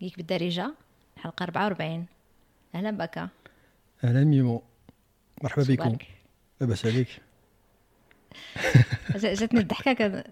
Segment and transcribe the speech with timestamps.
[0.00, 0.74] Geek بالدارجة
[1.16, 2.06] حلقة 44
[2.74, 3.28] أهلا بك
[4.04, 4.62] أهلا ميمو.
[5.42, 5.96] مرحبا بكم؟
[6.60, 7.08] لاباس عليك؟
[9.16, 10.24] جا- جاتني الضحكة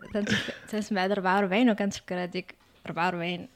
[0.69, 2.55] تسمع هاد 44 وكنتفكر هذيك
[2.87, 3.49] 44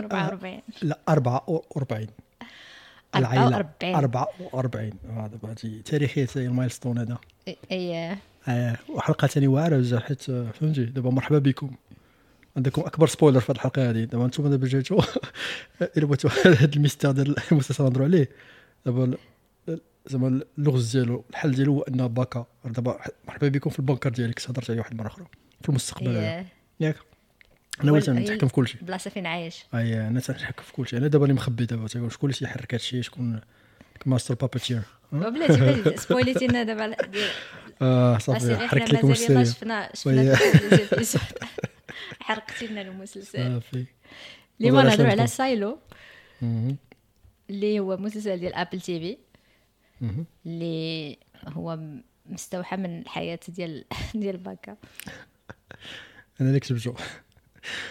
[0.00, 2.06] 44 لا 44 أربعة
[3.16, 3.44] العائلة.
[3.56, 3.94] وأربعين.
[3.96, 7.18] 44 آه، دابا هادي تاريخية هي ال milestone هذا.
[7.48, 8.16] اي اي
[8.48, 11.70] آه، وحلقة ثاني واعرة بزاف حيت آه، فهمتي؟ دابا مرحبا بكم.
[12.56, 14.04] عندكم أكبر spoiler في هذه الحلقة هذه.
[14.04, 15.02] دابا أنتم دابا جاتوا
[15.96, 18.28] إلا بغيتوا هذا ال mystère ديال المسلسل نهضروا عليه.
[18.86, 19.16] دابا
[20.06, 24.50] زعما اللغز ديالو الحل ديالو هو أن باكا دابا مرحبا بكم في ال bunker ديالك
[24.50, 25.26] هضرت عليه واحد المره أخرى
[25.62, 26.16] في المستقبل.
[26.16, 26.46] اي
[26.80, 26.96] ياك؟
[27.82, 28.82] أنا وليت نتحكم في كل شيء.
[28.82, 29.64] بلاصة فين عايش.
[29.74, 30.98] أي أنا تنحكم في كل شيء.
[30.98, 33.40] أنا دابا اللي مخبي دابا تيقول شكون اللي تيحرك هذا الشيء؟ شكون
[34.06, 36.96] master puppeteer بلاتي بلاتي سبويليتي لنا دابا.
[37.82, 38.56] آه صافي.
[38.56, 40.34] حرقت لكم ال série و شفنا شفنا
[40.72, 41.22] ال épisode.
[42.20, 43.86] حرقتي لنا المسلسل صافي
[44.60, 45.78] اليوم غادي نهضروا على؟ Silo.
[47.50, 49.18] اللي هو مسلسل ديال Apple TV.
[50.46, 51.16] اللي
[51.48, 51.78] هو
[52.26, 54.76] مستوحى من الحياة ديال ديال باكا.
[56.40, 56.94] أنا اللي كتبته.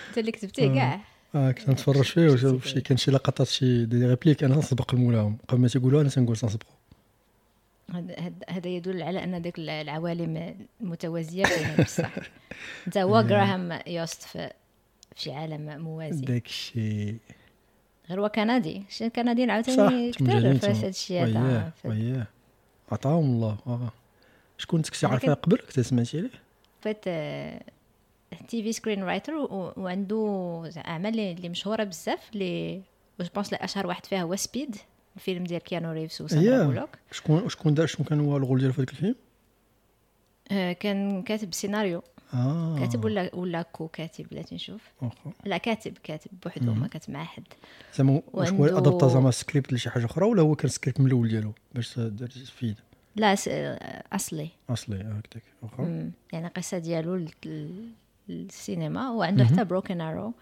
[0.10, 1.02] أنت اللي كتبتيه كاع؟
[1.36, 4.44] آه كنت نتفرج فيه وشوف شي كان شي لقطات شي des répliques.
[4.44, 6.81] أنا تنسبق مولاهم قبل ما تيقولوا أنا تنقول تنسبقوا
[8.50, 12.12] هذا- يدل على أن ذاك العوالم المتوازيه كاينين بصح
[12.88, 14.50] انت هو Graham Yost في
[15.16, 16.26] شي عالم موازي.
[16.26, 17.18] داك الشيء.
[18.10, 18.84] غير هو كندي.
[18.90, 20.26] شي كنديين عاوتاني كثر
[20.60, 21.72] في هذا الشيء هذا.
[21.86, 22.28] وياه
[22.92, 23.58] عطاهم الله.
[23.68, 23.92] آه.
[24.58, 26.30] شكون كنتي عارفه قبل كنت سمعتي عليه؟
[26.82, 27.04] فات
[28.48, 29.34] TV screenwriter
[29.78, 32.82] وعنده اعمال اللي اللي مشهورة بزاف اللي
[33.22, 34.76] je pense أشهر واحد فيها هو Speed.
[35.16, 36.90] الفيلم ديال كيانو ريفز وساندرا بولوك.
[37.12, 39.16] شكون شكون دار شكون كان هو ال rôle ديالو في هذاك الفيلم؟
[40.52, 42.02] آه، كان كاتب سيناريو.
[42.34, 42.80] آه.
[42.80, 45.32] كاتب ولا ولا co كاتب بلاتي نشوف واخا.
[45.46, 47.44] لا كاتب كاتب بوحدو ما كاتب مع حد.
[47.96, 51.28] زعما واش هو adapta زعما سكريبت لشي حاجة أخرى ولا هو كان سكريبت من الأول
[51.28, 52.76] ديالو؟ باش دار فيد
[53.16, 54.48] لا آه، أصلي.
[54.70, 55.44] أصلي هكذاك.
[55.62, 56.12] واخا مم.
[56.34, 57.90] يعني قصه ديالو لل- لل-
[58.30, 59.10] للسينما.
[59.12, 60.34] وعنده حتى Broken Arrow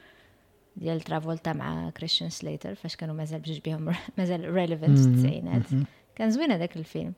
[0.80, 5.62] ديال ترافولتا مع كريستيان سليتر فاش كانوا مازال بجوج بهم مازال relevant في التسعينات.
[6.16, 7.14] كان زوين هذاك الفيلم.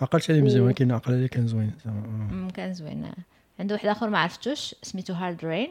[0.00, 1.72] عقلت عليه مزيان ولكن عقل عليه كان زوين.
[1.86, 2.48] آه.
[2.54, 3.10] كان زوين
[3.60, 5.68] عنده واحد آخر ما عرفتوش سميتو Hard Rain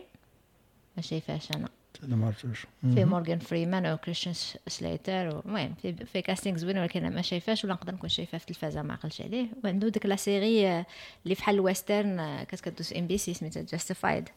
[0.97, 1.69] ما شايفاش أنا.
[2.03, 2.67] أنا ما عرفتوش.
[2.81, 7.73] فيه مورغان فريمان وكريستيان س- سلايتر المهم في, في casting زوين ولكن ما شايفاش ولا
[7.73, 9.47] نقدر نكون شايفاه في التلفازة ما عقلتش عليه.
[9.63, 10.85] وعنده ديك la série آه،
[11.23, 14.29] اللي فحال ال western آه، كانت كدوز MBC سميتها Justified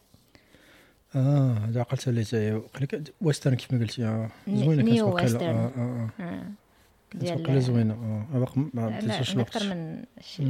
[1.15, 4.29] آه هذا عقلت حتى قلت western كيف ما قلتي آه.
[4.47, 5.43] زوينة كانت néo-western.
[5.43, 6.43] آه آه آه.
[7.11, 7.93] كانت ديال- وقيلا زوينة.
[8.33, 9.37] آه باقي ما من الوقت.
[9.37, 10.43] أكثر من شي.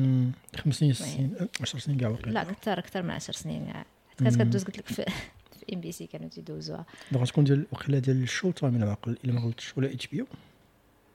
[0.55, 3.65] خمس سنين ست سنين 10 سنين كاع واقيلا لا أكثر أكثر من 10 سنين.
[3.65, 3.85] كاع
[4.19, 5.05] كانت كدوز قلت لك في
[5.73, 9.39] MBC كانوا تيدوزوها donc تكون ديال وقيلا ديال ال Showtime الا ما عقل إلا ما
[9.41, 10.25] غلطتش ولا HBO.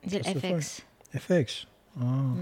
[0.07, 0.81] ديال FX.
[1.15, 1.67] FX.
[1.97, 2.37] آه.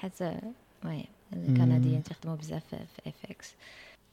[0.00, 0.38] حتى
[0.84, 3.52] المهم الكنديين تيخدموا بزاف في FX.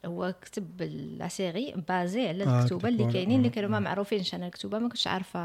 [0.06, 0.82] هو كتب
[1.18, 4.46] la série basée على آه، الكتوبه اللي كتب- كاينين اللي آه، كانوا ما معروفينش أنا
[4.48, 5.40] الكتوبه ما كنتش عارفه.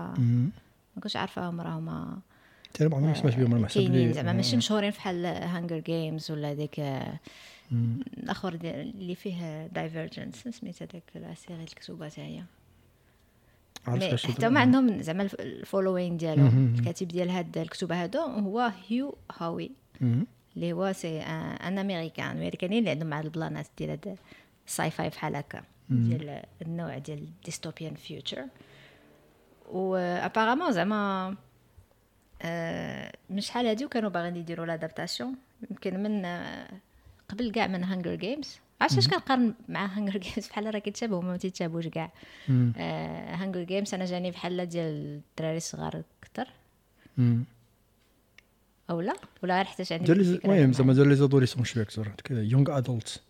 [0.97, 2.19] ما كنتش عارفاهم راهما
[2.75, 4.13] ترى ما عمري ما سمعت بهم كاينين.
[4.13, 7.19] زعما ماشي مشهورين بحال Hunger Games ولا ديك آه،.
[8.19, 12.43] الآخر اللي فيه Divergent سميت هذاك la série الكتوبه تا هي
[14.17, 16.45] حتى ما عندهم زعما الف- ال following ديالهم.
[16.47, 16.75] مهم.
[16.79, 19.71] الكاتب ديال هاد الكتب هادو هو هيو هاوي.
[20.57, 24.17] اللي هو c'est un Américain امريكانيين اللي عندهم مع البلانات ديال هاد
[24.67, 28.47] ال sci-fi بحال هكا ديال النوع ديال dystopian future
[29.71, 31.35] و apparemment زعما
[32.43, 35.35] آه، من شحال هادي وكانوا باغيين يديروا l'adaptation
[35.71, 36.69] يمكن من آه،
[37.29, 41.37] قبل كاع من Hunger Games عرفت اش كنقارن مع Hunger Games بحال راه كيتشابهوا ما
[41.37, 42.11] تيتشابهوش كاع.
[42.49, 46.49] Hunger Games أنا جاني بحال ديال الدراري الصغار أكثر.
[47.19, 47.45] مم.
[48.91, 53.21] أو لا؟ ولا غير حتى عندي المهم زعما ديال les adolescents شوية أكثر young adult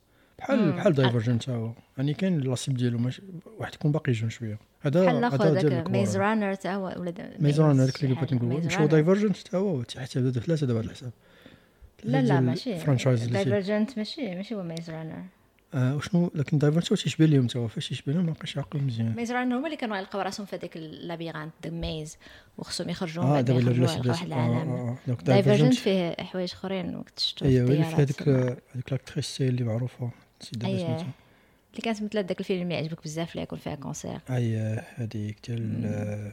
[0.42, 1.72] بحال بحال Divergent تا هو.
[1.98, 3.22] يعني كاين la cible ديالو ماشي
[3.58, 4.58] واحد يكون باقي jeune شوية.
[4.80, 6.16] هذا هذا ديال Maze.
[6.16, 8.34] Runner تا هو ولا Maze Runner اللي بغيت.
[8.34, 8.86] نقول مش هو.
[8.86, 11.12] Divergent تا هو؟ حتى هذا ثلاثة دابا الحساب.
[12.04, 12.78] لا لا ماشي.
[12.78, 15.22] تي- دايفرجنت ماشي ماشي هو Maze Runner
[15.74, 17.68] آه وشنو؟ لكن Divergent تيشبه لهم تا هو.
[17.68, 19.14] فاش تيشبه لهم ما بقاش عاقل مزيان.
[19.16, 22.16] Maze Runner هما اللي كانوا يلقاو راسهم في هذاك ال labyrinthe the maze
[22.58, 24.70] وخصهم يخرجوا من بلاش واحد آه، العالم.
[24.70, 24.96] آه، آه.
[25.06, 27.94] donc Divergent فيه حوايج أخرين وكنت شفتو في ايوا الطيارات.
[28.00, 28.28] هذيك.
[28.28, 30.10] هذيك l'actrice اللي معروفة.
[30.42, 31.06] نسيت دابا
[31.72, 34.56] اللي كانت مثل داك الفيلم اللي عجبك بزاف اللي يكون فيها cancer اي
[34.96, 36.32] هذيك ديال آه،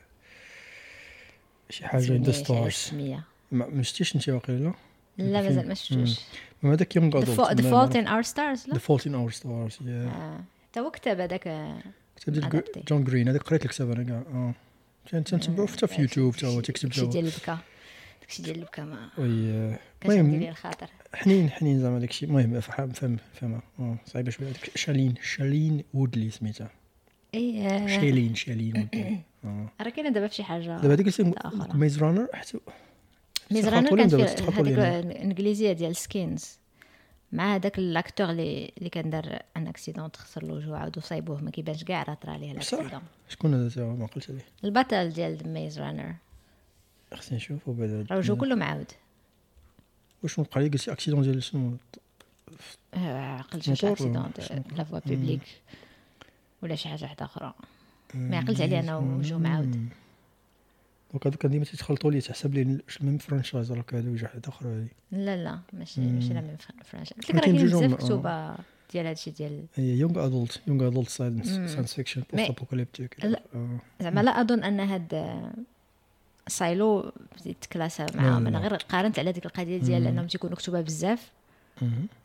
[1.70, 2.92] شي حاجة in the stars.
[3.52, 4.74] ما شفتيش انت واقيلا
[5.18, 6.20] لا مازال ما شفتوش
[6.64, 10.06] ما هذاك يوم The Fault in Our Stars لا The Fault in Our Stars يا
[10.06, 10.44] آه.
[10.72, 11.42] حتى هو كتب هذاك
[12.16, 12.86] كتاب ديال.
[12.88, 14.54] جون جرين هذاك قريت الكتاب أنا كاع آه
[15.12, 17.08] كان تنتبعو حتى في يوتيوب حتى هو تكتب داكشي تا.
[17.12, 17.58] ديال البكا
[18.22, 19.10] داكشي ديال البكا ما
[20.06, 22.26] المهم ليه الخاطر حنين حنين زعما داكشي.
[22.26, 23.62] المهم فهم فهم فهم.
[23.80, 24.54] آه، صعيبة شوية.
[24.76, 26.70] شالين شالين وودلي سميتها.
[27.34, 28.90] اي آه، شالين شالين
[29.46, 29.70] آه.
[29.82, 31.20] راه كاينة دابا فشي حاجة دابا هذيك.
[31.76, 32.58] ميز رانر حتى
[34.36, 35.18] تخاطوا لي كانت هذيك.
[35.18, 36.60] الإنجليزية ديال Skins
[37.32, 41.42] مع هذاك ال acteur اللي اللي كان دار un accident تخسر له وجهه عاودوا صايبوه
[41.42, 42.90] ما كيبانش كاع راه طرا ليه ال accident.
[43.30, 44.46] شكون هذا ما قلت عليه.
[44.64, 46.16] البطل ديال Maze Runner
[47.14, 48.92] خصني نشوف وبعد راه وجهه كله معاود
[50.24, 51.78] واش وقع لي قلتي accident ديال شنو
[52.94, 52.98] آه،
[53.38, 55.42] عقلت موتور accident شنو؟ la voie publique
[56.64, 57.54] ولا شي حاجة واحدة أخرى.
[58.14, 59.90] ما عقلت عليه أنا وجهه معاود.
[61.12, 64.48] donc هادو كان ديما تيتخلطوا لي تحسب لي ال même franchise راك هذا وجه واحد
[64.48, 68.56] أخر هذه لا لا ماشي ماشي لا من فرنسا قلت لك راه كاين بزاف كتوبه
[68.94, 71.50] ديال هادشي ديال هي young adult young adult science
[71.94, 73.42] fiction post apocalyptic لا.
[74.02, 75.14] زعما لا أظن أن هاد
[76.48, 77.12] Silo
[77.62, 78.64] تكلاسا معاهم لا، أنا لا.
[78.64, 80.08] غير قارنت على ديك القضية ديال.
[80.08, 81.32] انهم تيكونوا كتبه بزاف.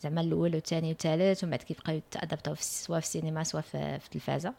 [0.03, 4.55] زعما الأول والثاني والثالث ومن بعد كيبقاو يتادابتاو في سواء في السينما سواء في التلفازة.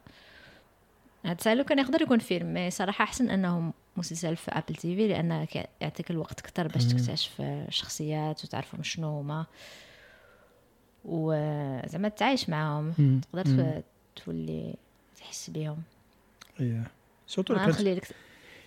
[1.26, 5.48] هاد Silo كان يقدر يكون فيلم mais صراحة أحسن أنه مسلسل في Apple TV لأن
[5.82, 6.86] يعطيك الوقت أكثر باش.
[6.86, 9.46] تكتشف الشخصيات وتعرفهم شنو هما.
[11.06, 13.22] وزعما تعايش معاهم.
[13.22, 13.82] تقدر
[14.16, 14.76] تولي
[15.18, 15.78] تحس بهم
[16.58, 16.82] هي
[17.28, 17.54] surtout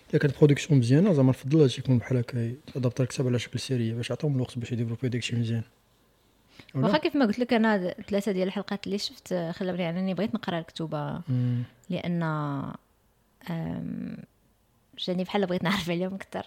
[0.09, 3.93] الا كانت production مزيانة زعما نفضل هادشي يكون بحال هكا adapter الكتاب على شكل série
[3.93, 5.63] باش يعطيهم الوقت باش يديفلوبي داكشي مزيان؟
[6.75, 10.33] واخا كيف ما قلت لك أنا ثلاثة ديال الحلقات اللي شفت خلوني يعني انني بغيت
[10.35, 11.21] نقرأ الكتوبه.
[11.89, 12.19] لأن
[15.07, 16.45] جاني بحال بغيت نعرف عليهم أكثر.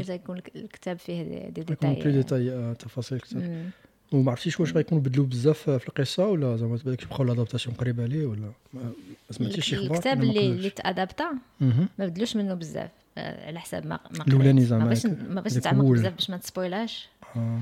[0.00, 3.70] إذا يكون الك- الكتاب فيه دي, دي ديتاي ديتاي آه، تفاصيل كثر مم.
[4.14, 8.26] وما عرفتيش واش غيكونوا بدلوا بزاف في القصة ولا زعما تبان بقاو l'adaptation قريبة عليه
[8.26, 8.92] ولا ما
[9.30, 10.46] سمعتيش شي أخبار الكتاب اللي.
[10.46, 11.24] اللي تادابتا.
[11.60, 14.68] ما بدلوش منه بزاف آه، على حساب ما ما الأولاني قريت.
[14.68, 14.84] زعما
[15.28, 15.84] ما ديك نتعمق.
[15.84, 17.60] بزاف باش ما تسبويلاش آه.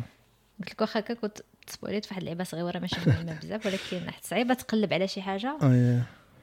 [0.61, 4.25] قلت لك واخا هكا كنت تسبويليت في واحد اللعبة صغيرة ماشي مهمة بزاف ولكن حيت
[4.25, 6.03] صعيبة تقلب على شي حاجة يا.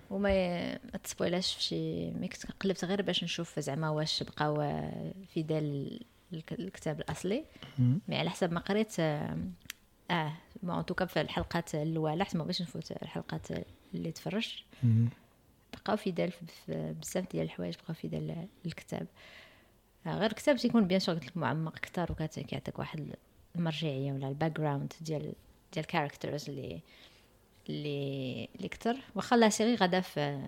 [0.09, 0.29] وما
[0.73, 6.00] ما تسبويلاش في شي mais كنت قلبت غير باش نشوف زعما واش بقاو آه، fidèle
[6.33, 7.44] الك- الكتاب الأصلي.
[7.80, 8.95] mais على حسب ما قريت
[10.11, 10.33] آه
[10.63, 13.47] en tout cas في الحلقات الأولى حيت ما بغيتش نفوت الحلقات
[13.94, 14.53] اللي تفرجت.
[15.73, 19.07] بقاو في دال في بزاف ديال الحوايج بقاو fidèle الكتاب.
[20.07, 23.15] آه، غير الكتاب تيكون bien sûr قلت لك معمق أكثر وكيعطيك واحد
[23.56, 25.21] المرجعية ولا ال background ديال
[25.73, 26.81] ديال ال characters اللي
[27.69, 28.95] اللي اللي كتر.
[29.15, 30.41] واخا la série غادا في.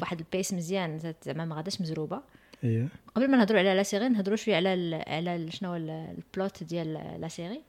[0.00, 2.22] واحد ال pace مزيان زعما- ما غاداش مزروبة.
[2.64, 2.88] إيه.
[3.14, 6.62] قبل ما نهضروا على la série نهضروا شوية على ال على ال شنو ال plot
[6.62, 7.62] ديال la série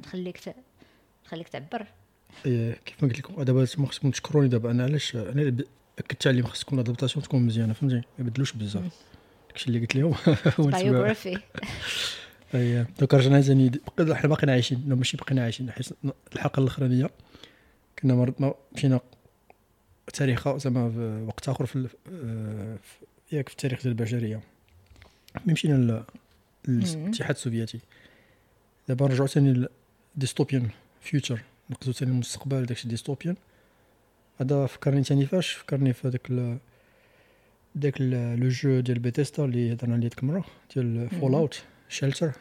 [0.00, 0.54] نخليك ت...
[1.26, 1.86] نخليك تعبر.
[2.46, 4.70] إيه كيف ما قلت لكم دابا تما خصكم تشكروني دابا.
[4.70, 5.56] أنا علاش أنا
[5.98, 8.92] أكدت عليهم خص تكون ال adaptation تكون مزيانة فهمتي ما يبدلوش بزاف.
[9.48, 10.14] داكشي اللي قلت لهم.
[10.58, 11.38] biography
[12.54, 14.84] إيه donc رجعنا ثاني بقى- حنا باقيين عايشين.
[14.88, 15.88] لا ماشي باقيين عايشين حيت
[16.34, 17.10] الحلقة الأخرانية
[17.98, 19.00] كنا مرض ما مشينا
[20.14, 21.88] تاريخ زعما في وقت آخر في
[23.32, 24.40] ياك في التاريخ ديال البشرية.
[25.44, 26.04] ملي مشينا لل-
[26.68, 27.80] للاتحاد السوفيتي.
[28.88, 29.68] دابا نرجعوا ثاني
[30.16, 30.68] لل dystopian
[31.00, 31.40] future
[31.70, 33.36] نقصدوا ثاني المستقبل داكشي dystopian
[34.40, 36.58] هذا فكرني ثاني فاش؟ فكرني في هذاك ال-
[37.74, 42.32] داك le jeu ديال بيتيستا اللي هضرنا عليه ديك المرة ديال Fallout Shelter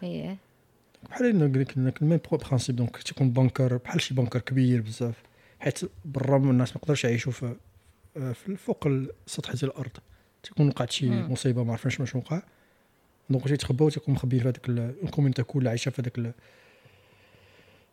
[1.09, 5.15] بحال قلت لك ال même principe donc تيكون bunker بحال شي bunker كبير بزاف
[5.59, 7.55] حيت برا الناس ما يقدرش يعيشوا في
[8.15, 9.91] في فوق السطح ديال الأرض.
[10.43, 11.09] تيكون وقعت شي.
[11.09, 12.41] مصيبة ما عرفناش واش وقع.
[13.31, 16.33] donc تيتخباو تيكون مخبيين في هذاك ال- ال community كلها عايشة في هذاك ال-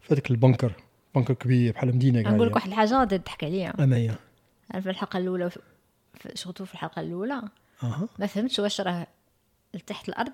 [0.01, 0.73] في هذاك ال bunker
[1.15, 2.55] bunker كبير بحال مدينة كاع نقول لك.
[2.55, 3.73] واحد الحاجة غادي تضحك عليا.
[3.85, 4.15] اما هي
[4.71, 5.51] عارف الحلقة الأولى
[6.35, 7.43] شغلتو في الحلقة الأولى؟
[7.83, 8.09] أها.
[8.19, 9.07] ما فهمتش واش راه
[9.75, 10.33] لتحت الأرض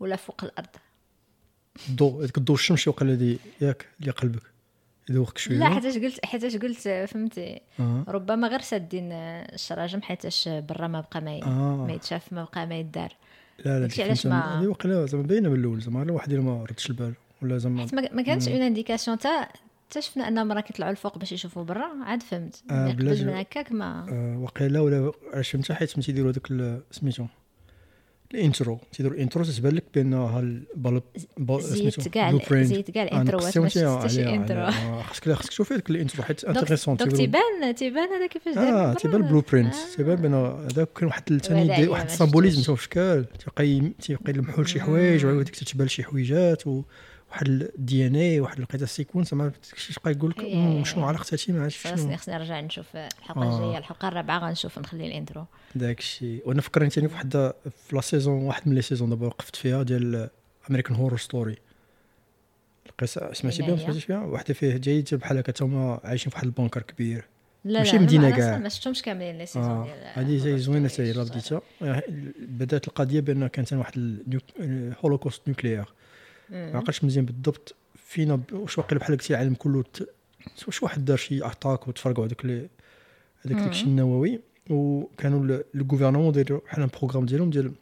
[0.00, 0.68] ولا فوق الأرض.
[1.88, 4.42] الضوء هذاك الضوء الشمسي وقال هذه ياك اللي قلبك.
[5.10, 5.58] يدوخك شوية.
[5.58, 7.60] لا حيتاش قلت حيتاش قلت فهمتي.
[7.80, 11.42] آه ربما غير سادين الشراجم حيتاش برا ما بقى ما.
[11.42, 11.84] آه.
[11.86, 13.12] ما يتشاف ما بقى ما يدار.
[13.58, 14.26] لا لا داكشي علاش.
[14.26, 17.58] ما- هذه وقيلا زعما باينة من الأول زعما غير واحد اللي ما ردش البال ولا
[17.58, 19.48] زعما ما كانش اون انديكاسيون تا
[19.90, 22.62] تا شفنا أنهم راه كيطلعوا الفوق باش يشوفوا برا عاد فهمت.
[22.70, 27.26] آه، قبل من هكاك ما آه، وقيلا ولا علاش فهمت حيت فهمتي يديروا هذاك سميتو.
[28.34, 28.78] الانترو.
[28.92, 30.14] تيديروا الانترو تتبان لك بأن
[31.38, 34.70] البال زيت كاع زيت كاع الانتروات ما شفت حتى شي انترو
[35.02, 36.96] خاصك خاصك تشوفي هذاك الانترو حيت دونك انتريسون.
[36.96, 38.94] دونك تيبان تيبان هذا كيفاش داير آه.
[38.94, 39.96] تيبان البلو برينت آه.
[39.96, 42.62] تيبان بان هذاك كان واحد الثاني واحد ما السامبوليزم
[43.38, 46.62] تيبقى تيبقى يلمحوا لشي حوايج وعاود تتبان شي حويجات
[47.34, 51.04] واحد ال DNA واحد لقيت ال séquence ما شي بقى يقول لك هي- "مم، شنو
[51.04, 53.56] علاقتها ما عرفتش خاصني شنو؟ خاصني نرجع نشوف الحلقة آه.
[53.56, 57.52] الجايه الحلقة الرابعة غنشوف نخلي ال intro داك الشيء وأنا فكرني ثاني في واحد
[57.88, 60.28] في la saison واحد من les saisons دابا وقفت فيها ديال
[60.70, 61.56] American Horror Story
[62.86, 66.46] القصة سمعتي بها؟ هي؟ سمعتي فيها واحدة فيه جاي بحال هكا تما عايشين في واحد
[66.46, 67.24] bunker كبير.
[67.64, 68.58] لا ماشي ما- كاع.
[68.58, 69.84] ما شفتهمش كاملين les saisons آه.
[70.22, 71.12] ديال هذه زوينة حتى هي.
[71.12, 72.02] بديتها آه،
[72.38, 74.18] بدأت القضية بان كان ثاني واحد
[74.60, 75.84] holocauste nucléaire
[76.54, 76.76] ما.
[76.78, 79.84] عقلتش مزيان بالضبط فينا واش واقيلا بحال قلتي العالم كله
[80.66, 82.68] واش واحد دار شي attaque وتفرقوا هذوك لي
[83.44, 83.58] هذاك.
[83.58, 87.72] داكشي النووي وكانوا ال gouvernement دايروا بحال un programme ديالهم ديال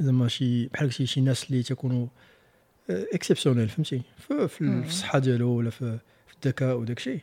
[0.00, 2.06] زعما شي بحال قلتي شي ناس اللي تكونوا
[2.90, 4.02] exceptionnels فهمتي
[4.48, 5.98] في, الصحة ديالو ولا في,
[6.44, 7.20] الذكاء وداك الشيء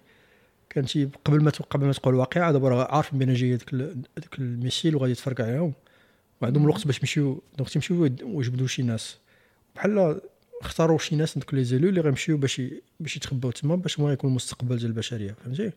[0.70, 4.40] كان شي قبل ما قبل ما تقع الواقعة دابا راه عارف بان جاي هذاك هذاك
[4.40, 5.74] ال missile وغادي يتفرق عليهم
[6.42, 6.64] وعندهم.
[6.64, 9.18] الوقت باش يمشيو donc تيمشيو ويجبدوا شي ناس
[9.76, 10.22] بحال
[10.66, 12.62] اختاروا شي ناس دوك les élus اللي غيمشيو باش
[13.00, 15.72] باش يتخباو تما باش هما يكون المستقبل ديال البشرية فهمتي؟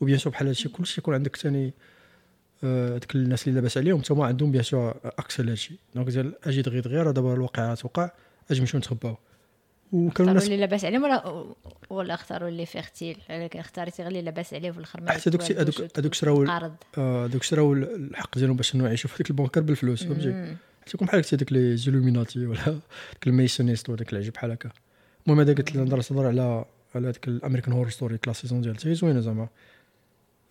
[0.00, 1.72] و bien sûr بحال هادشي كلشي يكون عندك ثاني
[2.62, 6.80] هذوك الناس اللي لاباس عليهم تما عندهم bien sûr accès لهادشي donc ديال أجي دغيا
[6.80, 8.10] دغيا راه دابا الواقعه توقع
[8.50, 9.16] أجي نمشيو نتخباو.
[9.92, 11.44] وكانوا الناس اللي لاباس عليهم ولا
[11.90, 15.98] ولا اختاروا اللي fertiles ولكن اختاريتي غير اللي لاباس عليه في الآخر ما حتى هذوك
[15.98, 19.60] هذوك شراو قارض آه، شراو ال- الحق ديالهم باش إنه يعيشوا في هذيك ال bunker
[19.60, 20.56] بالفلوس فهمتي؟
[20.88, 20.94] مم.
[20.94, 22.64] حتى يكون بحال هكا ديك les Illuminati ولا
[23.12, 24.70] ديك الميسونيست وداك العجب بحال هكا.
[25.26, 26.64] المهم هذا قلت نهضر نهضر على
[26.94, 29.48] على ديك ال American Horror Story la saison ديالها هي زوينة زعما.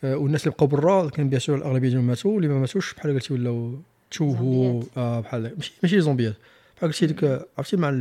[0.03, 3.13] آه، والناس اللي بقاو برا كان bien sûr الأغلبية ديالهم ماتوا واللي ما ماتوش بحال
[3.13, 3.79] قلتي ولاو
[4.11, 4.83] تشوهوا.
[4.97, 6.35] آه بحال ماشي ماشي زومبيات.
[6.77, 7.91] بحال قلتي ديك عرفتي مع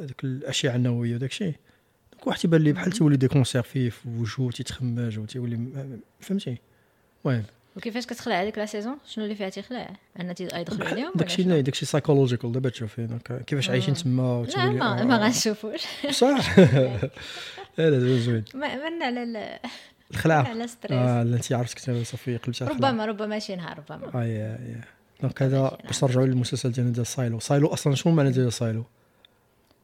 [0.00, 1.54] ديك الاشعه النووية وداك الشيء.
[2.12, 5.88] دونك واحد تيبان لي بحال تيولي دي كونسيرفي في وجهه تيتخمج وتيولي
[6.20, 6.58] فهمتي؟
[7.24, 7.44] المهم.
[7.76, 9.90] وكيفاش كتخلع هذيك لا سيزون شنو اللي فيها تيخلع
[10.20, 15.04] ان تي- يدخلوا عليهم داكشي شنو؟ داكشي سايكولوجيكال دابا تشوفي كيفاش عايشين تما لا ما,
[15.04, 19.58] ما غنشوفوش صح لا لا زوين من على ال-
[20.10, 23.78] الخلعه على ستريس آه لا انت عرفت كنت صافي قلبت على ربما ربما شي نهار
[23.78, 24.80] ربما آه يا يا
[25.22, 28.84] donc هذا باش نرجعوا للمسلسل ديالنا ديال silo silo أصلا شنو المعنى ديال silo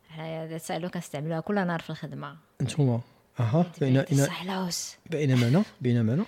[0.08, 3.00] حنايا هذا ال silo كنستعملوها كل نهار في الخدمه انتوما
[3.40, 4.26] أها بين بين
[5.10, 6.22] بين معنى بين معنى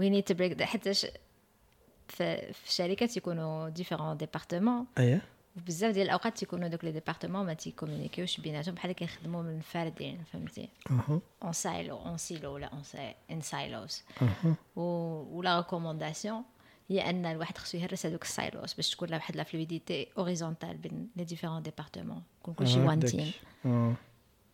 [0.00, 5.22] we need to break حتى في في الشركات يكونوا différents départements اييه
[5.56, 10.24] وبزاف ديال الأوقات تيكونوا دوك les départements ما تي communiquer وش بيناتهم بحال كيخدموا منفردين
[10.32, 12.82] فهمتي؟ أها en silo en silo ولا اون
[13.30, 16.42] en: in silos أها و la recommandation
[16.88, 21.08] هي أن الواحد خصو يهرس هذوك ال silos باش تكون واحد la fluidité horizontale بين
[21.16, 23.00] les différents départements يكون كلشي one.
[23.00, 23.32] team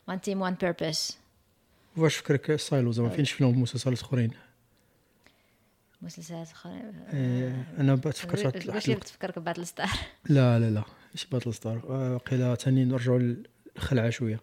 [0.09, 1.19] one team one purpose
[1.97, 4.31] واش فكرك silo زعما فين شفناهم مسلسلات أخرين.
[6.03, 9.89] مسلسلات اخرين إيه، أنا بقيت فكرت واحد واش اللي بتفكرك باتل ستار
[10.29, 13.19] لا لا لا ماشي باتل ستار آه، وقيلا ثاني نرجعوا
[13.77, 14.41] للخلعة شوية.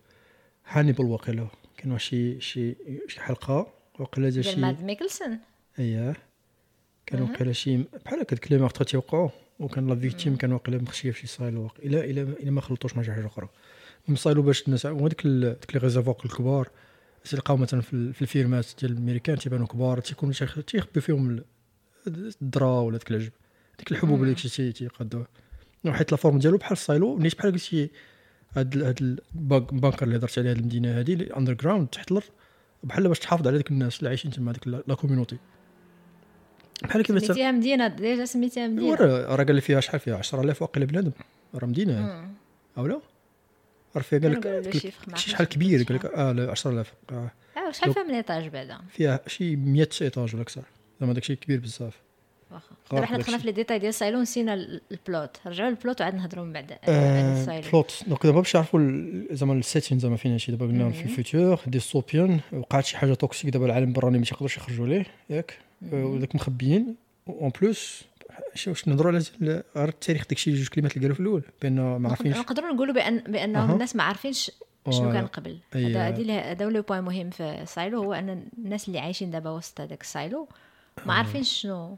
[0.67, 2.75] هانيبال وقيلا كان واحد شي شي
[3.07, 5.39] شي حلقة وقيلا ديال ديال شي ماد ميكلسون؟
[5.79, 6.13] اييه
[7.05, 9.29] كان وقيلا شي بحال هكا ديك les meurtres تيوقعوا
[9.59, 13.03] وكان la victime كان واقيلا مخشية في شي silo الا الا إلا ما خلطوش مع
[13.03, 13.49] شي حاجة أخرى.
[14.05, 16.69] المهم silo باش الناس هو ديك ديك les réservoirs الكبار
[17.29, 21.01] تلقاو مثلا في ال- في ال fermات ديال ال américains تيبانوا كبار تيكونوا تيخ- تيخبي
[21.01, 21.43] فيهم ال-
[22.41, 23.31] الذره ولا ديك العجب
[23.79, 25.27] ديك الحبوب اللي داكشي تي- تيقادوها.
[25.87, 27.89] حيت la forme ديالو بحال ال silo نيت بحال قلتي
[28.57, 29.01] هاد هاد
[29.35, 32.25] ال bunker اللي هضرت عليه هاد المدينة هادي underground تحت الأرض
[32.83, 35.37] بحال باش تحافظ على ديك الناس اللي عايشين تما ديك la communauté
[36.83, 38.95] بحال كيف مثلا سميتيها مدينة déjà سميتيها مدينة.
[38.95, 41.11] راه قال لي فيها شحال فيها؟ 10000 واقيلا بنادم.
[41.55, 42.27] راه مدينة.
[42.77, 43.01] أو لا؟
[44.01, 45.83] فيها قال لك شحال كبير.
[45.83, 47.31] قال لك آه لا 10000 آه.
[47.57, 50.61] آه شحال فيها من étage بعدا فيها شي 100 étage ولا أكثر
[51.01, 51.93] زعما داكشي كبير بزاف.
[52.51, 52.75] واخا.
[52.91, 53.17] دابا حنا.
[53.17, 56.15] دخلنا في les détails ديال ال silo نسينا ال- ال plot رجعوا لل plot وعاد
[56.15, 58.79] نهضروا من بعد آه، السايلو plot donc دابا باش نعرفوا
[59.31, 63.13] زعما ال setting زعما فين هادشي دابا قلنا في ال futur dystopien وقعت شي حاجة
[63.13, 65.57] toxique دابا العالم البراني ما تيقدروش يخرجوا ليه ياك؟
[65.93, 66.95] آه، وداك مخبيين.
[67.29, 68.03] en plus
[68.67, 69.23] واش نهضروا على
[69.75, 72.37] غير التاريخ داكشي جوج كلمات اللي قالوا في الأول بأن ما عارفينش.
[72.37, 73.73] نقدروا نقولوا بان بأنهم أها.
[73.73, 74.51] الناس ما عارفينش
[74.89, 75.11] شنو.
[75.13, 75.57] كان قبل.
[75.75, 75.85] أي.
[75.85, 79.49] هذا هذه هذا le point مهم في ال silo هو أن الناس اللي عايشين دابا
[79.49, 80.47] وسط هذاك ال silo
[81.05, 81.97] ما عارفينش شنو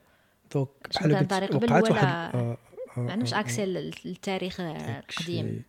[0.53, 2.57] donc شنو بحال كان قلت طريق قبل وقعت ولا- واحد آه،
[2.97, 5.61] آه، ما عندهمش آه، accès للتاريخ داكشي- القديم.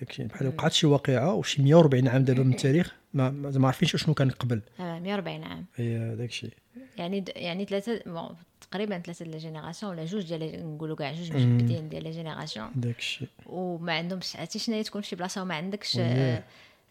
[0.00, 4.14] داكشي بحال وقعت شي واقعة وشي 140 عام دابا من التاريخ ما ما عارفينش شنو
[4.14, 4.60] كان قبل.
[4.80, 5.64] آه، 140 عام.
[5.76, 6.50] هي داكشي.
[6.98, 8.36] يعني د- يعني ثلاثة bon،
[8.70, 11.32] تقريبا ثلاثة ديال générations ولا جوج ديال نقولوا كاع جوج.
[11.32, 15.96] مجبدين ديال générations داكشي وما عندهمش عرفتي شنو هي تكون في شي بلاصة وما عندكش.
[16.00, 16.42] آه،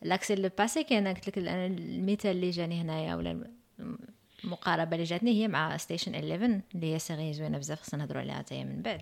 [0.01, 3.97] l'accès le passé كاين قلت لك أنا المثال اللي جاني هنايا ولا الم-
[4.43, 8.35] المقاربة اللي جاتني هي مع ستيشن 11 اللي هي série زوينة بزاف خصنا نهضروا عليها
[8.35, 9.01] حتى هي من بعد.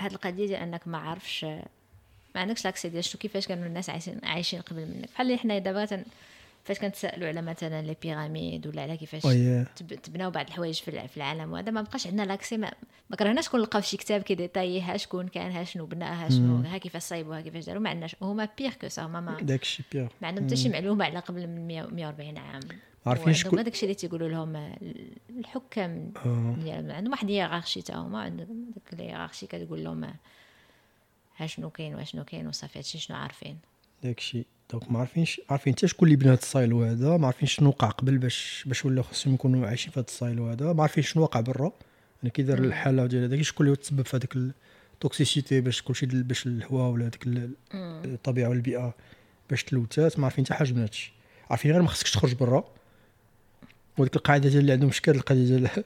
[0.00, 4.20] هاد القضية ديال أنك ما عارفش ما عندكش l'accès ديال شنو كيفاش كانوا الناس عايشين
[4.24, 6.04] عايشين قبل منك؟ بحال اللي حنا دابا تن-
[6.68, 9.22] فاش كنتسألوا على مثلا les pyramides ولا على كيفاش
[10.02, 12.72] تبناو بعض الحوايج في الع- في العالم وهذا ما بقاش عندنا l'accès ما,
[13.10, 16.56] ما كرهناش شكون لقاو شي كتاب كي détailler يها شكون كان ها شنو بناها شنو
[16.56, 18.16] ها كيفاش صايبوها كيفاش داروا ما عندناش.
[18.22, 21.18] هما بيغ كو سا هما ما داك الشيء pire ما عندهم حتى شي معلومة على
[21.18, 22.60] قبل من 100 140 عام.
[23.06, 24.74] عارفين شكون- هذاك الشيء اللي تيقولوا لهم
[25.38, 26.54] الحكام آه.
[26.64, 26.90] ديالهم.
[26.90, 30.04] عندهم واحد ال hiérarchie تا هما عندهم ديك ال hiérarchie كتقول لهم
[31.36, 33.58] ها شنو كاين واشنو كاين وصافي هادشي شنو عارفين.
[34.02, 37.26] داك الشيء donc ما عارفينش عارفين حتى شكون اللي بنى هذا ال silo هذا ما
[37.26, 40.72] عارفين شنو وقع قبل باش باش ولاو خصهم يكونوا عايشين في هذا ال silo هذا
[40.72, 41.72] ما عارفين شنو وقع برا.
[42.22, 44.36] يعني كي دار الحالة ديال هذاك شكون اللي تسبب في هذاك
[44.94, 47.50] ال toxicité باش كلشي باش الهواء ولا هذيك ال-
[48.04, 48.94] الطبيعة والبيئه
[49.50, 51.12] باش تلوثات ما عارفين حتى حاجة من هذا الشيء
[51.50, 52.64] عارفين غير ما خصكش تخرج برا.
[53.98, 55.68] وديك القاعدة ديال اللي عندهم مشكل القضية ديال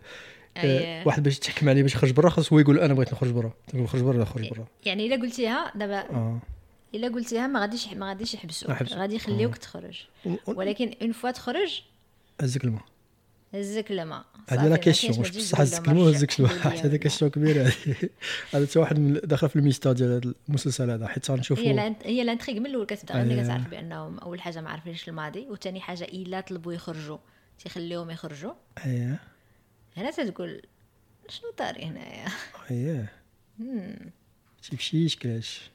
[0.57, 1.03] أي.
[1.05, 3.53] واحد باش يتحكم عليه باش يخرج برا خاص هو يقول أنا بغيت نخرج برا.
[3.69, 4.67] تقول خرج برا لا خرج برا.
[4.87, 6.39] يعني إلا قلتيها دابا آه.
[6.95, 8.71] إلا قلتيها ما غاديش ما غاديش يحبسوك.
[8.71, 10.05] غادي يخليوك تخرج.
[10.47, 11.83] ولكن une fois تخرج؟
[12.41, 12.83] هزك الماء.
[13.55, 14.25] هزك الماء.
[14.49, 16.53] هذه la question واش بصح هزك الماء هزك الماء.
[16.85, 18.09] هذا question كبيره هذه
[18.55, 21.07] هذا حتى واحد من داخل في ال mystère ديال هذا المسلسل هذا.
[21.07, 21.65] حيت هي غنشوفوا
[22.05, 23.23] هي l'intrigue من الأول كتبدأ.
[23.23, 23.43] أيه.
[23.43, 27.19] كتعرف بأنهم أول حاجة ما عارفينش الماضي وثاني حاجة إلا طلبوا يخرجوا.
[27.59, 28.53] تيخليوهم يخرجوا.
[28.85, 29.21] اييه
[29.97, 30.63] هنا تتقول
[31.29, 32.29] شنو طاري هنايا؟
[32.71, 33.13] اييه
[34.63, 35.71] شي شي اشكاش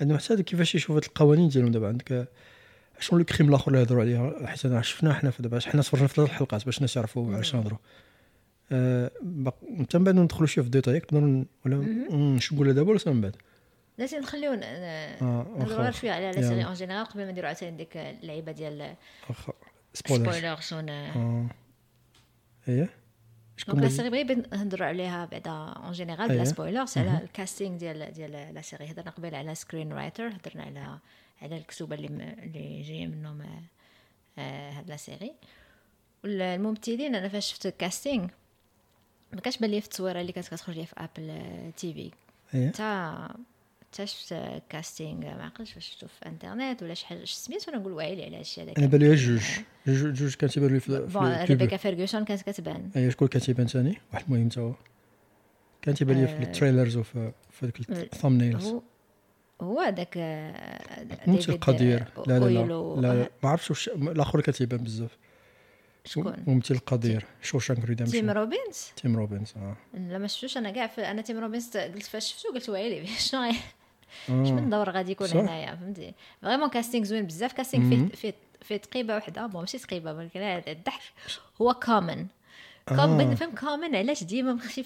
[0.00, 1.88] عندهم حتى كيفاش يشوف هاد القوانين ديالهم دابا.
[1.88, 2.28] عندك
[3.00, 6.06] شنو ال crime الآخر اللي هضروا عليها؟ حيت أنا شفناه حنا في دابا حنا تفرجنا
[6.06, 7.78] في ثلاث الحلقات باش الناس يعرفوا على شنو نهضروا.
[8.72, 9.10] آه،
[9.78, 13.00] انت من بعد ندخلوا شوية في ال détail نقدروا ن- ولا شنو نقولها دابا ولا
[13.06, 13.36] من بعد؟
[13.98, 15.90] لازم نخليو آه، نهضروا.
[15.90, 16.48] شوية على la.
[16.48, 18.94] série en général قبل ما نديروا عاوتاني ديك اللعيبة ديال
[19.94, 21.46] spoiler chaud آه.
[22.68, 22.88] إيه.
[23.66, 26.36] donc la série بغيت نهضروا عليها بعدا en général أيه.
[26.36, 30.98] بلا spoilers على ال casting ديال ديال la série هضرنا قبل على screenwriter هضرنا على
[31.42, 32.06] على الكتوبة اللي
[32.42, 33.62] اللي جاية منهم آه،
[34.38, 35.32] آه، هاد la série
[36.24, 38.28] والممثلين أنا فاش شفت ال casting
[39.32, 42.10] ما كانش بان لي في التصويرة اللي كانت كتخرج لي في Apple TV
[42.54, 42.70] إيه
[43.92, 44.34] تا شفت
[44.68, 47.24] casting ما عقلتش واش شفتو في انترنت ولا شي حاجة.
[47.24, 49.42] سميت وأنا نقول واعي على هادشي هذاك؟ أنا بالي جوج.
[49.86, 51.44] جوج جوج كان تيبان لي في bon.
[51.44, 52.90] ريبيكا فيرغسون كانت كتبان.
[52.96, 54.74] اي شكون كان تيبان ثاني؟ واحد مهم تا هو
[55.82, 56.42] كان تيبان لي في آه.
[56.42, 58.74] ال trailers وفي في ديك ال thumbnails
[59.60, 60.18] هو هذاك
[61.26, 62.04] ممثل ديفيد قدير.
[62.26, 62.66] لا لا لا.
[63.00, 63.30] لا, لا.
[63.42, 65.18] ما عرفتش واش الآخر كان تيبان بزاف.
[66.04, 67.24] شكون؟ ممثل قدير.
[67.42, 69.76] Shawshank تيم Redemption روبنز تيم روبنز آه.
[69.94, 70.56] لا ما شفتوش.
[70.56, 73.54] أنا كاع أنا تيم روبنز قلت فاش شفتو قلت ويلي شنو؟ آه.
[74.28, 75.28] اش من دور غادي يكون.
[75.28, 80.12] هنايا فهمتي؟ vraiment casting زوين بزاف كاستينغ فيه فيه فيه تقيبة وحدة bon ماشي تقيبة
[80.12, 81.00] ولكن هذا الضحك
[81.62, 82.26] هو كومن
[82.88, 84.82] كومن فهم كومن علاش ديما مخشي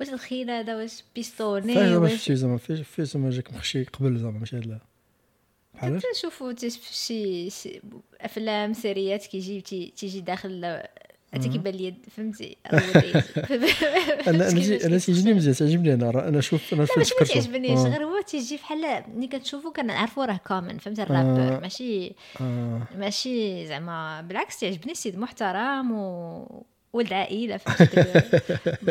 [0.00, 4.38] واش الخيل هذا واش بيستوني واش شفتي زعما فاش فاش زعما جاك مخشي قبل زعما
[4.38, 4.78] ماشي هاد لا.
[5.74, 7.80] بحال تنشوفوا تي- في شي شي
[8.20, 10.82] أفلام سيريات كيجي تي- تيجي داخل
[11.34, 12.56] حتى كيبان لي فهمتي.
[12.72, 12.82] أنا
[14.28, 17.88] أنا أنا تيجيني مزيان تعجبني أنا أنا شوف أنا ماشي ما فكرته تعجبنيش آه.
[17.88, 21.60] غير هو تيجي بحال ملي كتشوفو كنعرفو راه كومن فهمتي؟ الرابور آه.
[21.60, 22.82] ماشي آه.
[22.98, 28.22] ماشي زعما بالعكس تعجبني سيد محترم و ولد عائلة فهمتي؟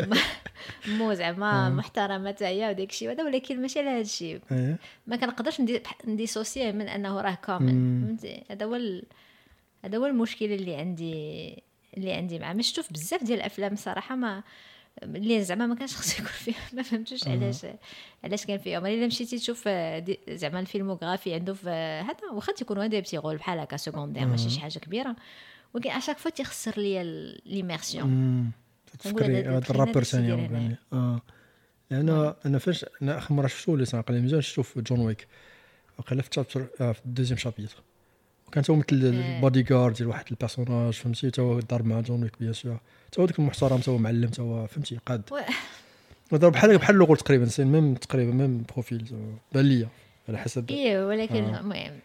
[0.98, 4.42] مو زعما محترمة حتى هي وداك الشيء هذا ولكن ماشي على هذا الشيء
[5.08, 9.02] ما كنقدرش ندي ن dissocier من أنه راه كومن فهمتي؟ هذا هو
[9.86, 11.64] هذا هو المشكل اللي عندي
[11.98, 12.54] اللي عندي معاه.
[12.54, 14.44] ما شفتو بزاف ديال الأفلام صراحة ما
[15.04, 16.70] اللي زعما ما كانش خصو يكون فيها.
[16.76, 17.66] ما فهمتوش علاش
[18.24, 18.86] علاش كان فيهم.
[18.86, 23.38] إلا مشيتي تشوف آه، زعما ال filmographie عنده في هذا واخا تيكون هذا petit rôle
[23.38, 25.16] بحال هكا secondaire ماشي شي حاجة كبيرة.
[25.74, 27.04] ولكن à chaque fois تيخسر ليا
[27.46, 28.52] l'immersion
[29.00, 30.28] تفكري هذا ال rappeur ثاني.
[30.28, 30.78] يعني.
[30.94, 31.22] آه.
[31.92, 35.28] لأن أنا فاش أنا آخر مرة شفتو اللي سنقل لي مزيان شفتو في جون ويك
[35.98, 37.84] وقيلا في آه في ال deuxième chapitre
[38.50, 42.24] وكان هو مثل البادي جارد ديال واحد ال personnage فهمتي؟ تا هو ضرب مع جون
[42.24, 42.78] ويك bien sûr.
[43.12, 45.22] تا هو داك المحترم تا هو معلم تا هو فهمتي؟ قاد.
[46.34, 49.06] ضرب بحال بحال لوغول تقريبا c'est même تقريبا même profil
[49.54, 49.88] بان ليا
[50.30, 50.72] على حسب.
[50.72, 51.60] إيه ولكن آه.
[51.60, 52.00] المهم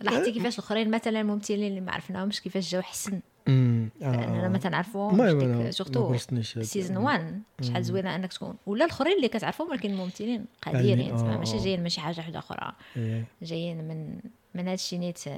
[0.00, 5.70] لاحظتي كيفاش الآخرين مثلا الممثلين اللي ما عرفناهمش كيفاش جاو حسن؟ امم أنا ما ديك
[5.70, 8.54] surtout saison 1 شحال زوينة أنك تكون.
[8.66, 11.60] ولا الآخرين اللي كتعرفهم ولكن الممثلين قادرين آه، ماشي آه.
[11.60, 12.72] جايين من شي حاجة واحدة أخرى.
[12.96, 13.24] إيه.
[13.42, 14.18] جايين من
[14.54, 15.28] من هذا الشيء نيت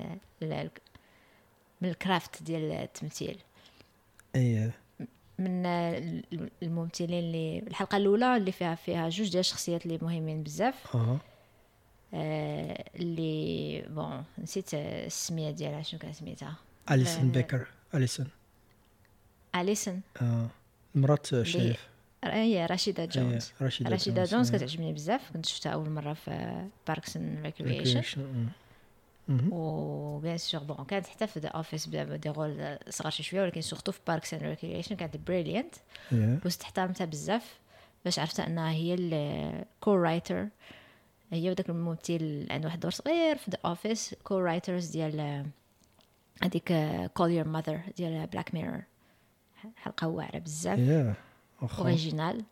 [1.81, 3.39] من ال craft ديال التمثيل.
[4.35, 4.75] إيه.
[5.39, 5.67] من
[6.63, 10.97] الممثلين اللي الحلقة الأولى اللي فيها فيها جوج ديال الشخصيات اللي مهمين بزاف.
[12.15, 16.57] آه، اللي bon نسيت السمية ديالها شنو كان سميتها؟
[16.91, 17.31] اليسون.
[17.31, 18.27] بيكر اليسون
[19.55, 20.49] اليسون آه.
[20.95, 21.89] مرات شريف.
[22.25, 22.67] هي
[23.07, 24.59] جونز إيه، رشيدة رشيدة جونز، جونز إيه.
[24.59, 25.33] كتعجبني بزاف.
[25.33, 28.49] كنت شفتها أول مرة في Parks and Recreation
[29.29, 29.33] Recreation.
[29.33, 29.37] مم.
[29.37, 29.53] مهم.
[29.53, 33.61] و bien sûr bon كانت حتى في The Office des rôles صغار شي شوية ولكن
[33.61, 35.75] surtout في Parks and Recreation كانت brillante.
[36.45, 37.59] واستحترمتها بزاف
[38.05, 40.49] باش عرفت أنها هي ال co-writer
[41.33, 45.47] هي وداك الممثل عنده واحد الدور صغير في The Office co-writers ديال
[46.43, 46.73] هذيك
[47.15, 48.83] Call Your Mother ديال Black Mirror
[49.77, 50.79] حلقة واعرة بزاف.
[51.79, 52.45] originale.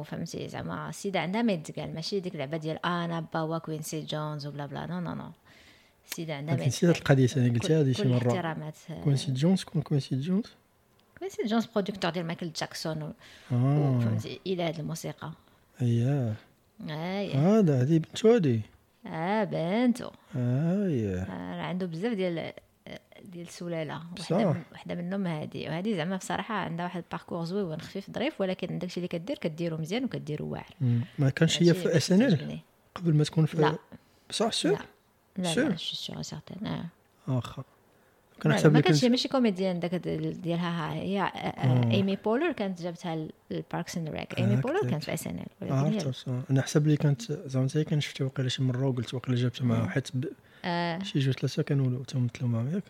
[0.00, 4.66] وفهمتي زعما السيده عندها ما يتقال ماشي ديك اللعبه ديال أنا بابا كوينسي جونز وبلا
[4.66, 5.30] بلا no no no
[6.10, 10.16] السيده عندها نسيت هاد القضية ثاني قلتيها هذه شي مره احترامات كوينسي جونز كون كوينسي
[10.16, 10.52] جونز
[11.18, 13.14] كوينسي جونز producteur ديال مايكل جاكسون آه
[13.52, 15.32] وفهمتي إلى هاد الموسيقى
[15.82, 16.34] اييه
[16.90, 18.60] اي هذا هذه بنتو هذه
[19.06, 22.52] آه بنتو اييه آه عنده بزاف ديال
[23.24, 24.02] ديال السلاله.
[24.20, 28.78] وحده وحده منهم هذه وهذه زعما بصراحه عندها واحد ال parcours زوين خفيف ظريف ولكن
[28.78, 30.74] داكشي اللي كدير كديرو مزيان وكديرو واعر.
[31.18, 32.58] ما كانش هي في SNL.
[32.94, 33.78] قبل ما تكون في لا.
[34.30, 34.84] بصح لا sûr
[35.38, 35.58] لا sûr.
[35.58, 36.84] لا je suis certain آه
[37.28, 42.16] واخا لا، كنحسب ما كانتش ماشي كوميديان داك ديال- ديالها ها هي آه، آه، ايمي
[42.16, 44.90] بولر كانت جابتها الباركس اند ريك ايمي آه، بولر.
[44.90, 46.28] كانت في اس ان ال عرفت.
[46.50, 49.88] أنا حسب لي كانت زعما حتى كان شفتها وقيلا شي مرة وقلت وقيلا جابتها معاه
[49.88, 50.08] حيت
[50.64, 52.84] آه، شي جوج ثلاثة كانوا تمثلوا معاهم ياك؟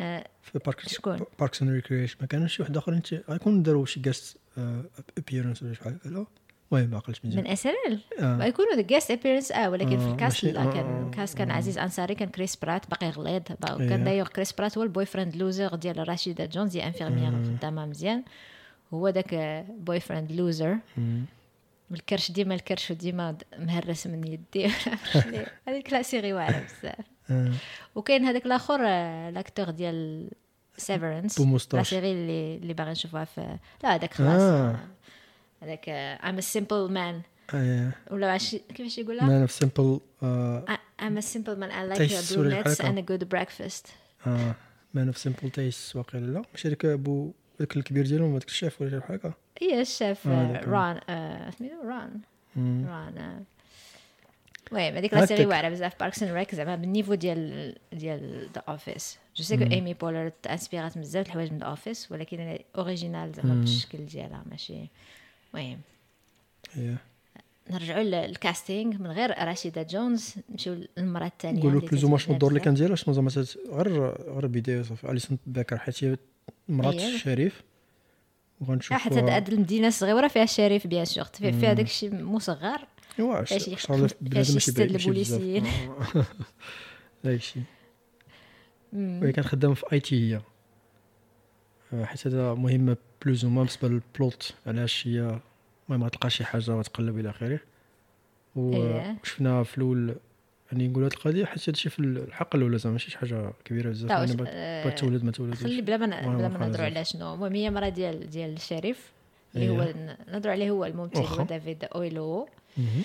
[0.00, 3.86] آه، في بارك شكون؟ باركس اند ريكريشن ما كانوش شي واحد اخر انت غيكون داروا
[3.86, 4.36] شي جاست
[5.18, 5.80] ابيرنس ولا شي
[6.72, 8.44] المهم ما عقلتش من اس ان ال آه.
[8.44, 11.38] يكونوا ذا جيست ابيرنس آه ولكن في آه، الكاست ماشي- لا آه، كان آه، الكاست
[11.38, 11.54] كان آه.
[11.56, 13.42] عزيز أنصاري كان كريس برات باقي غليظ
[13.80, 13.88] إيه.
[13.88, 18.22] كان دايوغ كريس برات هو ال boyfriend loser ديال رشيدة جونز هي infirmière خدامة مزيان
[18.94, 19.34] هو داك
[19.78, 21.24] boyfriend loser مم.
[21.92, 24.70] الكرش ديما الكرش وديما مهرس من يدي
[25.68, 27.52] هذيك la série واعرة بزاف آه.
[27.94, 30.28] وكاين هذاك الآخر آه، l'acteur ديال
[30.76, 31.40] Severance
[31.74, 31.82] لا.
[31.82, 34.70] سيري اللي اللي باغي نشوفوها في لا هذاك خلاص آه.
[34.70, 34.76] آه،
[35.62, 37.22] هذاك I'm a simple man
[37.54, 38.36] إيه ولا
[38.74, 39.26] كيفاش يقولها?
[39.26, 40.00] man of simple
[41.02, 41.70] I'm a simple man.
[41.72, 43.86] I like your brunettes and a good breakfast.
[44.94, 48.90] Man of simple taste واقيلا لا؟ ماشي هذاك أبو هذاك الكبير ديالهم هذاك الشيف ولا
[48.90, 50.68] شي حاجة؟ هي الشيف آه، آه، ذاك.
[50.68, 51.00] Ron
[51.58, 52.20] سميتو Ron.
[52.86, 53.44] Ron.
[54.72, 55.14] المهم هذيك.
[55.14, 56.00] la série واعرة بزاف.
[56.00, 60.32] Parks and Rec زعما بال niveau ديال ديال The Office je sais que ايمي بولر
[60.50, 64.88] انسبيرات بزاف الحوايج من The Office ولكن originale زعما بالشكل ديالها ماشي
[65.54, 65.80] المهم
[67.70, 72.50] نرجعوا لل casting من غير رشيدة جونز نمشيو للمراه الثانية نقولوا plus وما شنو الدور
[72.50, 72.60] اللي.
[72.60, 73.30] كان ديالها شنو زعما
[73.70, 75.10] غير غير بدايه صافي.
[75.10, 76.16] Allison Becker حيت هي
[76.68, 76.94] مرات.
[76.94, 81.24] ال sheriff آه، وغنشوف حتى هاد المدينة الصغيرة فيها ال sheriff bien sûr.
[81.24, 82.86] فيها داك الشيء مصغر.
[83.18, 83.86] إيوا فاش
[84.20, 85.66] بنادم ماشي بعيد البوليسيين.
[87.24, 87.60] داكشي
[88.92, 90.40] وهي كانت خدامة في IT هي.
[91.92, 95.38] آه، حيت هذا مهمه plus وما بالنسبة لل plot علاش هي
[95.88, 97.60] المهم غتلقى شي حاجة غتقلب إلى اخره
[98.56, 99.00] و-.
[99.22, 100.14] وشفنا في الأول
[100.72, 104.10] يعني نقول هاد القضية حيت هادشي في الحلقة الاولى زعما ماشي شي حاجة كبيره بزاف
[104.10, 106.84] يعني بغات تولد ما تولدش خلي بلا ما بلا ما نهضروا.
[106.84, 109.12] على شنو المهم هي مرة ديال ديال ال sheriff
[109.54, 109.70] اللي إيه.
[109.70, 109.94] هو
[110.28, 111.18] نهضروا عليه هو الممثل.
[111.18, 113.02] هو دافيد أويلوو مهم.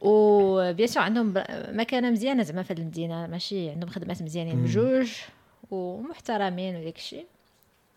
[0.00, 1.34] و bien sûr عندهم
[1.68, 5.12] مكانه مزيانه زعما في هذه المدينة ماشي عندهم خدمات مزيانين بجوج
[5.70, 7.26] ومحترمين وداك الشيء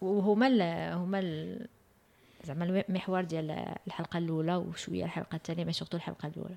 [0.04, 0.62] وهما ال
[0.94, 1.68] هما ال
[2.46, 6.56] زعما المحور ديال الحلقة الأولى وشوية الحلقة الثانية ماشي surtout الحلقة الأولى.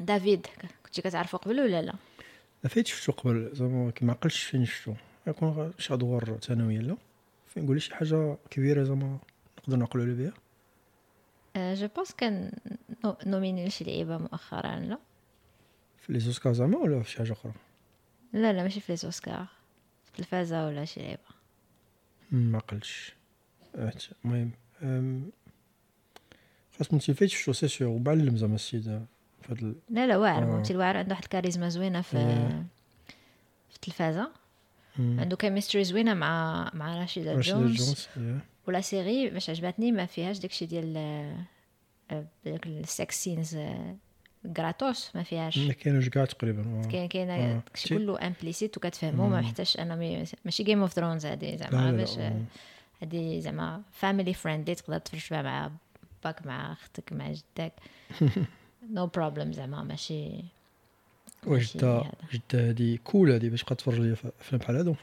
[0.00, 0.46] دافيد
[0.86, 1.94] كنتي كتعرفو قبل ولا لا؟
[2.64, 4.94] ما فايت شفتو قبل زعما كي ما عقلتش فين شفتو.
[5.26, 6.96] يكون غير شي ادوار ثانوية لا
[7.46, 9.18] فين نقول شي حاجة كبيرة زعما
[9.58, 12.52] نقدر نعقلوا على بها je pense كان
[13.04, 14.98] نو- nominé لشي لعيبه مؤخرا لا.
[16.00, 17.52] في les Oscars زعما ولا في شي حاجة أخرى؟
[18.32, 19.44] لا لا ماشي في les Oscars.
[19.44, 19.59] في
[20.20, 21.22] التلفازة ولا شي لعيبه
[22.32, 22.60] مم، ما
[23.74, 24.10] عرفت.
[24.24, 24.50] المهم
[26.78, 28.82] خاص من فايت شفتو سي سيغ ومعلم زعما السيد
[29.42, 30.46] في هاد ال- لا لا واعر آه.
[30.46, 32.66] ممثل واعر عنده واحد الكاريزما زوينة في إيه.
[33.68, 34.30] في التلفازة.
[34.98, 38.44] عنده chemistry زوينة مع مع رشيدة رشيدة جونز جونز إيه.
[38.68, 40.96] ولا série باش عجبتني ما فيهاش داكشي ديال
[42.10, 43.28] آه، داك ال sex
[44.42, 46.82] scenes gratuites ما فيهاش ما كاينوش كاع تقريبا.
[46.92, 47.60] كاين كاين.
[47.66, 49.40] داكشي كله implicite وكتفهمو ما.
[49.40, 49.96] محتاجش أنا
[50.44, 52.18] ماشي Game of Thrones هادي زعما باش.
[53.02, 55.70] هادي زعما family friendly تقدر تفرج فيها مع
[56.24, 57.72] باك مع أختك مع جدك
[58.94, 60.30] no problem زعما ماشي
[61.46, 62.04] وجدة.
[62.32, 64.94] جدة هادي كول هادي باش تبقى تفرج ليا افلام بحال هادو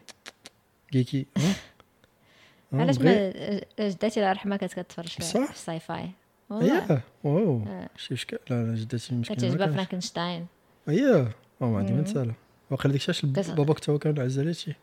[0.92, 1.26] كيكي
[2.74, 3.32] علاش ما
[3.80, 5.20] جداتي الله يرحمها كانت كتفرج؟ في
[5.52, 6.10] ال sci-fi
[6.52, 7.90] اييه واو آه.
[7.98, 9.76] شي اشكال لا جدتي مسكينه تعجبها ما كانش.
[9.76, 10.48] فرانكنشتاين.
[10.90, 11.32] اييه
[11.62, 12.02] أو ما عندي ما.
[12.02, 12.36] نسالها
[12.72, 14.74] واقيلا ديك الساعة باباك تا هو كان عز على هادشي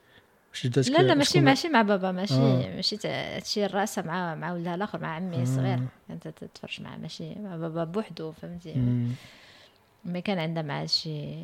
[0.51, 2.75] واش جداتك لا لا ماشي ماشي مع بابا ماشي آه.
[2.77, 2.97] ماشي.
[2.97, 5.75] ت- هادشي الراسه مع مع ولدها الآخر مع عمي الصغير.
[5.79, 5.83] آه.
[6.09, 7.35] كانت تتفرج معاه ماشي.
[7.35, 8.75] مع بابا بوحدو فهمتي.
[10.05, 11.35] mais كان عندها مع هادشي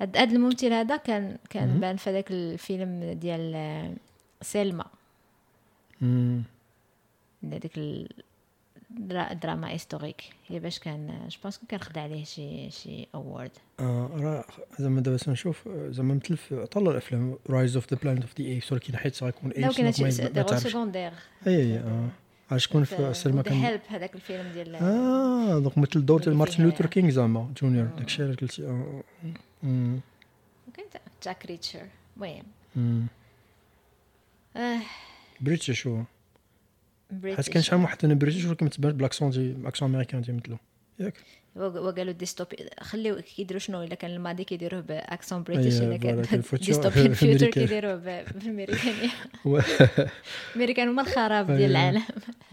[0.00, 1.80] هاد هاد الممثل هذا كان كان.
[1.80, 3.92] بان في هذاك الفيلم ديال آه،
[4.42, 4.86] Selma.
[6.00, 6.42] مم.
[7.44, 8.08] هذيك ال-
[8.98, 10.22] درا- drame historique.
[10.48, 14.44] هي باش كان je pense كان خدا عليه شي شي award آه راه
[14.78, 18.44] زعما دابا تنشوف آه، زعما مثل في عطا الأفلام Rise of the Planet of the
[18.46, 20.66] Apes ولكن حيت غيكون ape يب- ما des rôles تعرفش.
[20.66, 21.12] secondaires
[21.46, 22.08] اي اي آه.
[22.50, 26.64] عاد شكون في السينما كان هيلب هذاك الفيلم ديال آه donc مثل الدور ديال مارتن
[26.64, 29.02] لوثر كينغ زعما جونيور داكشي اللي قلتي آه
[29.62, 30.00] مم.
[30.74, 30.84] كان
[31.24, 31.86] Jack Reacher.
[32.16, 33.06] المهم.
[34.56, 34.78] آه،
[35.40, 36.02] British هو
[37.36, 40.56] حيت كان شحال من واحد أنا British ولكن متبان بال accent، des accents américains تيمثلو
[41.00, 41.14] ياك.
[41.56, 46.22] وقالوا dystopie خليو كيديروا شنو؟ إلا كان الماضي كيديروه ب accent British أيه، الا كان
[46.42, 47.50] future américain.
[47.50, 49.08] كيديروه ب- بالامريكانيه
[49.46, 49.60] هو
[50.56, 51.66] الامريكان هما الخراب ديال أيه.
[51.66, 52.02] العالم.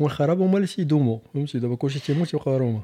[0.01, 2.81] هو الخراب هما اللي تيدومو فهمتي؟ دابا كلشي تيموت يبقى روما.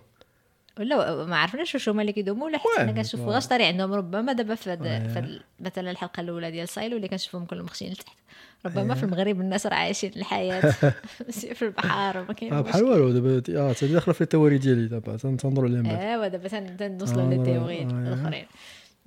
[0.79, 3.32] ولا ما عرفناش واش هما اللي كيدوموا ولا حتى واه، حنا كنشوفوا.
[3.32, 7.91] غير طريق عندهم ربما دابا في مثلا الحلقة الأولى ديال Silo اللي كنشوفهم كلهم مخشين
[7.91, 8.17] لتحت.
[8.65, 8.95] ربما.
[8.95, 10.62] في المغرب الناس راه عايشين الحياة.
[11.58, 12.84] في البحر وما كاين آه بحال.
[12.84, 16.00] والو دابا آه داخله في ال théories ديالي دابا تن- تنظروا عليهم بعد.
[16.02, 17.86] ايوا دابا تن- تنوصلوا آه، لل théories آه، آه.
[18.13, 18.45] الآخرين.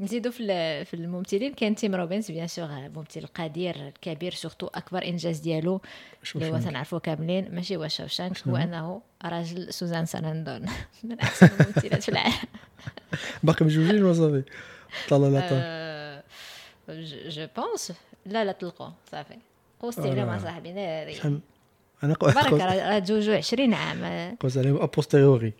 [0.00, 1.54] نزيدو في في الممثلين.
[1.54, 5.80] كاين تيم روبنز bien sûr ممثل قدير الكبير surtout أكبر إنجاز ديالو
[6.36, 7.54] اللي هو شوف تنعرفوا كاملين.
[7.54, 10.66] ماشي هو Shawshank هو؟ أنه راجل سوزان ساراندون
[11.04, 12.34] من أحسن الممثلات في العالم.
[13.42, 14.42] باقي مجوجين وصافي.
[15.08, 15.48] طلع لا طلع.
[15.62, 16.01] آه،
[17.28, 17.92] جو بونس
[18.26, 19.34] لا لا طلقوا صافي.
[19.80, 20.36] قوستي عليهم آه.
[20.36, 21.16] اصاحبي ناري
[22.04, 24.04] أنا بركه قوس راه جوجو 20 عام.
[24.04, 25.52] آه، قوس عليهم ابوستيريوري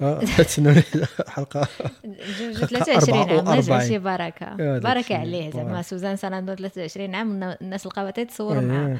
[0.00, 0.82] آه تسنوني
[1.28, 1.68] حلقة
[2.38, 3.56] جوجو 23 أربعة عام.
[3.56, 4.02] ماشي أربعين.
[4.02, 4.78] بركة.
[4.78, 5.82] بركة عليه زعما.
[5.82, 8.12] سوزان ساراندون 23 عام الناس لقاوها
[8.60, 8.98] معاه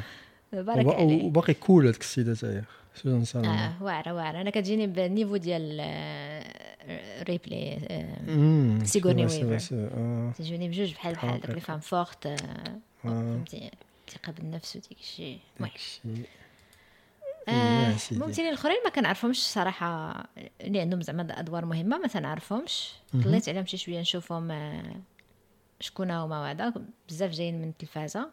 [0.55, 0.61] إيه.
[0.61, 2.63] بارك وب- عليه وباقي كول هذيك السيده تاعي
[3.03, 9.29] سوزان سالام آه واعرة واعرة أنا كتجيني بال niveau ديال آه، Ripley آه، امم Sigourney
[9.29, 9.75] سي- Weaver.
[9.75, 11.55] آه تجوني بجوج بحال بحال داك حقيقة.
[11.55, 12.79] les femmes fortes آه، آه.
[13.05, 13.71] فهمتي
[14.09, 15.39] ثقة بالنفس وديك الشيء
[17.49, 17.95] آه،.
[18.13, 20.23] الممثلين الأخرين ما كنعرفهمش صراحة
[20.61, 22.93] اللي عندهم زعما أدوار مهمة ما تنعرفهمش.
[23.25, 24.83] طليت عليهم شي شوية نشوفهم آه،
[25.81, 26.73] شكون هما وهذا.
[27.09, 28.31] بزاف جايين من التلفازة.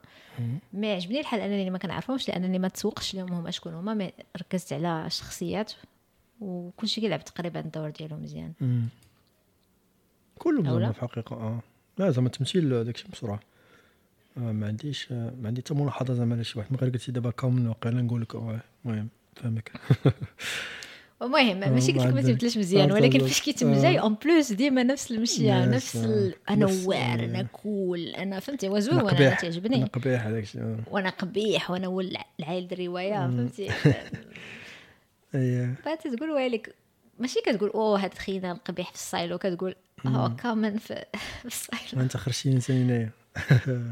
[0.73, 4.73] مي عجبني الحال أنني ما كنعرفهمش لأنني ما تسوقش لهم هما شكون هما مي ركزت
[4.73, 5.73] على الشخصيات
[6.41, 8.53] وكلشي كيلعب تقريبا الدور ديالو مزيان.
[10.39, 11.59] كلهم؟ زعما في الحقيقة آه.
[11.97, 13.39] لا زعما التمثيل داكشي بسرعة.
[14.37, 16.71] آه ما عنديش آه ما عندي حتى ملاحظة زعما على شي واحد.
[16.71, 19.71] من غير قلتي دابا كامل واقيلا نقول لك آه، المهم فهمك.
[21.23, 22.31] المهم آه، ماشي ما قلت لك ما.
[22.31, 23.19] تمثلش مزيان آه، ولكن.
[23.19, 23.81] فاش كيتم آه.
[23.81, 26.35] جاي اون بلوس ديما نفس المشيه نفس- ال...
[26.49, 27.45] أنا واعر أنا آه.
[27.53, 30.77] كول أنا فهمتي هو زوين أنا وأنا تعجبني أنا قبيح هذاك الشيء آه.
[30.91, 33.69] وأنا قبيح وأنا هو الع- العائل الروايه فهمتي
[35.35, 36.75] اي بعد تقول ويلك
[37.19, 41.03] ماشي كتقول أوه هاد خينا القبيح في ال silo كتقول آه كامن في
[41.45, 43.09] ال silo أنت خرشين انسان هنايا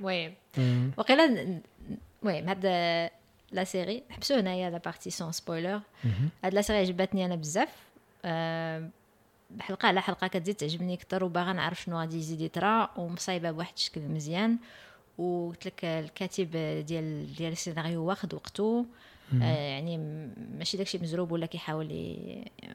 [0.00, 0.90] المهم آه.
[0.96, 1.24] وقيلا
[2.22, 2.66] المهم هاد
[3.54, 5.80] la série نحبسو هنايا la partie sans spoiler.
[6.44, 7.68] هاد la série عجبتني أنا بزاف
[9.60, 14.00] حلقه على حلقه كتزيد تعجبني أكثر وباغا نعرف شنو غادي يزيد يطرا ومصايبه بواحد الشكل
[14.00, 14.58] مزيان
[15.18, 16.50] وقلت لك الكاتب
[16.86, 18.86] ديال ديال السيناريو واخد وقته
[19.32, 21.86] يعني م- ماشي داكشي مزروب ولا كيحاول.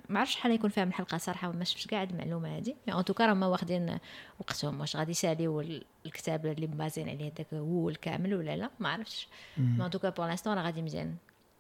[0.10, 2.76] ما عرفتش شحال يكون فيها من حلقة صراحة ما شفتش كاع المعلومة هادي.
[2.88, 3.98] mais en tout cas راهم واخدين
[4.40, 8.90] وقتهم واش غادي يساليو ال- الكتاب اللي مبازين عليه داك هو الكامل ولا لا ما
[8.90, 9.28] عرفتش.
[9.58, 11.16] mais en tout cas pour l'instant راه غادي مزيان.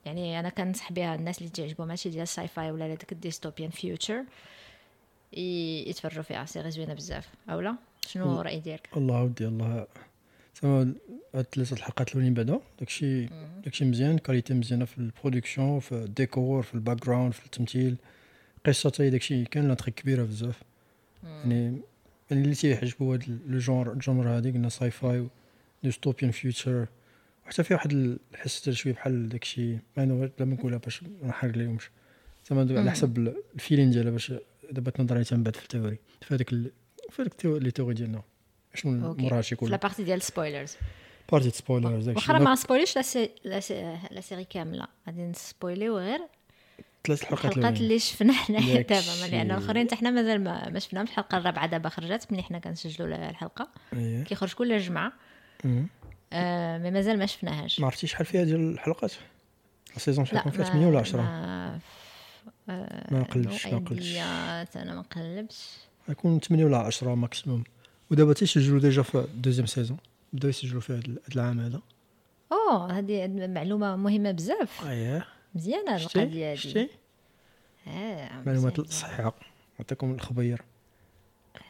[0.06, 3.69] يعني أنا كنصح بها الناس اللي تعجبهم هادشي ديال ال sci-fi ولا داك ال dystopian
[3.69, 4.24] future
[5.34, 6.45] يتفرجوا فيها.
[6.45, 7.30] série زوينه بزاف.
[7.49, 7.75] أولا
[8.08, 9.88] شنو الراي ديالك؟ الله ودي الله
[10.63, 10.93] زعما
[11.36, 13.26] هاد ثلاثة الحلقات الاولين بعدا داكشي
[13.63, 17.95] داكشي مزيان qualité مزيانه في ال production في الديكور في ال background في التمثيل
[18.65, 20.62] قصه هي داكشي كان l'intrigue كبيره بزاف
[21.24, 21.82] يعني
[22.32, 25.28] يعني اللي تيعجبو هاد le genre ال genre هادي قلنا sci-fi
[25.84, 26.88] dystopian future
[27.45, 27.91] وحتى فيه واحد
[28.34, 31.89] الحس ديال شوية بحال داكشي ما أنا لا ما نقولها باش ما نحرق ليهمش
[32.50, 34.34] زعما على حسب ال- ال feeling ديالها باش
[34.72, 36.72] دابا تنظر عليها من بعد في ال théorie في هذاك ال-
[37.10, 38.24] في هذيك les théories ديالنا
[38.75, 40.76] شنو موراها شي لا كله partie ديال spoilers
[41.32, 43.30] partie spoilers واخا ما سبويليش la sé...
[43.43, 43.98] la, sé...
[44.12, 46.19] la série كامله غادي نسبويليو غير
[47.08, 47.77] ثلاث الحلقات الحلقات.
[47.77, 49.51] اللي شفنا داك دابا لأن.
[49.51, 53.69] الاخرين حتى حنا مازال ما, ما شفناهمش الحلقة الرابعة دابا خرجت ملي حنا كنسجلوا الحلقة.
[53.93, 55.13] اييه كيخرج كل جمعة.
[56.34, 57.79] آه mais مازال ما شفناهاش.
[57.79, 59.13] ما عرفتي شحال فيها ديال الحلقات؟
[59.95, 61.79] ال saison شحال لا يكون فيها ما- 8 ولا 10 ما
[63.12, 65.67] ما نقلبش ما نقلبش أنا ما نقلبش
[66.10, 67.63] يكون 8 ولا 10 maximum
[68.12, 69.98] ودابا تيسجلوا déjà في deuxième saison
[70.34, 71.82] بداو يسجلوا فيها هذا العام هذا
[72.52, 74.88] اوه هذه معلومة مهمة بزاف.
[74.88, 76.89] اييه مزيانة شتي؟ القضية هذه.
[77.88, 78.82] آه معلومات.
[78.82, 79.34] صحيحه
[79.80, 80.62] نعطيكم الخبير.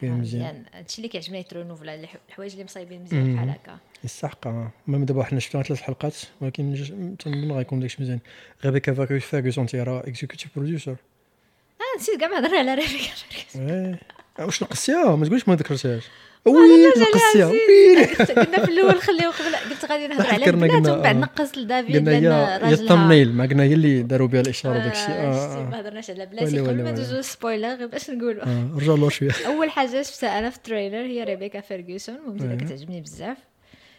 [0.04, 0.66] آه، مزيان.
[0.74, 3.36] هادشي اللي كيعجبني يترونوفلا الح- الحوايج اللي مصايبين مزيان.
[3.36, 3.78] بحال هكا.
[4.04, 4.72] يستحق آه.
[4.88, 6.76] المهم دابا حنا شفنا ثلاث حلقات ولكن
[7.20, 8.20] تنظن غيكون داكشي مزيان.
[8.66, 13.12] ريبيكا فاكو- فاغوسون تي راه executive producer آه نسيت كاع ما هضرنا على ريبيكا
[13.56, 14.00] إيه.
[14.40, 16.04] واش نقصيها ما تقولش ما ذكرتهاش.
[16.46, 17.50] ويلي نقصيها
[18.44, 21.20] قلنا في الأول خليو قبل قلت غادي نهضر على البنات ومن بعد آه.
[21.20, 24.94] نقص لدافيد قلنا هي ال thumbnail ما قلنا هي اللي داروا بها الإشارة آه، آه
[24.94, 26.92] شتي، ما آه هضرناش على بلاتي قبل ما.
[26.92, 28.44] ندوزو spoiler غير باش نقولوا.
[28.44, 29.32] آه رجعوا لور شوية.
[29.48, 32.58] أول حاجة شفتها أنا في ال trailer هي ريبيكا فيرغسون ممثلة إيه.
[32.58, 33.38] كتعجبني بزاف.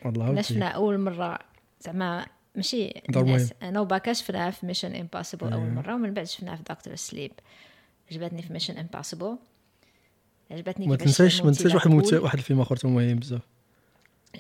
[0.05, 0.43] والله.
[0.43, 1.39] شفنا أول مرة
[1.81, 5.71] زعما ماشي الناس أنا وباكا شفناها في Mission Impossible أول إيه.
[5.71, 7.33] مرة ومن بعد شفناها في Doctor Sleep
[8.11, 9.37] عجبتني في Mission Impossible
[10.51, 13.41] عجبتني ما تنساش ما تنساش واحد الممثل واحد الفيلم آخر مهم بزاف.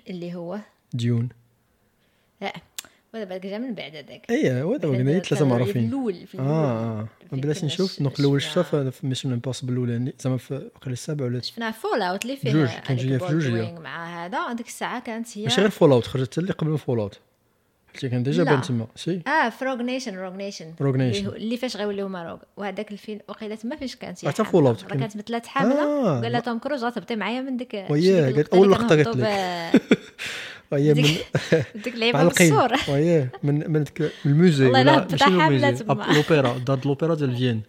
[0.09, 0.59] اللي هو؟
[0.93, 1.29] Dune.
[2.41, 2.53] لا
[3.15, 4.31] ودابا جا من بعد هذاك.
[4.31, 5.89] إيه هو حنا قلنا ثلاثة معروفين.
[5.89, 8.91] الأول في آه الأول آه فين بلاش نشوف نقول الأول شفنا.
[8.91, 12.69] في Mission Impossible الاولاني زعما في وقيلا السابع ولا شفنا فول اوت اللي فيه جوج،
[12.69, 14.39] كان جاية في جوج مع هذا.
[14.39, 17.19] هذيك الساعة كانت هي ماشي غير فول اوت خرجت اللي قبل فول اوت
[17.97, 18.45] حتى كان ديجا.
[18.45, 18.87] بان تما.
[18.97, 19.23] سي.
[19.27, 21.27] آه فروغ نيشن روغ نيشن روغ نيشن.
[21.27, 25.17] اللي فاش غيوليو هما روغ وهذاك الفيلم وقيله تما فاش كانت حتى راه كان- كانت
[25.17, 28.77] مثلات حامله آه، وقال لها توم كروز غتهبطي معايا من ديك وياه، قالت لقطة اللي
[28.77, 29.81] قالت كنهبطوا
[30.73, 34.65] وهي من ديك- اللعيبه بالصور وياه من من ديك الموزي.
[34.65, 35.85] والله لا، الموزي.
[35.85, 36.11] تما.
[36.11, 37.63] الأوبرا دار الأوبرا ديال فيين.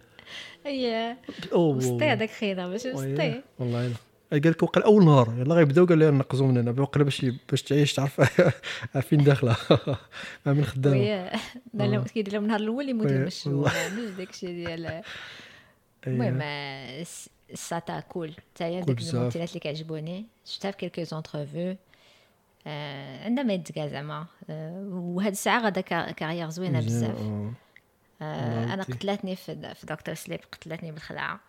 [1.52, 1.76] أوه.
[1.76, 3.90] وسطي هذاك خينا ماشي وسطي والله
[4.32, 5.34] قال لك وقع اول نهار.
[5.38, 8.20] يلا غيبداو قال لها نقزوا من هنا وقيلا باش باش تعيش تعرف؟
[9.08, 9.56] فين داخلة؟
[10.46, 10.96] ما من خدامة.
[10.96, 11.32] وهي
[11.74, 13.06] لا كيدير لهم النهار الأول يموت
[13.46, 13.70] والله.
[13.70, 15.02] عندوش داكشي ديال أييه.
[16.06, 19.14] المهم آه، س- الساتا كول حتى هي كول ديك.
[19.14, 20.26] الممثلات اللي كيعجبوني.
[20.44, 21.74] شفتها في كيلكو زونترفو
[23.24, 24.26] عندها ما يدكا زعما.
[24.50, 27.20] آه، وهاد الساعة غادا كا- كارير زوينة بزاف.
[27.20, 27.52] آه.
[28.22, 28.92] آه، أنا عرفتي.
[28.92, 31.40] قتلاتني في في Doctor Sleep قتلاتني بالخلعة.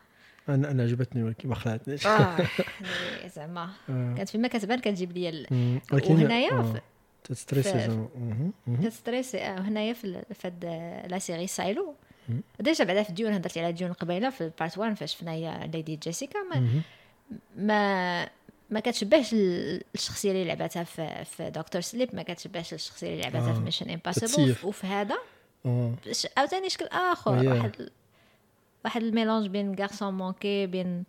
[0.50, 2.38] أنا أنا عجبتني ولكن ما خلعتنيش آه
[3.18, 4.14] يعني زعما آه.
[4.18, 5.46] كانت فيما كتبان كتجيب لي
[5.94, 6.82] وهنايا آه.
[7.24, 8.08] تستريسي زعما.
[8.84, 10.66] كتستريسي آه، هنايا في هاد
[11.12, 11.96] la série Silo.
[12.60, 15.70] déjà بعدا في Dune هضرت على Dune قبيلة في ال part 1 فاش شفنا هي
[15.74, 16.68] ليدي جيسيكا ما.
[17.58, 18.30] ما
[18.70, 23.50] ما كتشبهش ال- الشخصية اللي لعبتها في في Doctor Sleep ما كتشبهش الشخصية اللي لعبتها
[23.50, 23.54] آه.
[23.54, 24.56] في Mission Impossible.
[24.64, 25.16] وفي هذا
[26.38, 27.32] عاوتاني شكل آخر.
[27.48, 27.90] واحد
[28.86, 31.04] واحد ال mélange بين garçon manqué بين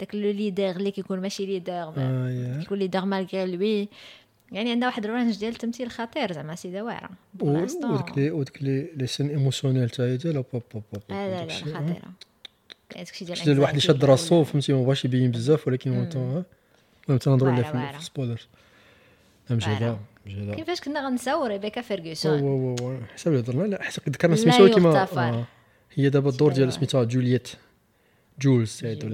[0.00, 2.58] داك le leader اللي كيكون ماشي leader يا.
[2.60, 3.88] كيكون leader malgré lui.
[4.52, 8.88] يعني عندها واحد ال range ديال التمثيل خطير زعما سيدة واعره وديك les وديك les
[8.96, 11.48] les scènes émotionnelles تاع هي ديالها بوب بوب بوب لا لا آه.
[11.48, 12.12] خطيرة.
[12.90, 16.18] كاين داكشي ديال الواحد اللي شاد راسو فهمتي ما بغاش يبين بزاف ولكن هو تو
[16.18, 17.96] المهم تنهضروا عليه في واعرة.
[17.96, 18.48] ال spoilers
[19.50, 22.76] مجهده كيفاش كنا غنساو ريبيكا فيرغسون
[23.14, 25.02] حسب اللي هضرنا لا حسب ذكرنا سميتو كيما.
[25.02, 25.44] آه.
[25.94, 26.72] هي دابا الدور ديال.
[26.72, 27.48] سميتها جولييت
[28.40, 29.04] جولز جولييت،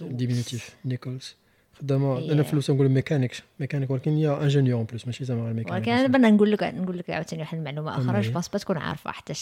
[0.00, 0.12] جولز.
[0.14, 1.34] diminutif نيكولز
[1.80, 2.18] خدامة.
[2.32, 6.06] أنا في الوسط نقول mécanique mécanique ولكن هي ingénieur plus ماشي زعما ميكانيك ولكن أنا
[6.08, 9.32] بنا نقول لك نقول لك عاوتاني واحد المعلومة أخرى je؟ pense pas تكون عارفة حتى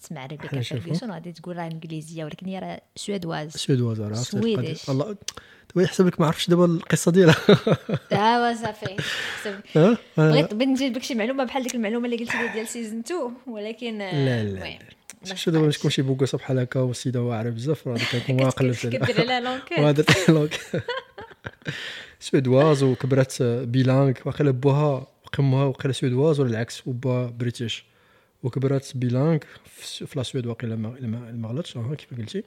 [0.00, 0.60] تسمع ريبيكا.
[0.60, 4.14] فيرغسون غادي تقول راه إنجليزية ولكن هي راه suédoise suédoise راه.
[4.22, 4.90] Swedish.
[4.90, 5.16] الله
[5.76, 7.36] يحسب لك ما عرفتش دابا القصة ديالها
[8.12, 9.96] آه صافي حسب- ها آه.
[10.16, 13.20] بغيت بغيت نجيب لك شي معلومة بحال ديك المعلومة اللي قلت لي ديال saison 2
[13.46, 14.78] ولكن آه، لا، لا،
[15.24, 15.78] شو دابا بقاش.
[15.78, 19.06] تكون شي beaux gosses بحال هكا والسيده واعرة بزاف راه قلبت عليها.
[19.06, 27.26] كدير عليها l'enquête وهذا l'anglo-suédoise وكبرات bilingue واقيلا بوها ومها وقيلا suédoise ولا العكس وبوها
[27.30, 27.84] British
[28.42, 29.38] وكبرات bilingue
[29.76, 32.44] في la Suède واقيلا ما غلطش آه كيف قلتي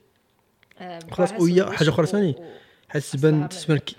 [1.11, 2.35] خلاص، وهي أخرى و- ثاني.
[2.89, 3.49] حيت تبان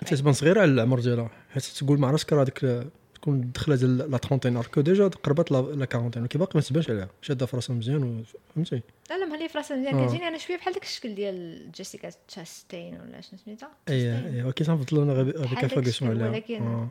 [0.05, 2.87] تبان صغيرة على العمر ديالها حيت تقول مع راسك راه ديك
[3.21, 7.09] تكون دخلة ديال la trentaine encore déjà قربت la quarantaine ولكن باقي ما تبانش عليها.
[7.21, 8.23] شادة في راسها مزيان
[8.55, 8.81] فهمتي.
[9.09, 9.95] لا لا مهلية في راسها مزيان.
[9.95, 10.07] آه.
[10.07, 14.35] كتجيني أنا شوية بحال داك الشكل ديال جيسيكا تشاستين ولا شنو سميتها؟ اي.
[14.35, 16.29] اي ولكن تنفضل أنا غير الشكل، عليها.
[16.29, 16.87] ولكن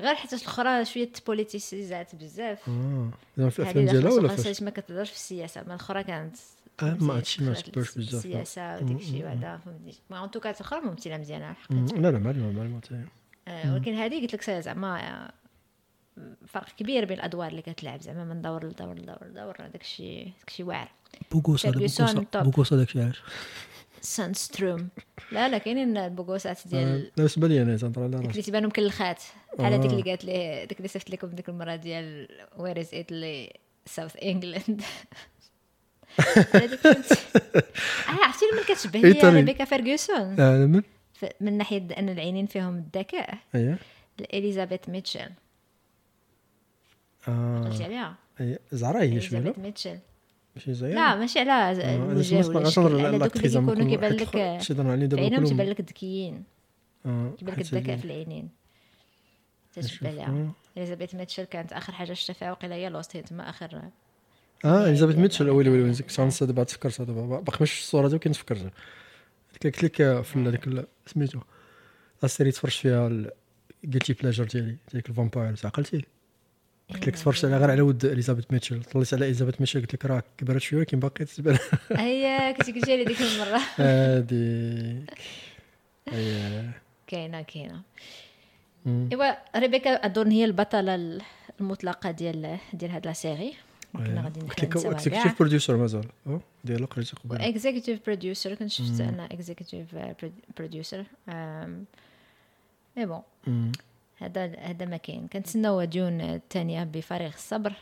[0.00, 2.68] غير حيت الأخرى شوية politisée بزاف.
[2.68, 3.10] آه.
[3.38, 6.36] زعما في هذه الافلام ديالها ولا فاش؟ ما كتهضرش في السياسة ما الأخرى كانت
[6.82, 8.14] آه، ما هادشي ما تبانش بزاف،.
[8.14, 10.00] السياسة وديك الشيء بعدا فهمتي.
[10.10, 12.18] ما ان توكا الاخرى ممثلة مزيانة الحقيقة لا لا
[12.80, 13.04] تاعي.
[13.48, 15.32] آه، ولكن هذه قلت لك زعما آه،
[16.46, 20.48] فرق كبير بين الأدوار اللي كتلعب زعما من دور لدور لدور لدور داك الشيء داك
[20.48, 20.88] الشيء واعر.
[21.32, 21.70] بوكوسا
[22.34, 23.22] بوكوسا داكشي علاش
[24.00, 24.88] سانستروم.
[25.32, 28.42] لا لا كاينين البوكوسات ديال آه، لا بالنسبة لي أنا تنهضر على ديك راسي اللي
[28.42, 29.22] تيبانوا مكلخات
[29.58, 29.92] بحال هذيك آه.
[29.92, 33.52] اللي قالت لي ديك اللي صيفط لكم ديك المرة ديال وير از ايطالي
[33.86, 34.82] ساوث انجلاند
[36.20, 36.22] آه
[38.08, 39.30] عرفتي من كتشبه لي.
[39.30, 40.82] ريبيكا فيرغسون آه من
[41.40, 43.38] من ناحية أن العينين فيهم الذكاء.
[43.54, 43.78] اييه
[44.34, 45.30] اليزابيث ميتشل
[47.26, 48.16] قلتي عليها
[48.72, 49.98] زهراء هي إليزابيث ميتشل.
[50.56, 54.12] ماشي زهراء؟ لا ماشي على آه، الوجه ولا ما الشكل على دوك اللي كيكونوا كيبان
[54.12, 54.36] لك
[55.20, 56.44] عينهم تيبان كلهم لك ذكيين
[57.04, 58.48] كيبان لك الذكاء في العينين.
[59.78, 60.52] نشوف، تشبه ليها آه.
[60.76, 63.82] إليزابيث ميتشل كانت آخر حاجة شفتها فيها وقيلا هي لوست هي تما آخر
[64.64, 65.50] آه إليزابيث ديال- ميتشل.
[65.50, 68.70] ويلي ويلي ويلي كنت دابا تفكرتها دابا باقي ماشي في الصورة ديال كنت فكرتها
[69.64, 71.40] قلت لك في هذيك ال- سميتو
[72.22, 73.08] la série تفرجت فيها
[73.92, 76.04] قلتي بلاجر ديالي ديك ال vampire عقلتي؟
[76.94, 78.82] قلت لك تفرجت عليها غير على ود إليزابيث ميتشل.
[78.84, 81.58] طليت على إليزابيث ميتشل قلت لك راه كبرت شوية ولكن باقي تبان
[81.96, 83.60] هي كنت قلتي لي ديك المرة.
[83.86, 85.14] هذيك
[86.12, 86.70] أييه.
[87.06, 87.80] كاينة كاينة.
[88.86, 91.20] ايوا ريبيكا أظن هي البطلة
[91.60, 93.54] المطلقة ديال ديال هاد la série.
[93.92, 94.22] كنا.
[94.22, 96.04] غادي قلت executive producer مازال.
[96.64, 99.00] ديال قريتي قبل executive producer كنت شفت.
[99.00, 99.86] أنا executive
[100.58, 101.04] producer
[102.96, 103.72] mais bon.
[104.20, 107.72] هذا هذا ما كاين كنتسناو ديون الثانية بفارغ الصبر.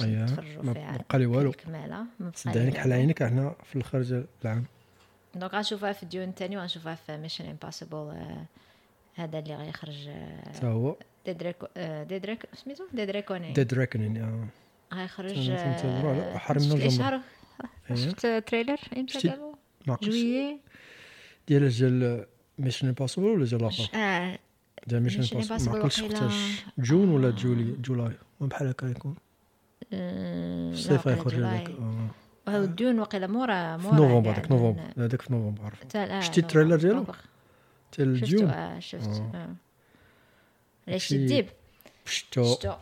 [0.00, 0.24] أييه.
[0.24, 0.72] نتفرجوا ما
[1.08, 1.50] بقى لي والو.
[1.50, 2.94] الكماله ما بقى لي.
[2.94, 4.64] عينك إحنا في الآخر ديال العام.
[5.34, 8.14] donc غنشوفها في ديون الثاني وغنشوفها في Mission Impossible
[9.14, 10.96] هذا اللي غيخرج آه، حتى هو؟
[11.26, 14.46] Dead Reck آه، Dead Reck سميتو Dead Reckoni Dead Reckoning آه.
[14.94, 16.74] غيخرج آه، حرم شفت.
[16.74, 17.20] الاشهار
[17.90, 18.06] أييه.
[18.08, 19.54] شفت trailer؟ إمتى قالوا؟
[20.02, 20.58] جويي.
[21.48, 22.26] ديال ديال
[22.58, 24.38] Mission Impossible ولا ديال الآخر آه
[24.86, 29.14] ديال Mission Impossible ما عقلتش وقتاش جون ولا juillet July بحال هكا يكون
[29.92, 31.48] آه، في الصيف غيخرج July.
[31.50, 32.08] هذاك آه.
[32.46, 36.40] وهو ديون وقيلا مورا في مورا نوفمبر كاع هذاك نوفمبر هذاك في نوفمبر عرفت شتي
[36.40, 36.76] ال trailer.
[36.76, 37.06] ديالو؟
[37.98, 39.30] ديال شفتو جون آه شفت آه.
[39.34, 39.54] آه
[40.88, 41.46] علاش الديب
[42.06, 42.72] شتو شفتو.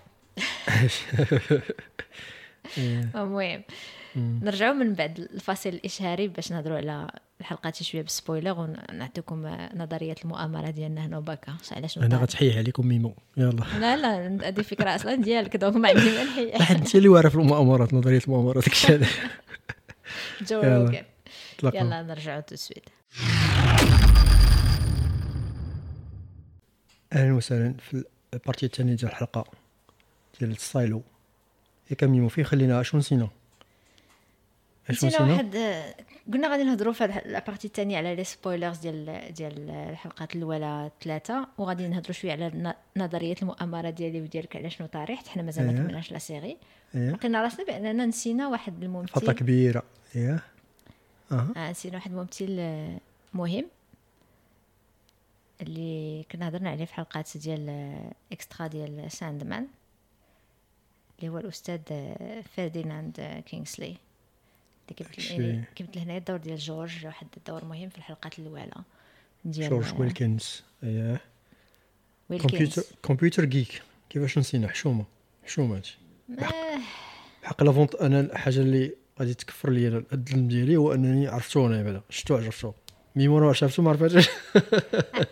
[3.14, 3.62] المهم.
[4.16, 7.11] نرجعوا من بعد الفاصل الإشهاري باش نهضروا على
[7.45, 11.55] الحلقات شوية بال spoiler ونعطيكم نظرية المؤامرة ديالنا هنا وباكا.
[11.72, 12.16] علاش أنا.
[12.16, 13.14] غتحيي عليكم ميمو.
[13.36, 13.64] يلا.
[13.80, 17.34] لا لا هذه فكرة أصلا ديالك donc ما عندي ما نحيي واحد انت اللي عارف
[17.34, 19.07] المؤامرات نظرية المؤامرات داكشي هذا
[20.49, 20.61] جو
[21.59, 22.84] طلقنا يلا نرجعوا tout de suite.
[27.12, 29.45] أهلا وسهلا في ال partie الثانية ديال الحلقة
[30.40, 31.03] ديال الستايلو
[31.90, 33.28] ياك ميمو فين خلينا شنو نسينا؟
[34.91, 35.57] نسينا واحد
[36.32, 41.49] قلنا غادي نهضروا في la partie الثانية على les spoilers ديال ديال الحلقات الأولى ثلاثة
[41.59, 45.78] وغادي نهضروا شوية على نظرية المؤامرة ديالي وديالك على شنو طارح حنا مازال ما أيه.
[45.78, 46.57] كملناش la série
[46.95, 47.11] إيه.
[47.11, 49.82] لقينا راسنا باننا نسينا واحد خطه الممثل كبيرة.
[50.16, 50.43] إيه.
[51.32, 51.53] أها.
[51.57, 52.99] آه نسينا واحد الممثل آه،
[53.35, 53.64] مهم.
[55.61, 59.66] اللي كنا هضرنا عليه في حلقات ديال آه، extra ديال ساندمان
[61.18, 63.97] اللي هو الأستاذ آه، فرديناند آه، كينغسلي
[64.99, 65.35] داكشي.
[65.35, 68.70] يعني كيمثل هنايا الدور ديال جورج واحد الدور مهم في الحلقات الأولى
[69.45, 72.51] ديال جورج ويلكنز ويلكنز.
[72.51, 75.05] كمبيوتر كمبيوتر جيك كيفاش نسينا؟ حشومة.
[75.45, 75.99] حشومة هادشي.
[76.39, 76.78] آه،
[77.43, 82.01] حق l'avantage أنا الحاجة اللي غادي تكفر لي الذنب ديالي هو أنني عرفتو أنا بعدا.
[82.11, 82.72] شفتو عرفتو؟
[83.16, 84.28] ميمو راه شافتو ما عرفتش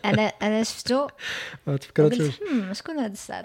[0.04, 1.06] أنا أنا شفتو.
[1.66, 3.44] ما تفكرتش قلت "هم، شكون هذا الصاد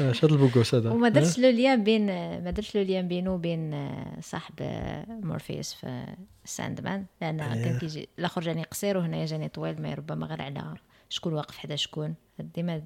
[0.00, 2.06] اش هذا ال beau gosse هذا وما درتش لو lien بين
[2.44, 6.06] ما درتش لو lien بينه وبين آه، صاحب آه، مورفيوس في
[6.44, 7.04] ساندمان.
[7.20, 7.64] لأن أيه.
[7.64, 10.74] كان كيجي الأخر جاني قصير وهنايا جاني طويل ما ربما غير على
[11.08, 12.14] شكون واقف حدا شكون.
[12.38, 12.82] ديما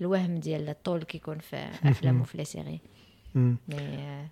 [0.00, 2.80] الوهم ديال الطول كيكون في أفلام وفي les séries.
[3.36, 4.26] آه،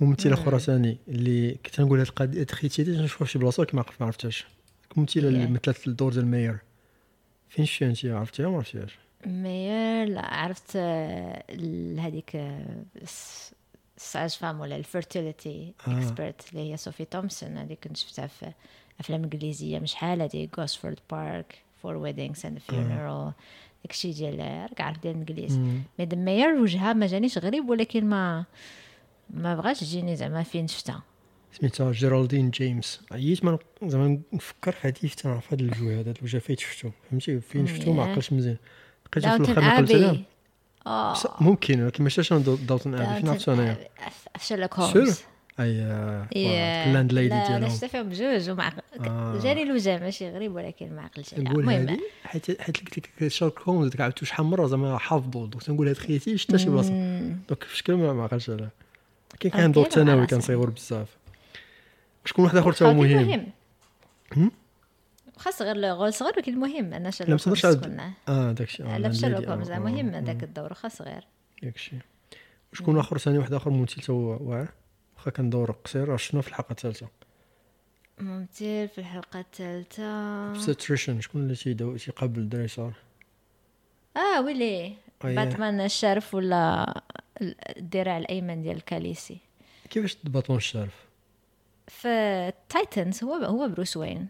[0.00, 3.82] ممثله أخرى ثاني اللي كنت نقول هاد القضية تخيتي نشوفها في شي بلاصة ولكن ما
[3.82, 4.46] عرفت- ما عرفتهاش.
[4.94, 5.46] الممثله اللي هي.
[5.46, 6.58] مثلت الدور ديال ال maire.
[7.48, 10.76] فين شفتيها انت عرفتيها ما عرفتيهاش mais la عرفت
[11.98, 12.36] هذيك
[13.02, 13.52] الس-
[13.96, 15.98] ال sage-femme ولا ال fertility آه.
[15.98, 18.52] expert اللي هي صوفي تومسون هذه كنت شفتها في
[19.00, 23.32] أفلام إنجليزية مش شحال هذه Gosford Park Four Weddings and a Funeral
[23.84, 24.38] داكشي ديال
[24.70, 25.58] راك عارف ديال الإنجليز.
[25.58, 28.44] mais la mère وجهها ما جانيش غريب ولكن ما
[29.30, 31.02] ما بغاش تجيني زعما فين شفتها.
[31.52, 36.38] سميتها جيرالدين جيمس عييت ما زعما نفكر في هادي حتى نعرف هذا الوجه هذا الوجه
[36.38, 38.02] فين شفتو؟ فهمتي؟ فين شفتو؟ ما.
[38.04, 38.56] عقلتش مزيان.
[39.16, 39.60] لقيتها في الآخر
[39.94, 40.24] عليها أبي.
[40.86, 41.12] آه.
[41.12, 43.20] بس ممكن ولكن ما شفتش Downton Abbey.
[43.20, 43.76] فين عرفتو انايا
[44.40, 45.20] شيرلوك هولمز.
[45.60, 49.38] أي يا- ال landlady لا أنا ديالهم شفت فيهم بجوج ومع آه.
[49.42, 51.98] جاني الوجه ماشي غريب ولكن ما عقلتش المهم.
[52.24, 55.46] حيت حيت قلت لك شيرلوك هولمز ديك عاودتو شحال مرة زعما حافظو.
[55.46, 56.92] donc تنقول هاد خيتي شتا شي بلاصة.
[57.48, 58.70] donc في شكل ما عقلتش عليها.
[59.40, 60.26] كاين آه، كان دور ثانوي.
[60.26, 61.08] كان صغير بزاف.
[62.24, 63.46] شكون واحد آخر تا هو مهم؟
[65.50, 68.52] صغير لو غول صغير ولكن مهم أنا لا، شيرلوك ما تقدرش هولمز عاد- كنا آه
[68.52, 68.82] داكشي.
[68.82, 71.24] لا في شيرلوك هولمز مهم هذاك الدور واخا صغير
[71.62, 71.96] داكشي.
[72.72, 74.68] شكون آخر ثاني واحد آخر ممثل تا هو واعر.
[75.16, 76.16] واخا كان دور قصير.
[76.16, 77.06] شنو في الحلقة الثالثة؟
[78.18, 80.54] ممثل في الحلقة الثالثة.
[80.60, 82.92] ستريشن شكون اللي تيداو تيقابل الدراري
[84.16, 84.64] آه ويلي.
[84.64, 84.96] أيه.
[85.22, 86.94] باتمان الشارف ولا
[87.76, 89.38] الذراع الأيمن ديال الكاليسي.
[89.90, 90.94] كيفاش باتمان الشارف
[91.88, 94.28] في Titans هو هو بروس وين.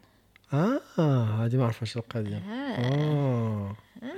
[0.53, 2.36] آه هذه ما عرفتش القضية.
[2.36, 3.76] آه.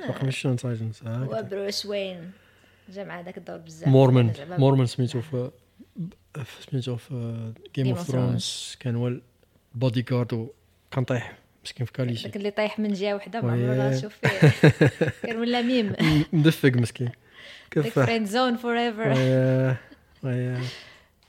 [0.09, 2.30] باقي مش Titans هو بروس وين؟
[2.89, 3.89] جا مع داك الدور بزاف.
[3.89, 4.33] مورمونت.
[4.51, 5.51] مورمونت سميتو في
[6.70, 9.09] سميتو في Game of Thrones كان هو
[9.74, 13.53] البودي جارد وكان طايح مسكين في كاليسي داك اللي طايح من جهة وحدة ما.
[13.53, 14.28] عمرو راسو فيه.
[15.26, 15.93] كان ولا ميم.
[16.32, 17.11] مدفق مسكين.
[17.93, 19.12] friend zone forever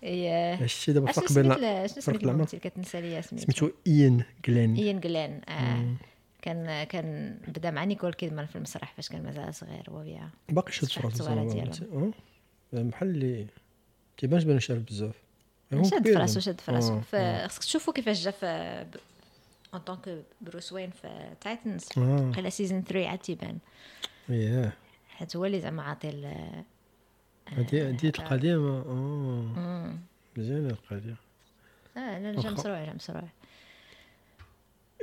[0.06, 0.54] إيه.
[0.54, 4.76] هادشي دابا اشنو فرق بين فرق العمر؟ كتنسى ليا سميتو سميتو إيان جلين.
[4.76, 5.96] إيان جلين آه.
[6.42, 10.84] كان كان بدا مع نيكول كيدمان في المسرح فاش كان مازال صغير وهي باقي شاد
[10.84, 12.14] الصورة زعما ديالهم.
[12.74, 13.48] أه؟ بحال اللي
[14.18, 15.16] تيبانش بان شارف بزاف.
[15.74, 16.40] هو شاد كبير في راسو.
[16.40, 18.46] شاد في راسو فخصك تشوفوا كيفاش جا في
[19.74, 21.86] en tant que بروس وين في Titans
[22.36, 23.58] قيلا saison 3 عاد تيبان.
[24.30, 24.74] اييه
[25.10, 26.10] حيت هو اللي زعما عاطي
[27.52, 29.94] ال- هادي هادي القضية ما آه.
[30.38, 31.16] مزيانة القضية
[31.98, 32.42] آه لا.
[32.42, 33.24] جا مسروع جا مسروع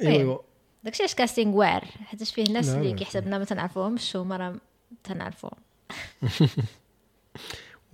[0.03, 0.39] ايوا
[0.85, 2.93] داكشي علاش كاستينغ واعر حيتاش فيه ناس اللي.
[2.93, 4.55] كيحسبنا ما تنعرفوهمش هما راه
[5.05, 5.59] تنعرفوهم.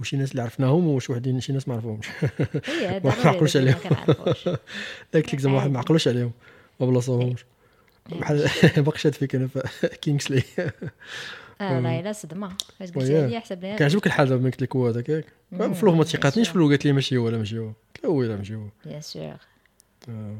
[0.01, 2.09] وشي ناس اللي عرفناهم وشي وحدين شي ناس ما عرفوهمش.
[2.66, 3.78] هي ما عقلوش عليهم.
[5.14, 5.78] قلت لك زعما واحد ما.
[5.78, 6.32] عقلوش عليهم
[6.80, 7.44] ما بلاصوهمش.
[8.11, 10.42] بحال باقي شاد فيك أنا في كينغسلي
[11.61, 13.11] آه والله الا صدمه فاش قلت.
[13.11, 15.24] لي حسب لي كيعجبك الحال دابا قلت لك هو هذاك؟ ياك
[15.74, 16.48] في ما تيقاتنيش.
[16.48, 17.66] في قالت لي ماشي هو لا ماشي هو.
[17.66, 18.66] قلت له oui لا ماشي هو.
[18.84, 19.36] bien sûr
[20.09, 20.36] آه.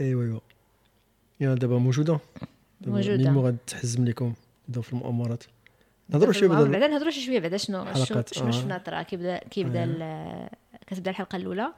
[0.00, 0.40] إيوا إيوا.
[1.40, 2.18] يا دابا موجودة؟
[2.80, 3.30] دابا موجودة.
[3.30, 4.34] مين غادي تحزم لكم
[4.68, 5.44] دابا في المؤامرات.
[6.08, 7.56] نهضروا شوية بعدا بعدا نهضروا شوية بعدا.
[7.56, 8.50] شنو شنو, آه.
[8.50, 10.48] شفنا ترى كيبدا كيبدا ال-
[10.86, 11.72] كتبدا الحلقة الأولى.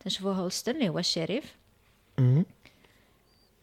[0.00, 1.54] تنشوفوا هولستون اللي هو الشريف.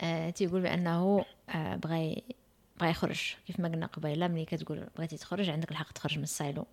[0.02, 2.22] آه تيقول بأنه آه بغى
[2.84, 6.31] بغى يخرج كيف ما قلنا قبيلة ملي كتقول بغيتي تخرج عندك الحق تخرج من ال
[6.31, 6.66] silo.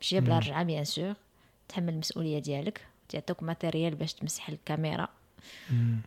[0.00, 1.14] ماشي بلا رجعه bien sûr
[1.68, 5.08] تحمل المسؤولية ديالك تعطوك matériel باش تمسح الكاميرا.
[5.70, 6.00] مم.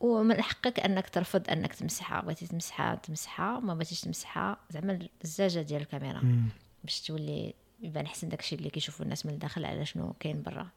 [0.00, 2.20] ومن حقك أنك ترفض أنك تمسحها.
[2.20, 3.60] بغيتي تمسحها تمسحها.
[3.60, 6.20] ما بغيتيش تمسحها زعما الزجاجة ديال الكاميرا.
[6.20, 6.48] مم.
[6.84, 10.68] باش تولي يبان احسن داكشي اللي كيشوفوا الناس من الداخل على شنو كاين برا.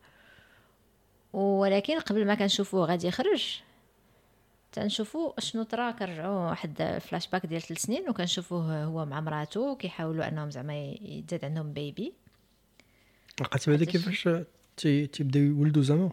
[1.34, 3.62] ولكن قبل ما كنشوفوه غادي يخرج
[4.76, 10.28] تنشوفوا شنو طرا كنرجعوا واحد فلاش باك ديال ثلاث سنين وكنشوفوه هو مع مراته كيحاولوا
[10.28, 12.14] انهم زعما يزاد عندهم bébé
[13.42, 14.30] لقيت هذا كيفاش
[14.78, 16.12] تي- تيبداو يولدوا زعما؟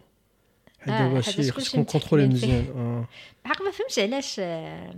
[0.79, 2.27] حيت آه، حيت شي كلشي خصكم contrôler.
[2.27, 2.65] مزيان.
[2.75, 3.07] آه.
[3.45, 4.95] بحق ما فهمتش علاش آه،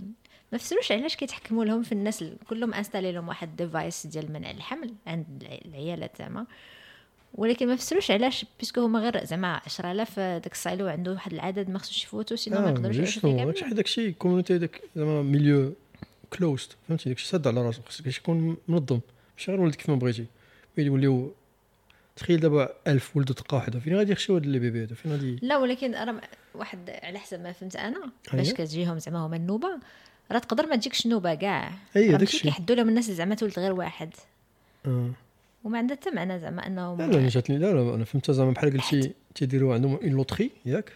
[0.52, 4.50] ما فسروش علاش كيتحكموا لهم في الناس ال- كلهم installer لهم واحد device ديال منع
[4.50, 6.46] الحمل عند الع- العيالات زعما.
[7.36, 11.32] ولكن ما فسروش علاش parce que هما غير زعما 10000 داك ال silo عنده واحد
[11.32, 15.72] العدد ما خصوش يفوتوا sinon ما يقدروش يعيشوا فيه داكشي community داك زعما milieu
[16.32, 19.00] closed فهمتي؟ داكشي ساد على راسو خصك يكون منظم.
[19.36, 20.26] ماشي غير ولد كيف ما بغيتي
[20.78, 21.32] يوليو
[22.16, 25.38] تخيل دابا 1000 ولدوا دقه واحدة فين غادي يخشيو هاد les bébés هذا فين غادي؟
[25.42, 26.20] لا ولكن راه
[26.54, 28.54] واحد على حسب ما فهمت أنا باش أييه.
[28.54, 29.68] كتجيهم زعما هما النوبة
[30.32, 31.72] راه تقدر ما تجيكش النوبه كاع.
[31.96, 32.38] أييه، راه داكشي.
[32.38, 34.14] كيحدوا لهم الناس زعما تولد غير واحد.
[34.86, 35.10] آه.
[35.66, 38.72] وما عندها حتى معنى زعما انهم لا لا جاتني لا لا أنا فهمتها زعما بحال
[38.72, 40.92] قلتي تيديروا عندهم une loterie ياك.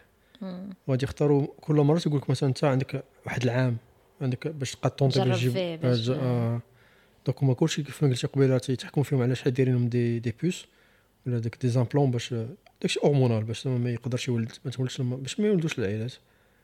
[0.87, 3.77] وغادي يختاروا كل مرة تيقول لك مثلا أنت عندك واحد العام
[4.21, 6.61] عندك باش تبقى tenter جرب باش تجيب آه، آه.
[7.27, 10.67] donc هما كلشي كيف ما قلتي قبيلة تيتحكموا فيهم على شحال دايرينهم des des puces
[11.27, 12.35] ولا داك des implants باش
[12.83, 16.15] داكشي hormonal باش ما يقدرش يولد ما تولدش باش ما يولدوش العائلات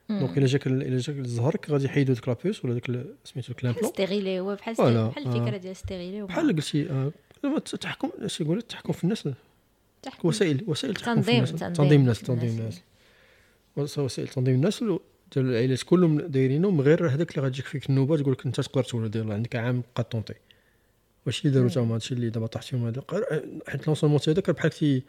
[0.08, 2.86] donc إلا جاك ال- إلا جاك زهرك غادي يحيدوا ديك la puce ولا داك
[3.24, 5.12] سميتو ديك l'implant stérilet هو بحال بحال آه.
[5.16, 7.10] الفكرة ديال stérilet وما- بحال قلتي
[7.46, 9.28] زعما التحكم اش يقول التحكم في الناس.
[10.02, 10.28] تحكم.
[10.28, 11.76] وسائل وسائل التحكم في تنظيم- الناس.
[11.76, 12.20] تنظيم الناس.
[12.20, 12.80] تنظيم الناس.
[13.76, 14.98] وس- وسائل تنظيم الناس ال-
[15.34, 19.16] ديال العائلات كلهم دايرينهم غير هذاك اللي غتجيك فيك النوبة تقول لك أنت تقدر تولد
[19.16, 20.34] يلاه عندك عام بقى tenter
[21.26, 23.02] واش اللي داروا تما هادشي اللي دابا طاح فيهم هذا
[23.68, 25.02] حيت lancement هذاك بحال كي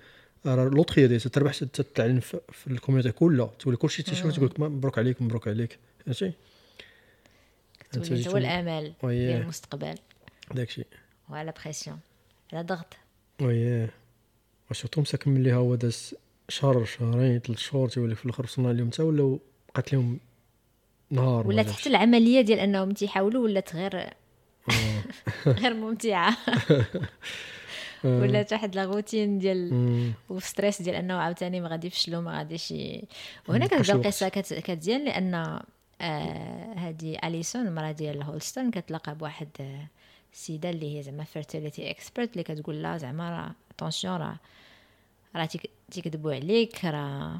[0.45, 3.51] راه loterie ديال تربح حتى تعلن في ال community كلها.
[3.59, 5.77] تولي كلشي تيشوف تقول لك مبروك عليك مبروك عليك.
[6.05, 6.31] فهمتي؟
[7.91, 8.93] تولي انت هو الأمل.
[9.03, 9.95] ديال المستقبل
[10.53, 10.83] داكشي.
[11.29, 11.99] وعلى pression
[12.53, 12.97] على ضغط
[13.41, 13.89] وياه
[14.71, 16.15] و surtout مساكن ملي هو داز
[16.49, 19.39] شهر شهرين ثلاث شهور تيولي في الآخر وصلنا لهم حتى ولاو
[19.69, 20.19] بقات لهم
[21.09, 21.71] نهار جاش.
[21.81, 25.03] حتى العملية ديال أنهم تيحاولوا ولات غير آه.
[25.61, 26.37] غير ممتعة
[28.03, 30.13] ولات واحد la routine ديال.
[30.29, 32.73] و stress ديال أنه عاوتاني ما غادي يفشلوا ما غاديش.
[33.47, 33.93] وهنا كتبدا.
[33.93, 34.53] القصة كت...
[34.53, 35.59] كتزيان لأن
[36.01, 39.87] آه هذه أليسون المرأة ديال هولستون كتلاقى بواحد آه
[40.33, 44.37] السيده اللي هي زعما fertility expert اللي كتقول لها زعما راه attention راه
[45.35, 47.39] راه تيك- تيكذبوا عليك راه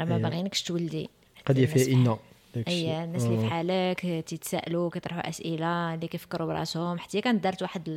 [0.00, 0.22] راه ما إيه.
[0.22, 1.08] باغيينكش تولدي
[1.46, 2.18] قضية فيها إنا
[2.54, 2.70] داكشي.
[2.74, 3.46] اي الناس اللي آه.
[3.48, 7.88] بحالك تيتسائلوا كيطرحوا أسئلة اللي كيفكروا براسهم حتى كانت دارت واحد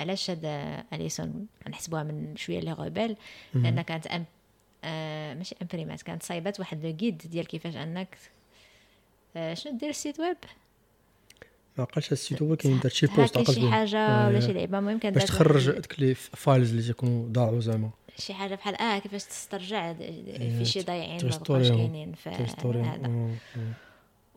[0.00, 3.16] علاش هذا أليسون نحسبوها من شوية les rebelles
[3.54, 4.24] لأن كانت أم
[4.84, 8.18] آه ماشي imprimات كانت صايبات واحد le guide ديال كيفاش أنك
[9.36, 10.36] آه شنو دير ال site web
[11.78, 14.78] ما عقلتش ال site web كاين دار شي post عقلت شي حاجة ولا شي لعبة.
[14.78, 17.90] المهم كان باش تخرج ديك les files اللي تيكونوا ضاعوا زعما.
[18.18, 23.30] شي حاجة بحال آه كيفاش تسترجع في شي ضايعين ما بقاوش كاينين في هذا.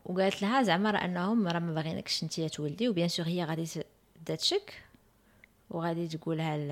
[0.04, 3.64] وقالت لها زعما راه أنهم راه ما باغينكش أنت تولدي و bien sûr هي غادي
[3.66, 4.82] تبدا تشك
[5.70, 6.70] وغادي تقولها ل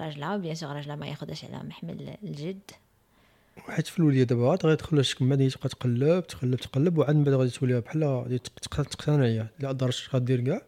[0.00, 2.70] راجلها bien sûr راجلها ما ياخذهاش على محمل الجد.
[3.66, 7.34] حيت في الولية دابا غادي تدخل من بعد تبقى تقلب تقلب تقلب وعاد من بعد
[7.34, 10.62] غادي تولي بحال غادي تقتنع هي لا دارت غدير كاع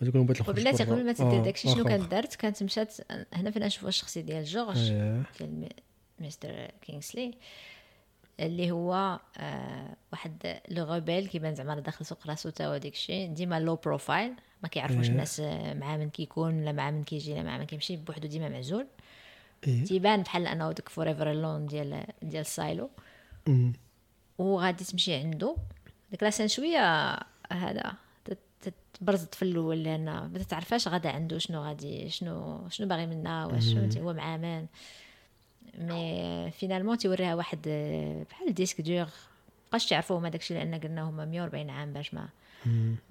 [0.00, 2.96] غادي تقول بغيت نخرج بلاتي قبل ما تدير آه، داكشي شنو كانت دارت كانت مشات
[3.32, 5.22] هنا فين نشوفوا الشخصية ديال جورج أيه.
[5.40, 5.68] ديال
[6.20, 7.34] مستر كينغسلي
[8.40, 13.60] اللي هو آه واحد le rebelle كيبان زعما داخل سوق راسو تا وديك الشيء ديما
[13.60, 14.32] le profile
[14.62, 15.40] ما كيعرفوش الناس
[15.80, 18.95] مع من كيكون لا مع من كيجي لا مع من كيمشي بوحدو ديما معزول إيه؟
[19.62, 22.90] تيبان بحال انه داك forever alone ديال ديال silo
[24.38, 25.56] وغادي تمشي عنده
[26.10, 27.12] ديك la scène شوية
[27.52, 27.92] هذا
[29.00, 33.76] تبرزت في الأول لأن ما تعرفاش غدا عنده شنو غادي شنو شنو باغي منها واش
[33.96, 34.66] هو مع مان
[35.78, 37.68] mais finalement تيوريها واحد
[38.30, 39.06] بحال disque dur
[39.68, 42.28] بقاش تعرفوا هما داكشي لأن قلنا هما 140 عام باش ما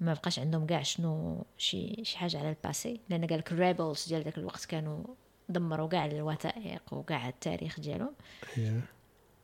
[0.00, 3.60] ما بقاش عندهم كاع شنو شي شي حاجة على le passé لأن قال لك ال
[3.60, 5.04] rebels ديال داك الوقت كانوا
[5.48, 8.12] دمروا كاع الوثائق وكاع التاريخ ديالهم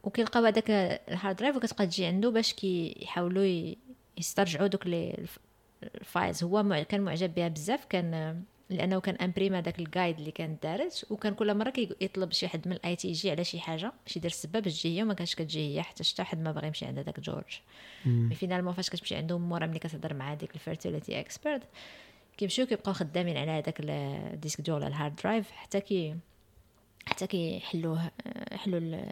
[0.02, 0.70] وكيلقاو هذاك
[1.08, 3.74] ال hard drive وكتبقى تجي عنده باش كيحاولوا
[4.18, 5.26] يسترجعوا دوك les
[5.82, 6.44] files.
[6.44, 11.06] هو كان معجب بها بزاف كان لأنه كان imprimé هذاك ال guide اللي كانت دارت
[11.10, 14.30] وكان كل مرة كيطلب شي حد من ال IT يجي على شي حاجة باش يدير
[14.30, 16.98] السبب باش تجي هي وما كانش كتجي هي حتى شتا حد ما باغي يمشي عند
[16.98, 17.60] هذاك جورج.
[18.06, 21.62] mais finalement فاش كتمشي عندهم مورا ملي كتهضر مع هذيك ال fertility expert
[22.36, 26.16] كيمشيو كيبقاو خدامين على هذاك ال disque dur ولا ال hard drive حتى كي
[27.06, 28.10] حتى كيحلوه
[28.52, 29.02] يحلوا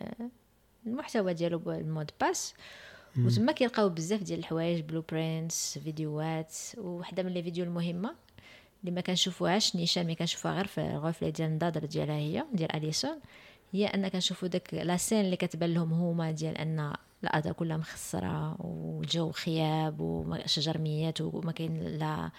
[0.87, 2.55] المحتوى ديالو بال mot de passe.
[3.19, 8.15] وتما كيلقاو بزاف ديال الحوايج blueprints فيديوهات وحده من les vidéos المهمة
[8.81, 13.21] اللي ما كنشوفوهاش نيشان mais كنشوفوها غير في الغرفة ديال النظاظر ديالها هي ديال أليسون.
[13.73, 16.93] هي أن كنشوفو داك la scène اللي كتبان لهم هما ديال أن
[17.25, 22.31] الأرض كلها مخسره والجو خياب وشجر ميات وما كاين لا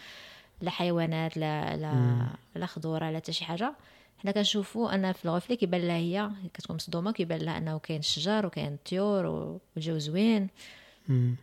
[0.62, 3.74] لا حيوانات لا لا لا خضورة لا حتى شي حاجة.
[4.18, 8.00] حنا كنشوفوا أن في ال reflet كيبان لها هي كتكون مصدومة كيبان لها أنه كاين
[8.00, 9.26] الشجر وكاين الطيور
[9.76, 10.48] والجو زوين.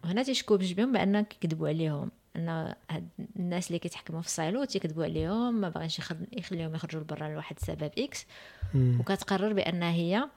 [0.05, 5.05] وهنا تيشكوا بجبهم بأن كيكذبوا عليهم أن هاد الناس اللي كيتحكموا في ال silo تيكذبوا
[5.05, 6.01] عليهم ما باغينش
[6.33, 8.27] يخليهم يخرجوا لبرا لواحد السبب X
[8.75, 10.29] وكتقرر بأن هي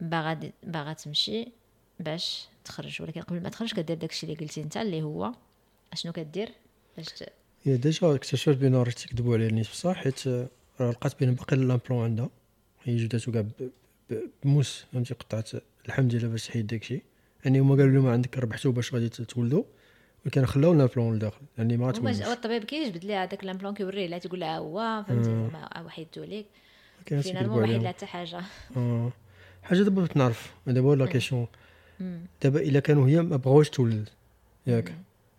[0.00, 1.48] باغا باغا تمشي
[2.00, 3.02] باش تخرج.
[3.02, 5.32] ولكن قبل ما تخرج كدير داكشي اللي قلتي أنت اللي هو
[5.92, 6.52] أشنو كدير
[6.96, 7.24] باش
[7.64, 10.28] هي déjà اكتشفت بأن راه تيكذبوا عليها الناس بصح حيت
[10.80, 12.30] راه لقات بأن باقي l'implant عندها.
[12.84, 13.44] هي جبداتو كاع
[14.44, 15.50] بموس فهمتي قطعت
[15.84, 17.02] اللحم ديالها باش تحيد داكشي.
[17.44, 19.62] يعني هما قالوا لهم عندك ربحتو باش غادي تولدوا
[20.24, 24.18] ولكن خلاو l'implant لداخل يعني ما تولدش هو الطبيب كيجبد ليها هذاك l'implant كيوريه لا
[24.18, 26.46] تقول لها هو فهمتي زعما وحيدتو ليك
[27.06, 28.42] finalement ما حيد حتى حاجة.
[28.76, 29.12] آه.
[29.62, 31.46] حاجة دابا بغيت نعرف دابا la question
[32.42, 34.08] دابا إلا كانوا هي ما بغاوش تولد.
[34.66, 34.94] ياك.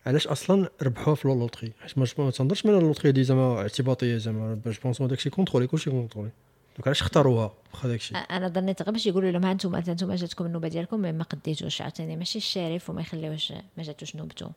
[0.10, 4.54] علاش أصلا ربحوها في loterie حيت ما تنظرش من ال loterie دي زعما اعتباطيه زعما
[4.66, 6.30] باش بونسون داكشي contrôlé كلشي contrôlé.
[6.78, 10.46] donc علاش اختاروها واخا داكشي؟ أنا ظنيت غير باش يقولوا لهم ها أنتم أنتم جاتكم
[10.46, 14.52] النوبة ديالكم ما قديتوش عطيني ماشي الشريف وما يخليوش ما جاتوش نوبته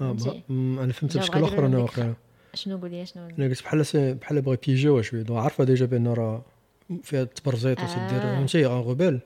[0.00, 0.16] آه
[0.50, 2.14] أنا فهمت بشكل آخر أنا واقيلا
[2.54, 5.24] شنو قولي شنو؟ أنا قلت بحال بحال بغا بيجيوها شوية.
[5.30, 6.42] عارفة déjà بأن راه
[7.02, 9.20] فيها تبرزيط وتدير فهمتي؟ une rebelle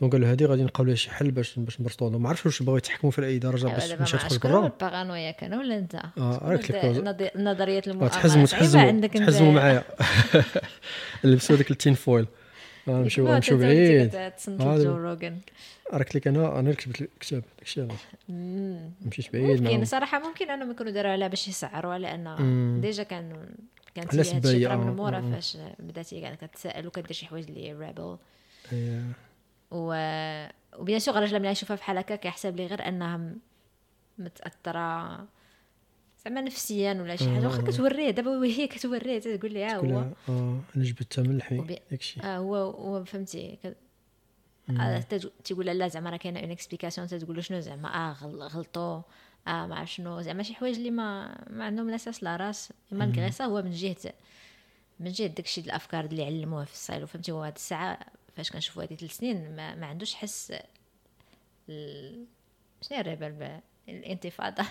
[0.00, 2.76] donc قالوا هذه غادي نلقاو لها شي حل باش باش نبرزطوا ما عرفتش واش بغاو
[2.76, 7.32] يتحكموا في اي درجة باش باش تخرج برا البارانويا كان ولا أنت؟ آه راك لك
[7.36, 8.08] نظرية المؤامرة.
[8.08, 9.84] تحزموا تحزموا تحزموا معايا.
[11.24, 12.26] لبسوا ديك ال tin foil.
[12.88, 14.14] نمشيو نمشيو بعيد.
[15.92, 17.98] راك لك أنا أنا كتبت الكتاب داكشي علاش
[19.06, 23.48] مشيت بعيد ممكن صراحة ممكن أنهم يكونوا داروا عليها باش يسعروا لأن déjà كان
[23.94, 28.16] كانت هي هادشي من مورا فاش بدات هي كتسائل وكدير شي حوايج اللي rebelle
[29.70, 29.94] و
[30.78, 33.34] و bien sûr الراجل ملي يشوفها بحال هكا كيحسب لي غير انها
[34.18, 35.18] متأثرة
[36.24, 37.46] زعما نفسيا ولا شي حاجة.
[37.46, 39.98] واخا كتوريه دابا هي كتوريه تقول لي ها هو
[40.28, 43.58] آه أنا جبتها من الحي داكشي آه هو هو فهمتي
[44.70, 45.04] آه
[45.44, 49.02] تيقول لا زعما راه كاينة une explication تقول له شنو زعما آه غلطوا
[49.48, 52.72] آه ما عرف شنو زعما شي حوايج اللي ما ما عندهم الاساس لا راس.
[52.92, 54.12] malgré هو من جهه
[55.00, 57.98] من جهة داكشي الأفكار اللي علموه في ال silo فهمتي هو هاد الساعة
[58.38, 60.52] فاش كنشوفوا هذه ثلاث سنين ما, ما عندوش حس
[61.68, 62.24] ال...
[62.82, 64.64] شنو ال rebelle الانتفاضة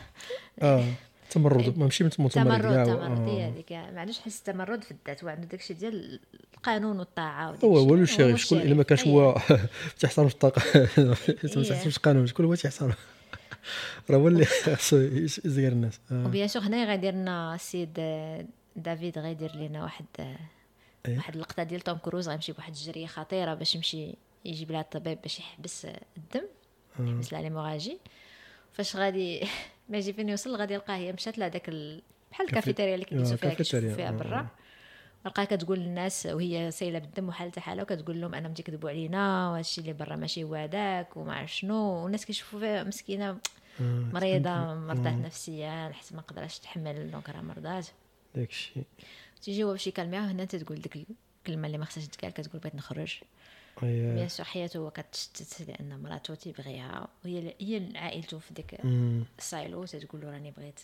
[0.61, 0.86] آه
[1.32, 3.49] تمرد ماشي من متمرد تمرد كاع تمرد هي آه.
[3.49, 6.20] هذيك ما عندوش حس التمرد في الذات هو عنده داكشي ديال
[6.53, 7.78] القانون والطاعة هو.
[7.78, 9.07] هو الشريف شكون إلا ما كانش.
[9.07, 9.38] هو
[9.99, 10.61] تحترمش الطاقة
[10.97, 11.36] ما إيه.
[11.36, 12.93] تحترمش القانون شكون هو تيحترم
[14.09, 16.26] راه هو اللي خاصو يزير الناس آه.
[16.26, 18.45] وبيان سور هنايا غيدير لنا السيد آه،
[18.76, 20.57] دافيد غيدير لنا واحد آه، إيه.
[21.16, 25.39] واحد اللقطة ديال توم كروز غيمشي بواحد الجرية خطيرة باش يمشي يجيب لها الطبيب باش
[25.39, 26.45] يحبس آه، الدم
[26.99, 27.97] يحبس لها ليموراجي
[28.74, 29.41] فاش غادي
[29.89, 32.01] ما يجي فين يوصل غادي يلقاه هي مشات لهذاك ال...
[32.32, 34.39] بحال كافي- الكافيتيريا اللي كيجلسوا آه، فيها كيشوفوا فيها آه، برا.
[34.39, 34.47] آه.
[35.26, 39.93] لقاها كتقول للناس وهي سايلة بالدم وحالتها حالة وكتقول لهم انهم تيكذبوا علينا وهادشي اللي
[39.93, 41.76] برا ماشي هو هذاك وما عرف شنو.
[42.03, 43.84] والناس كيشوفوا فيها مسكينة آه،
[44.14, 47.88] مريضة مرضات نفسيه حيت ما قدرش تحمل donc راه مرضات
[48.36, 48.84] داك الشيء
[49.41, 51.07] تيجي هو باش يكلميها وهنا تتقول ديك
[51.39, 53.19] الكلمة اللي ما خصهاش تقال كتقول بغيت نخرج.
[53.77, 57.07] أي- bien sûr حياته هو كتشتت لأن مراته تيبغيها.
[57.25, 58.81] وهي هي عائلته في ديك.
[59.39, 60.79] silo تتقول له راني بغيت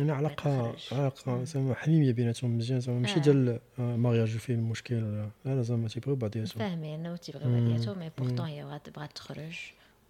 [0.00, 0.76] أنا علاقة.
[0.92, 3.18] علاقة زعما حميميه بيناتهم مزيان زعما ماشي آه.
[3.22, 4.96] ديال آه، mariage فيه المشكل
[5.44, 9.58] لا لا زعما تيبغيو بعضياتهم فاهمين وتيبغيو بعضياتهم mais pourtant هي بغات تخرج.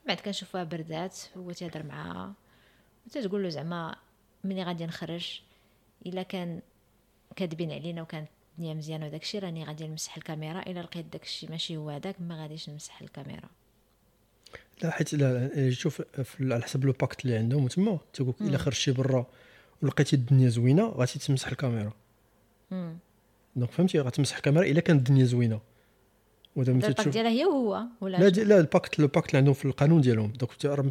[0.07, 2.33] بعد كنشوفوها بردات هو تيهضر معاها.
[3.07, 3.97] وتتقول له زعما
[4.45, 5.41] ملي غادي نخرج.
[6.07, 6.61] إلا كان
[7.37, 10.61] كاذبين علينا وكانت الدنيا مزيانة وداك الشيء راني غادي نمسح الكاميرا.
[10.61, 13.49] إلا لقيت داك الشيء ماشي هو هذاك ما غاديش نمسح الكاميرا.
[14.83, 16.03] لا حيت لا لا، شوف
[16.41, 19.27] على حسب le pacte اللي عندهم تما تقول إلا خرجتي برا
[19.83, 21.93] ولقيتي الدنيا زوينة غادي تمسح الكاميرا.
[23.57, 25.61] donc فهمتي؟ غتمسح الكاميرا إلا كانت الدنيا زوينة.
[26.57, 29.55] ودابا الpacte شوف ديالها هي وهو ولا لا لا ال pacte le pacte اللي عندهم
[29.55, 30.33] في القانون ديالهم.
[30.33, 30.83] تي- راه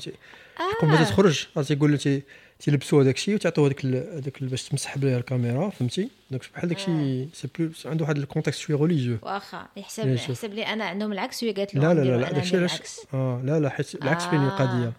[0.83, 1.03] ما.
[1.03, 2.23] تخرج راه تيقول تي-
[2.59, 7.27] تيلبسوا هذاك الشيء وتعطيو هذاك هذاك باش تمسح بها الكاميرا فهمتي donc بحال داك الشيء
[7.33, 10.07] c'est plus عنده واحد ال contexte شوية religieux واخا يحسب.
[10.07, 12.99] يحسب لي أنا عندهم العكس وهي قالت له لا لا لا داك الشيء علاش العكس
[13.13, 14.47] آه لا لا حيت العكس بين آه.
[14.47, 14.93] القضية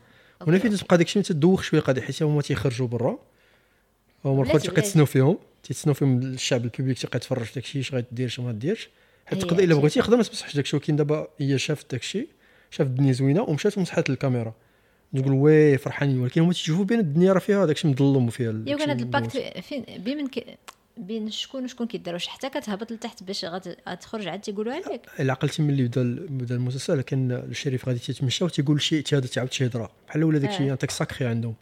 [0.48, 0.76] هنا فين.
[0.76, 3.18] تبقى داك الشيء تدوخ شوية القضية حيت هما تيخرجوا برا
[4.24, 4.80] هما تبقى بلاتي.
[4.80, 8.40] تسناو فيهم تيتسناو فيهم الشعب ال public تيبقى يتفرج في داك الشيء اش غدير اش
[8.40, 8.88] ما غديرش
[9.26, 9.74] حيت هي تقدر إلا.
[9.74, 12.28] بغيتي يقدر ما تمسحش داك الشيء ولكن دابا هي شافت داك الشيء
[12.70, 14.54] شافت الدنيا زوينة ومشات ومسحت الكاميرا
[15.16, 18.76] تقول oui فرحانين ولكن هما تيشوفوا بين الدنيا راه فيها داك الشيء مظلم وفيها يا
[18.76, 20.44] كان هاد ال pacte فين بين ك...
[20.96, 25.62] بين شكون وشكون كيديروش حتى كتهبط لتحت باش غت- غتخرج عاد تيقولوها لك إلا عقلتي
[25.62, 30.24] ملي بدا بدا المسلسل كان الشريف غادي تيتمشى وتيقول شي تيهضر تعاود شي هضره بحال
[30.24, 30.74] ولا داك الشيء آه.
[30.74, 31.54] texte sacré عندهم.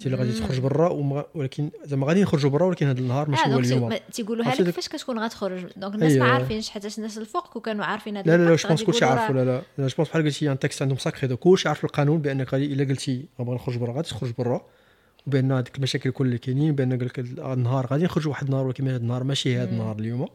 [0.00, 3.42] تي اللي غادي تخرج برا وما ولكن زعما غادي نخرجوا برا ولكن هذا النهار ماشي
[3.44, 3.90] آه هو اليوم.
[3.92, 6.34] تي- تيقولوها لك فاش كتكون غتخرج؟ donc الناس ما أيوة.
[6.34, 9.44] عارفينش حتى الناس الفوق وكانوا عارفين هذا لا لا لا je pense كلشي عارفو راه-
[9.44, 9.88] لا لا.
[9.88, 12.84] je pense بحال قلتي un texte عندهم sacré donc كلشي عارف القانون بأنك غادي إلا
[12.84, 14.60] قلتي غنبغي نخرج برا غادي تخرج برا.
[15.26, 18.88] وبأن هذيك المشاكل كل اللي كاينين بأن قال لك النهار غادي نخرجوا واحد النهار ولكن
[18.88, 20.28] هذا النهار ماشي هذا النهار اليوم.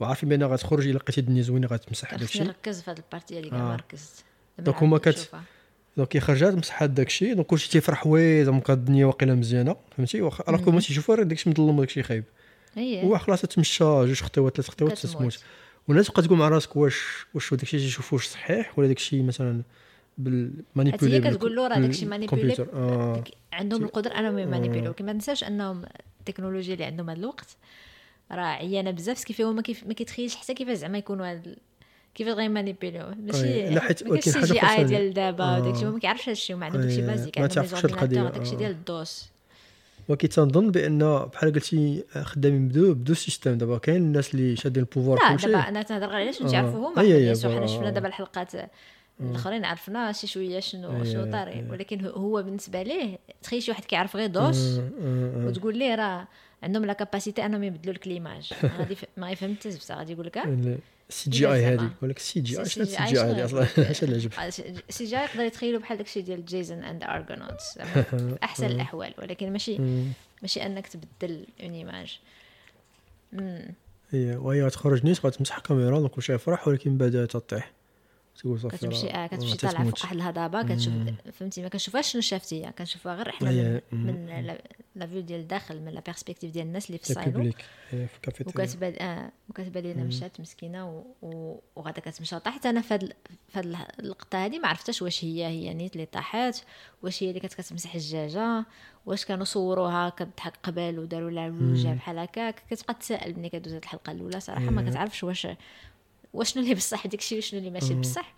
[0.00, 3.38] وعارفين بأن غتخرج إلا لقيتي الدنيا زوينة غتمسح خصني الشيء نركز في هذه ال partie
[3.38, 3.54] اللي آه.
[3.54, 4.24] ما ركزت
[4.58, 5.30] donc هما كت-
[5.98, 10.22] donc هي خرجات مسحات داك الشيء donc كلشي تيفرح oui زعما الدنيا واقيلا مزيانة فهمتي؟
[10.22, 12.24] واخا alors هما تيشوفوا راه داك الشيء مظلم وداك الشيء خايب.
[12.74, 14.98] هي هو خلاص تمشى جوج خطوات ثلاث خطوات.
[14.98, 15.38] تتموت
[15.88, 19.62] والناس تبقى تقول مع راسك واش واش داك الشيء تيشوفوه صحيح ولا داك الشيء مثلا
[20.18, 23.24] بال manipulé حيت هي كتقول له راه داك الشيء manipulé آه.
[23.52, 25.84] عندهم القدرة أنهم ي manipuler و ولكن ما تنساش أنهم
[26.20, 27.56] التكنولوجيا اللي عندهم هذا الوقت
[28.32, 31.56] راه عيانة بزاف كيف هو ما كيتخيلش حتى كيفاش زعما يكونوا هاد
[32.18, 33.98] كيفاش غي manipuler و ماشي أي، لا، حيت
[34.28, 35.60] CGI حاجة ديال دابا آه.
[35.60, 37.74] وداك الشيء هو ما كيعرفش هذا الشيء وما عندهم داك الشيء أي، basique ما تعرفش
[37.74, 38.58] هاد القضية، داك الشيء آه.
[38.58, 39.28] ديال ال DOS
[40.08, 40.98] ولكن تنظن بأن
[41.32, 45.18] بحال قلتي خدامين ب deux ب deux systèmes دابا كاين الناس اللي شادين ال pouvoir
[45.30, 46.50] لا دابا أنا تهضر غير على شنو آه.
[46.52, 47.66] تعرفوا هما حنا آه.
[47.66, 48.52] شفنا دابا الحلقات
[49.20, 51.64] الأخرين عرفنا شي شوية شنو شنو طاري.
[51.70, 55.46] ولكن هو- بالنسبة ليه تخيل شي واحد كيعرف غير DOS آه، آه، آه.
[55.46, 56.28] وتقول ليه راه
[56.62, 60.38] عندهم la capacité أنهم يبدلوا لك l'image غادي ما يفهم حتى زبطه غادي يقول لك
[61.08, 61.64] آه، ال CGI.
[61.64, 64.14] هذه يقول لك السي جي آي سي شنو آي جي آي هذه أصلا؟ اش اللي
[64.16, 64.50] عجب آه،
[64.90, 67.78] CGI يقدر يتخيلوا بحال داكشي ديال Jason and Argonauts.
[67.78, 69.14] في أحسن الأحوال.
[69.18, 69.78] ولكن ماشي
[70.42, 72.18] ماشي أنك تبدل une image.
[74.10, 77.72] هي وهي غتخرج نيت غتمسح الكاميرا donc كلشي يفرح ولكن بعدا تطيح
[78.38, 79.84] تقول صافي كتمشي آه كتمشي طالعة.
[79.84, 80.94] فوق واحد الهضبة كتشوف
[81.32, 83.80] فهمتي ما كنشوفهاش شنو هي كنشوفها غير إحنا من.
[83.92, 84.26] من
[84.96, 87.52] la vue ديال الداخل من la perspective ديال الناس اللي في الكافيتيريا
[88.64, 91.04] وكتبان آه وكتبان لينا مشات مسكينة.
[91.76, 93.12] وغادا كتمشى طاحت أنا في هاد
[93.48, 96.62] في هاد اللقطه هادي ما عرفتش واش هي هي نيت اللي طاحت
[97.02, 98.64] واش هي اللي كانت كتمسح الدجاجة
[99.06, 103.82] واش كانوا صوروها كتضحك قبل وداروا لها الوجه بحال هكاك كتبقى تسائل ملي كدوز هاد
[103.82, 104.90] الحلقة الأولى صراحة ما.
[104.90, 105.46] كتعرفش واش
[106.32, 108.34] واشنو اللي بصح؟ داك الشيء وشنو اللي ماشي بصح.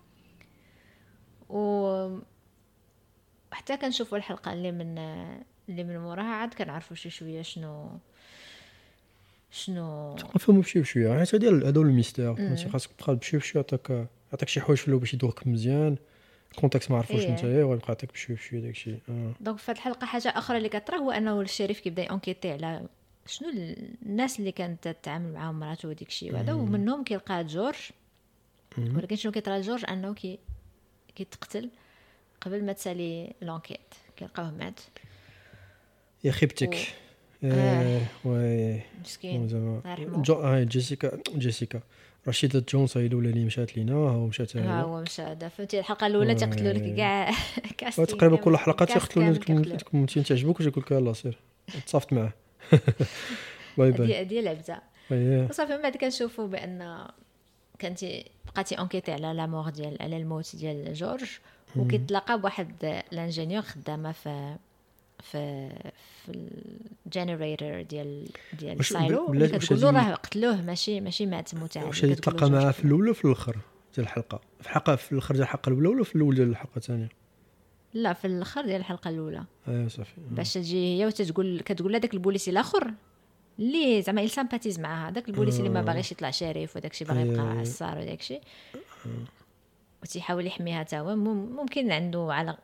[1.49, 2.18] و
[3.53, 4.99] حتى كنشوفوا الحلقة اللي من
[5.68, 7.99] اللي من موراها عاد كنعرفوا شي شوية شنو
[9.51, 12.35] شنو نفهموا بشي بشويه حيت هادي هذا هو ال mystère.
[12.34, 13.91] فهمتي؟ خاصك تبقى بشي بشي يعطيك
[14.32, 15.97] يعطيك شي حوايج في الأول باش يدوك مزيان.
[16.57, 17.30] contexte ما عرفوش إيه.
[17.32, 19.32] نتايا وغيبقى يعطيك بشويه بشويه داكشي آه.
[19.41, 22.86] donc في هذه الحلقة حاجة أخرى اللي كطرا هو أنه الشريف كيبدأ ي enquêter على
[23.31, 23.49] شنو
[24.07, 27.76] الناس اللي كانت تتعامل معاهم مراته وديك الشيء وهذا ومنهم كيلقى جورج
[28.78, 30.39] ولكن شنو كيطرا لجورج انه كي
[31.14, 31.70] كيتقتل
[32.41, 34.81] قبل ما تسالي l'enquête كيلقاوه مات
[36.24, 36.74] يا خيبتك
[37.43, 39.47] و- آه، oui مسكين.
[40.22, 41.81] جو هاي جيسيكا جيسيكا
[42.28, 46.07] رشيدة جونز هي الاولى اللي مشات لينا ها ومشات ها هي هو مشى فهمتي الحلقة
[46.07, 46.95] الاولى تيقتلوا لك
[47.76, 49.76] كاع تقريبا كل حلقه تيقتلوا كامل ديك كيقتلوه.
[49.76, 51.39] ديك الممثلين تعجبوك وتيقول لك يلاه سير
[51.87, 52.33] تصافت معاه
[53.79, 54.21] باي باي.
[54.21, 54.81] هذه هذه
[55.12, 55.47] أيه.
[55.51, 57.07] وصافي من بعد كنشوفوا بأن
[57.81, 61.29] كنتي بقاتي أنكيتي على لا مور ديال على الموت ديال جورج
[61.77, 64.57] وكيتلاقى بواحد لانجينيور خدامة في
[65.23, 65.71] في
[66.27, 66.49] في
[67.07, 69.26] ال generator ديال ديال واش silo.
[69.27, 72.71] بلا- اللي واش كتقول له راه قتلوه ماشي ماشي مات متعب واش هادي تلقى معاه
[72.71, 73.57] في الاولى في الأخر
[73.95, 77.09] ديال الحلقة؟ في الحلقة في الأخر ديال الحلقة الاولى ولا في الأول ديال الحلقة الثانية؟
[77.95, 79.45] لا في الآخر ديال الحلقة الأولى.
[79.68, 80.14] ايوا صافي.
[80.30, 82.95] باش تجي هي وتتقول كتقول لها داك البوليسي الآخر
[83.59, 85.11] اللي زعما il sympathise معاها.
[85.11, 85.82] داك البوليسي اللي ما آه.
[85.82, 87.41] باغيش يطلع شريف وداك الشيء باغي يبقى.
[87.41, 88.41] عصار وداك الشيء
[90.03, 91.16] وتيحاول يحميها تا هو.
[91.16, 92.57] مم- ممكن عنده على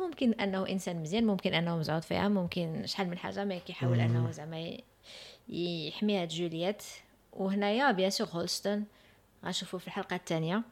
[0.00, 4.30] ممكن أنه إنسان مزيان ممكن انه مزعود فيها ممكن شحال من حاجة ما كيحاول أنه
[4.30, 4.76] زعما
[5.48, 6.82] يحميها جولييت.
[7.32, 8.84] وهنايا bien sûr هولستون
[9.44, 10.62] غنشوفوا في الحلقة الثانية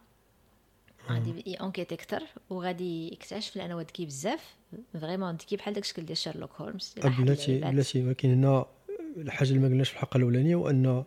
[1.11, 4.55] غادي ي enquêter أكثر وغادي يكتشف لأنه ذكي بزاف
[5.00, 7.61] vraiment ذكي بحال داك الشكل ديال شيرلوك هولمز بلاتي.
[7.61, 8.66] بلاتي ولكن هنا
[9.16, 11.05] الحاجة اللي ما قلناش في الحلقة الأولانية هو ان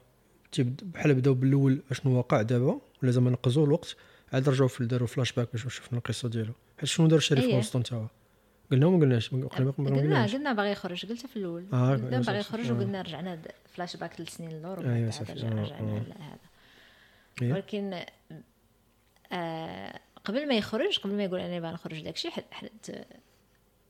[0.51, 3.95] تيبد- بحال بداو بالأول اشنو واقع دابا ولا زعما نقزوا الوقت
[4.33, 7.57] عاد رجعوا في داروا فلاش باك باش شفنا القصة ديالو حيت شنو دار الشريف أيه.
[7.57, 8.07] هولستون تا هو
[8.71, 12.19] قلنا وما قلناش ما قلنا ما قلنا قلنا باغي يخرج قلتها في الأول آه، قلنا
[12.21, 12.39] باغي.
[12.39, 12.73] يخرج آه.
[12.73, 15.33] وقلنا رجعنا د- فلاش باك ثلاث سنين للور أيوة ومن صافي.
[15.33, 15.99] بعد آه، رجعنا آه.
[15.99, 16.37] لهذا
[17.41, 17.53] إيه.
[17.53, 17.99] ولكن
[19.31, 23.05] آه قبل ما يخرج قبل ما يقول أنا باغي نخرج داكشي حد حد.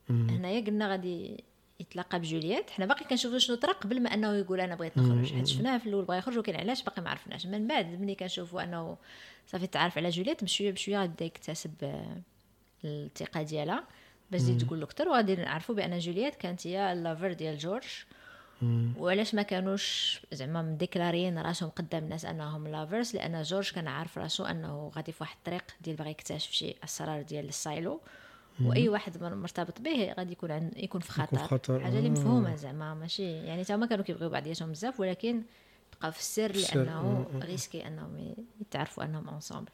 [0.09, 1.43] هنايا قلنا غادي
[1.79, 2.69] يتلاقى بجولييت.
[2.69, 5.33] حنا باقي كنشوفوا شنو طرا قبل ما أنه يقول أنا بغيت نخرج.
[5.33, 7.45] حيت شفناه في الأول بغا يخرج ولكن علاش باقي ما عرفناش.
[7.45, 8.97] من بعد ملي كنشوفوا أنه
[9.47, 12.21] صافي تعرف على جولييت بشويه بشوية غيبدا يكتسب آه،
[12.85, 13.83] الثقة ديالها.
[14.31, 18.05] باش تزيد تقول له أكثر وغادي نعرفوا بأن جولييت كانت هي ال lover ديال جورج.
[18.99, 24.45] وعلاش ما كانوش زعما مديكلاريين راسهم قدام الناس انهم lovers لأن جورج كان عارف راسو
[24.45, 28.01] انه غادي في واحد الطريق ديال باغي يكتشف شي اسرار ديال ال silo
[28.61, 31.79] واي واحد مر- مرتبط به غادي يكون عند يكون في خطر, في خطر.
[31.79, 32.11] حاجة اللي آه.
[32.11, 35.41] مفهومة زعما ماشي يعني تا هما كانوا كيبغيو بعضياتهم بزاف ولكن
[36.01, 37.25] بقى في السر لأنه.
[37.43, 39.71] risqué أنهم يتعرفوا أنهم ensemble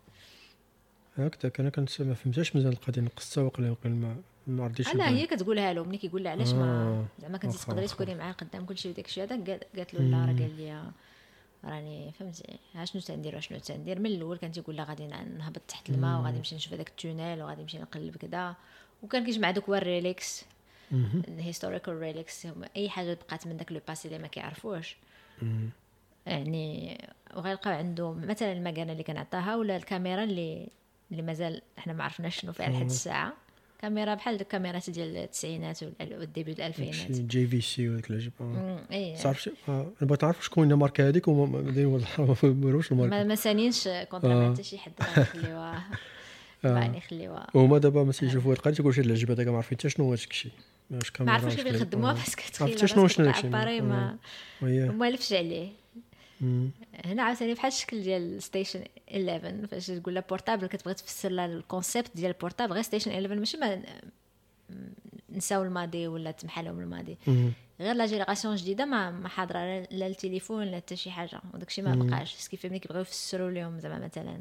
[1.17, 1.59] هكذاك.
[1.59, 3.01] أنا كنت ما فهمتش مزيان القضية.
[3.01, 4.15] نقصتها وقيلا ما
[4.47, 5.17] ما رديتش لا البال.
[5.19, 7.21] هي كتقولها له ملي كيقول لها علاش ما آه.
[7.21, 7.87] زعما كنتي تقدري.
[7.87, 10.91] تكوني معاه قدام كلشي وداك الشيء هذا قال- قالت له لا راه قال لي
[11.65, 15.89] راني فهمتي ها شنو تندير وشنو تندير من الأول كان تيقول لها غادي نهبط تحت
[15.89, 18.55] الماء وغادي نمشي نشوف هذاك ال tunnel وغادي نمشي نقلب كذا
[19.03, 20.45] وكان كيجمع دوك هو ال relics.
[21.27, 24.97] ال historical relics أي حاجة بقات من داك le passé اللي ما كيعرفوش.
[26.25, 26.97] يعني
[27.35, 30.67] وغيلقاو عنده مثلا المكانه اللي كنعطاها ولا الكاميرا اللي
[31.11, 33.33] اللي مازال إحنا ما عرفناش شنو فيها لحد الساعة
[33.81, 37.11] كاميرا بحال ديك الكاميرات ديال التسعينات وال début الألفينات.
[37.11, 38.43] JVC وداك العجب آه.
[38.43, 42.35] مم، اي تعرف شي- آه، أنا بغيت نعرف شكون الماركة هذيك وما ما دايرين ما
[42.91, 43.23] الماركة.
[43.23, 45.83] ما سانينش contrat مع حتى شي حد يخليوها.
[46.63, 47.47] باغي يخليوها.
[47.53, 50.15] وهما دابا ما تيشوفوا هاد القضية تيقولوا شي العجب هذاك ما عارفين حتى شنو هو
[50.15, 50.51] داك الشيء
[50.91, 51.11] ما واش
[51.55, 51.75] كيف.
[51.75, 52.13] يخدموها آه.
[52.13, 53.25] بس عرفت كتخيل حتى شنو شنو
[53.81, 54.17] ما
[54.91, 55.69] ما لفش عليه.
[57.05, 58.83] هنا عاوتاني بحال الشكل ديال Station
[59.15, 63.11] 11 فاش تقول لها portable كتبغي تفسر لها ال concept ديال ال portable غير Station
[63.11, 63.81] 11 ماشي ما
[65.29, 67.17] نساو الماضي ولا تمحى لهم الماضي.
[67.79, 71.83] غير لا génération جديدة ما ما حاضرة لا- التليفون لا حتى شي حاجة وداك الشيء
[71.85, 74.39] ما بقاش كيف ملي كيبغيو يفسروا لهم زعما مثلا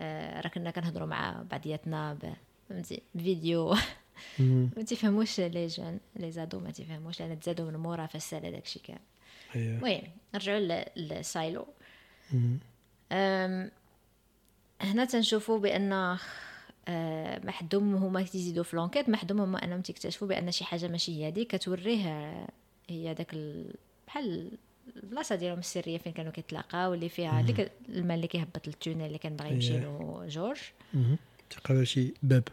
[0.00, 2.18] آه، راه كنا كنهضروا مع بعضياتنا
[2.68, 3.78] فهمتي بفيديو مم.
[4.76, 8.82] ما تيفهموش les gens اللي زادو ما تيفهموش لأن تزادوا من مورا فسر داك الشيء
[8.82, 9.00] كامل.
[9.52, 10.02] هي المهم
[10.34, 11.66] نرجعوا ل- ل silo
[12.32, 12.58] مم.
[13.12, 13.70] أم،
[14.80, 16.16] هنا تنشوفوا بأن
[16.88, 21.28] آه، محدوم هما تيزيدوا في l'enquête محدوم هما أنهم تكتشفوا بأن شي حاجة ماشي هي
[21.28, 22.46] هذه كتوريه
[22.88, 23.74] هي داك ال-
[24.06, 24.50] بحال
[24.96, 29.18] البلاصة ديالهم السرية فين كانوا كيتلاقاو اللي فيها ديك الماء اللي كيهبط لل tunnel اللي
[29.18, 29.80] كان باغي يمشي إيه.
[29.80, 30.58] له جورج.
[30.94, 31.16] مم.
[31.50, 32.48] تقريبا شي باب.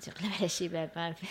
[0.00, 1.22] تيقلب على شي باب عارف.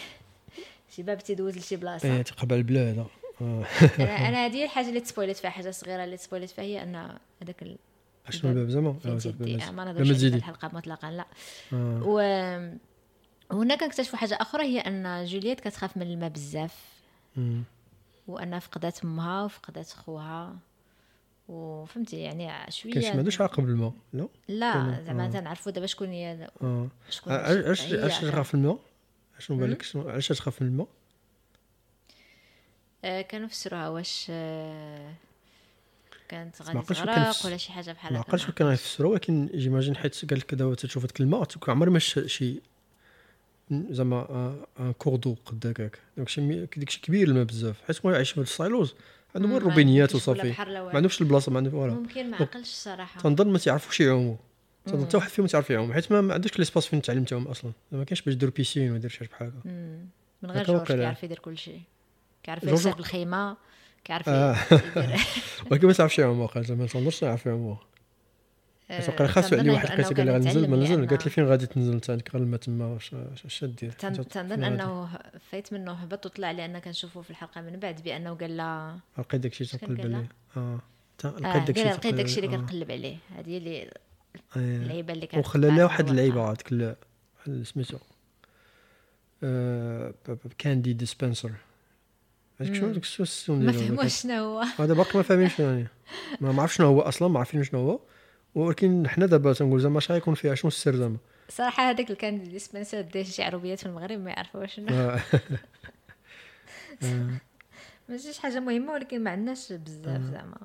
[0.96, 2.16] شي باب تيدوز لشي بلاصة.
[2.16, 3.06] إيه تقريبا البلاد
[3.42, 3.66] آه.
[4.00, 6.96] أنا أنا هذه هي الحاجة اللي تسبويلت فيها حاجة صغيرة اللي تسبويلت فيها هي أن
[7.42, 7.78] هذاك ال-
[8.30, 8.96] شنو الباب؟ زعما؟
[9.72, 11.26] ما نهضرش على الحلقة مطلقا لا.
[11.74, 12.02] آه.
[12.06, 12.16] و
[13.58, 16.76] وهنا كنكتشفوا حاجة أخرى هي أن جولييت كتخاف من الماء بزاف.
[18.28, 20.56] وانها فقدت أمها وفقدت خوها.
[21.52, 25.30] وفهمتي يعني شوية كاين شي ما عندوش علاقه بالماء لا لا زعما آه.
[25.30, 26.88] تنعرفوا دابا شكون هي آه.
[27.10, 28.32] شكون علاش هي علاش أخي.
[28.32, 28.80] تخاف من الماء؟
[29.40, 30.88] شنو بالك؟ علاش تخاف من الماء؟
[33.06, 35.14] آه، كانوا فسروها واش آه،
[36.30, 39.96] كانت ما غادي تغرق ولا شي حاجة بحال ما هكا؟ عقلتش كان غيفسروا ولكن j'imagine
[39.96, 42.62] حيت قال لك دابا تشوف هذيك الماء عمري ما شي
[43.72, 48.42] زعما آه، un corps d'eau قد هكاك داكشي كبير الماء بزاف حيت هو عايش في
[48.42, 48.96] ال silos
[49.36, 50.96] عندهم غير ما روبينيات يمكنش ولا وصافي ما والو.
[50.98, 54.36] عندهمش البلاصة ما عندهم voilà ممكن ما عقلش الصراحه تنظن ما تعرفوش يعوموا
[54.86, 55.06] تنظن.
[55.06, 58.22] حتى واحد فيهم تعرف يعوم حيت ما عندوش l'espace فين تعلم تعوم أصلا ما كاينش
[58.22, 59.70] باش دير piscine ويدير شي حاجة بحال هكا.
[60.44, 60.88] من غير جورج.
[60.88, 61.82] كيعرف يدير كل شيء
[62.44, 63.58] كيعرف يرسل الخيمة
[64.04, 64.56] كيعرف آه.
[65.72, 67.78] ولكن ما تعرفش يعوم واقع زعما ما تنظنش يعرف يعوم
[68.92, 71.66] حيت وقيلا خاصو عليه واحد كاس قال لي غنزل ما نزل قالت لي فين غادي
[71.66, 72.98] تنزل أنت؟ عندك غير تما
[73.46, 75.10] اش دير؟ تنظن؟ أنه
[75.52, 79.66] فايت منه هبط وطلع لأن كنشوفه في الحلقة من بعد بأنه قال لها لقيت داكشي
[79.66, 80.28] تنقلب عليه.
[80.58, 80.80] آه.
[81.26, 82.56] آه لقيت داكشي لقيت داكشي اللي.
[82.56, 82.60] آه.
[82.60, 83.18] كنقلب عليه.
[83.38, 84.58] هذه اللي آه.
[84.58, 86.50] اللعيبة اللي كانت وخلى لها واحد اللعيبة.
[86.50, 86.96] هذيك
[87.64, 87.98] سميتو.
[89.44, 90.14] آه،
[90.58, 91.52] candy dispenser.
[92.62, 92.94] هذاك شنو؟ مم.
[92.94, 94.64] داك السو السون ما فهموش شنو هو.
[94.80, 95.88] هذا باقي ما فاهمين شنو يعني.
[96.42, 98.00] ما ما عرف شنو هو أصلا ما عارفين شنو هو.
[98.56, 101.18] ولكن حنا دابا تنقول زعما اش غيكون فيها؟ شنو السر زعما؟
[101.50, 104.88] صراحة هذاك اللي كان dispenser دير شي عروبيات في المغرب ما يعرفوا شنو.
[104.90, 105.20] آه.
[107.04, 107.30] آه.
[108.10, 110.58] ماشي شي حاجة مهمة ولكن ما عندناش بزاف زعما.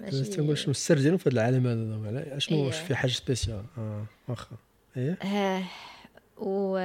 [0.00, 2.66] بس تنقول شنو السر ديالهم في هذا العالم هذا زعما شنو إيه.
[2.66, 4.56] واش في حاجة spécial؟ آه واخا.
[4.96, 5.12] إيه.
[5.12, 5.62] آه
[6.36, 6.78] و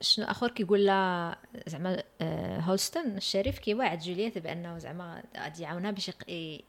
[0.00, 6.10] شنو آخر كيقول لها زعما آه، هولستون الشريف كيوعد جولييت بأنه زعما غادي يعاونها باش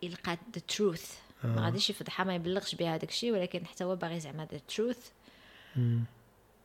[0.04, 1.66] يلقى the truth ما آه.
[1.66, 5.10] غاديش يفضحها ما يبلغش بها داك الشيء ولكن حتى هو باغي زعما the truth.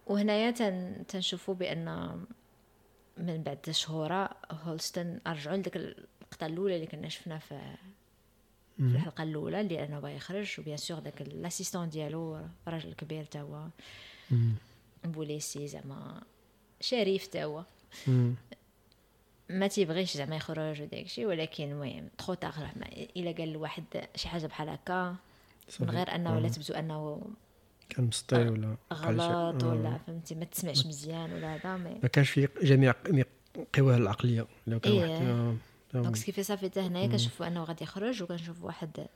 [0.06, 2.18] وهنايا تن تنشوفوا بأن
[3.16, 7.54] من بعد شهور هولستون رجعوا لديك اللقطه الأولى اللي كنا شفنا في
[8.78, 8.84] في.
[8.84, 13.24] الحلقة الأولى اللي أنه باغي يخرج و bien sûr داك ال assistant ديالو راجل كبير
[13.24, 13.66] تا هو.
[15.04, 16.22] بوليسي زعما
[16.80, 17.64] شريف تا هو.
[19.50, 22.66] ما تيبغيش زعما يخرج وداك الشيء ولكن المهم تخو تاغ
[23.16, 23.84] إلا قال لواحد
[24.16, 25.16] شي حاجة بحال هكا
[25.80, 25.90] من.
[25.90, 26.40] غير أنه آه.
[26.40, 27.22] لا تبدو أنه
[27.88, 29.68] كان مسطي ولا غلط آه.
[29.68, 32.94] ولا فهمتي ما تسمعش مزيان ولا هذا ما كانش في جميع
[33.74, 35.00] قواه العقلية لو كان إيه.
[35.00, 35.54] واحد آه،
[35.94, 39.06] آه، donc كيف صافي حتى هنايا كنشوفوا أنه غادي يخرج وكنشوف واحد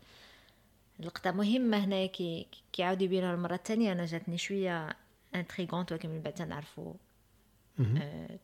[1.00, 4.96] لقطه مهمة هنايا كي كيعاود يبينها المره الثانية أنا جاتني شوية
[5.34, 6.92] intrigante ولكن من بعد تنعرفوا.
[7.80, 8.38] آه،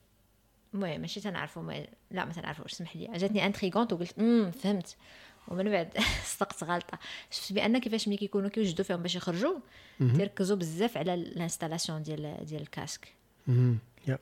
[0.75, 3.07] المهم ماشي تنعرفوا ما لا ما تنعرفوش اسمح لي.
[3.19, 4.97] جاتني intrigante وقلت امم فهمت.
[5.49, 5.99] ومن بعد
[6.39, 6.99] صدقت غلطة.
[7.31, 9.59] شفت بأن كيفاش ملي كيكونوا كيوجدوا فيهم باش يخرجوا
[9.99, 13.09] تيركزوا بزاف على ال installation ديال ديال ال casque.
[13.49, 14.19] يا.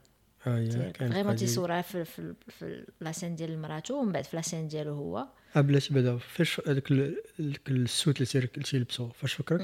[0.46, 1.46] آه يا كان vraiment قضية.
[1.46, 5.26] تيصورها في في في la scène ديال مراتو ومن بعد في la scène ديالو هو.
[5.56, 9.60] آه بلاتي بعدا فاش هذاك ال- ال- السوت اللي تيلبسو فاش فكرك؟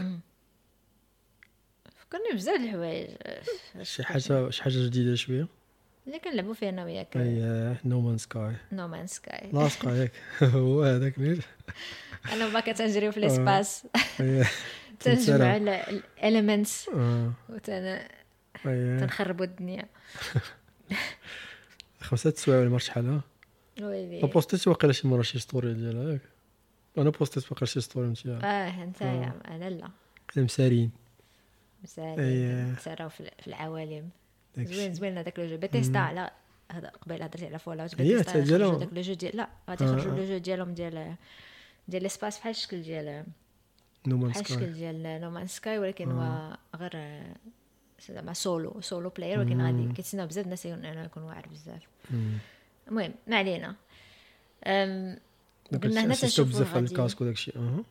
[1.97, 3.11] فكرني بزاف د الحوايج.
[3.83, 5.47] شي حاجة شي حاجة جديدة شوية؟
[6.07, 7.17] اللي كنلعبوا فيها أنا وياك.
[7.17, 11.39] أي نو مان سكاي نو مان سكاي لاصقه ياك هو هذاك نيت
[12.33, 13.87] أنا وباكا تنجريو في الاسباس
[14.21, 14.45] أي.
[15.01, 15.57] تنجمع.
[15.57, 17.33] الاليمنتس آه.
[17.49, 17.99] وتن.
[19.01, 19.85] تنخربوا الدنيا.
[22.01, 23.21] خمسة سوايع ولا مرت شحال
[23.83, 24.21] ويلي.
[24.27, 26.21] بوستيت واقيلا شي مرة شي ستوري ديالها ياك
[26.99, 29.89] أنا بوستيت واقيلا شي ستوري مزيان آه انت يا أنا لا
[30.35, 30.91] كلام سارين
[31.85, 32.63] مسالي أي.
[32.73, 34.09] نتسراو في العوالم.
[34.59, 35.57] زوين زوين هذاك لو جو.
[35.57, 36.31] بيتيستا على
[36.73, 38.79] هذا قبيل هضرتي على فولا اوت حتى ديالهم.
[38.79, 40.17] داك لو جو ديال لا غادي آه، يخرجوا آه.
[40.17, 41.15] لو جو ديالهم ديال
[41.89, 43.25] ديال الاسباس بحال الشكل ديال
[44.07, 47.35] نو مان بحال الشكل سكاي ديال نو مان سكاي ولكن هو غير آه،
[48.09, 51.83] زعما سولو سولو بلاير ولكن غادي كيتسناو بزاف الناس يكون- واعر بزاف.
[52.89, 53.75] المهم ما علينا.
[55.83, 57.83] قلنا هنا تنشوف تنشوفوا بزاف الكاسك وداك الشيء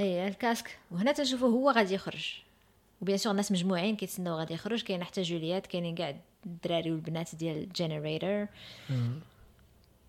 [0.00, 0.78] اي الكاسك.
[0.90, 2.42] وهنا تنشوفوا هو غادي يخرج.
[3.02, 7.34] و bien sûr الناس مجموعين كيتسناو غادي يخرج كاين حتى جوليات كاينين كاع الدراري والبنات
[7.34, 8.46] ديال ال generator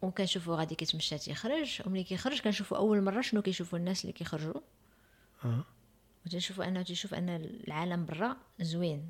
[0.01, 4.61] وكنشوفوا غادي كيتمشى تيخرج وملي كيخرج كنشوفوا أول مرة شنو كيشوفوا الناس اللي كيخرجوا
[5.45, 5.63] آه.
[6.25, 7.29] وتنشوفوا أنه تيشوف أن
[7.67, 9.09] العالم برا زوين.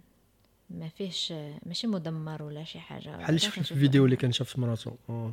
[0.70, 1.34] ما فيهش
[1.66, 3.18] ماشي مدمر ولا شي حاجة.
[3.18, 5.30] بحال شفت في الفيديو اللي كان شاف مراتو و-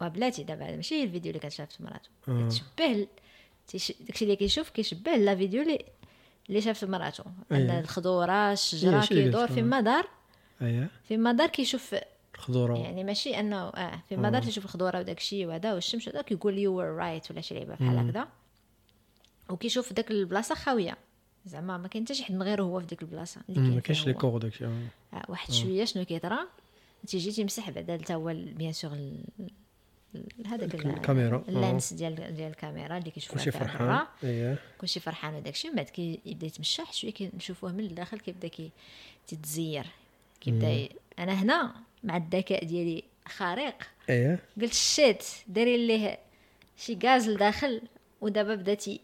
[0.00, 2.48] وبلاتي دابا ماشي الفيديو اللي كتشاف مراتو آه.
[2.48, 3.06] تشبه.
[3.72, 5.84] داكشي اللي كيشوف كيشبه la vidéo اللي
[6.48, 7.22] اللي شاف مراتو
[7.52, 7.80] أن أيه.
[7.80, 9.64] الخضورة الشجرة اللي كيدور في آه.
[9.64, 10.08] مدار.
[10.62, 11.94] اييه في مدار كيشوف
[12.34, 12.78] الخضورة.
[12.78, 16.76] يعني ماشي أنه آه في مدار تيشوف الخضورة وداك الشيء وهذا والشمس وهذا كيقول you
[16.78, 18.28] were right ولا شي لعبة بحال هكذا.
[19.48, 20.96] وكيشوف داك البلاصة خاوية.
[21.46, 23.40] زعما ما كاين حتى شي حد من غيره هو في ديك البلاصة.
[23.48, 24.12] اللي كاين ما كاينش les.
[24.12, 25.16] corps داك الشيء آه.
[25.16, 26.38] آه، واحد شوية شنو كيطرا
[27.06, 28.98] تيجي تيمسح بعدا حتى هو bien sûr
[30.46, 31.44] هذاك ال- الكاميرا،.
[31.48, 34.06] ال lens ديال ديال الكاميرا اللي كيشوفها كلشي فيها فرحان.
[34.24, 35.68] اييه كلشي فرحان وداكشي.
[35.68, 38.70] من بعد كيبدا يتمشى شوية كنشوفوه من الداخل كيبدا كي
[39.26, 39.86] تيتزير
[40.40, 40.88] كيبدا ي...
[41.18, 43.82] أنا هنا مع الذكاء ديالي خارق.
[44.10, 46.18] اييه قلت shit دايرين ليه
[46.76, 47.82] شي غاز لداخل.
[48.20, 49.00] ودابا بداتي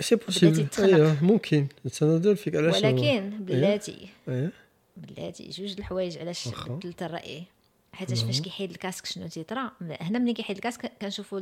[0.00, 0.66] c'est possible.
[0.78, 1.66] اييه ممكن.
[1.98, 4.08] تنظر فيك علاش؟ ولكن بلاتي.
[4.28, 4.50] إيه.
[4.96, 5.48] بلاتي.
[5.48, 6.48] جوج الحوايج علاش.
[6.68, 7.44] بدلت الراي
[7.92, 11.40] حيتاش فاش كيحيد ال casque شنو تيطرا هنا ملي كيحيد ال casque كنشوفوا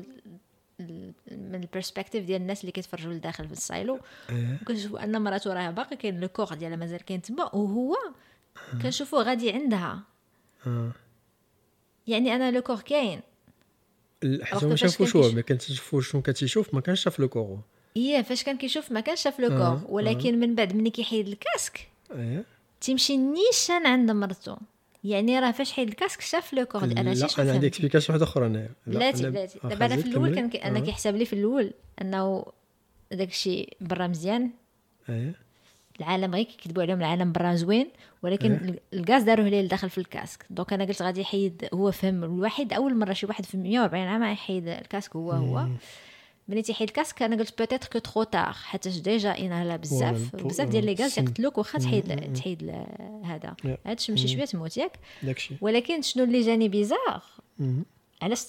[1.30, 4.00] من ال perspective ديال الناس اللي كيتفرجوا لداخل في ال silo
[4.62, 7.96] وكنشوفوا أن مراتو راه باقي كاين le corps ديالها مازال كاين تما وهو
[8.82, 10.02] كنشوفوه غادي عندها.
[10.66, 10.92] آه
[12.06, 13.20] يعني أنا le corps كاين.
[14.42, 17.58] حيت ما شافوش كان هو ما كانش تشوفوا شنو كتشوف ما كانش شاف le corps
[17.96, 19.80] إيه فاش كان كيشوف ما كانش شاف le corps.
[19.88, 21.88] ولكن من بعد ملي كيحيد ال casque
[22.80, 24.56] تيمشي نيشان عند مرتو.
[25.04, 28.30] يعني راه فاش حيد ال casque شاف le corps أنا لا أنا عندي explication واحدة
[28.30, 30.34] أخرى انايا لا، بلاتي بلاتي دابا أنا في الأول.
[30.34, 30.82] كان أنا آه.
[30.82, 31.72] كيحسب لي في الأول
[32.02, 32.46] أنه
[33.12, 34.50] داكشي برا مزيان.
[35.08, 35.34] إيه.
[36.00, 37.86] العالم غير كيكذبوا عليهم العالم برا زوين
[38.22, 38.80] ولكن إيه.
[39.00, 40.46] الغاز داروه ليه لداخل في ال casque.
[40.50, 42.72] donc أنا قلت غادي يحيد هو فهم الواحد.
[42.72, 45.66] أول مرة شي واحد في 140 عام يحيد ال casque هو هو.
[46.50, 50.68] ملي تيحيد ال casque أنا قلت peut-être que trop tard حيت déjà انهلا بزاف بزاف
[50.68, 51.18] ديال les gaz.
[51.18, 52.70] يقتلوك واخا تحيد تحيد
[53.24, 53.54] هذا.
[53.86, 54.92] عاد تمشي شوية تموت ياك.
[55.60, 57.22] ولكن شنو اللي جاني bizarre.
[58.22, 58.46] علاش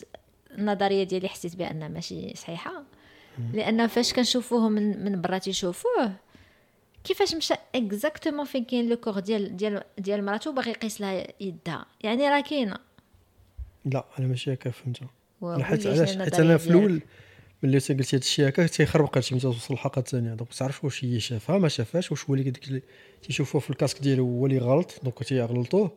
[0.52, 2.84] النظرية ديالي حسيت بأنها ماشي صحيحة.
[3.54, 6.14] لأن فاش كنشوفوه من من برا تيشوفوه
[7.04, 11.86] كيفاش مشى exactement فين كاين le corps ديال ديال ديال مراتو باغي يقيس لها يدها؟
[12.04, 12.78] يعني راه كاينة.
[13.86, 15.10] لا أنا ماشي هكا فهمتها.
[15.44, 16.70] أنا حيت علاش؟ حيت أنا في.
[16.70, 17.02] الأول
[17.64, 21.20] ملي قلتي هذا الشيء هكا تيخربق هادشي ملي توصل الحلقة الثانية donc تعرفش واش هي
[21.20, 22.82] شافها ما شافهاش واش هو اللي داك اللي
[23.24, 25.92] تيشوفوه في ال casque ديالو هو اللي غلط donc تيغلطوه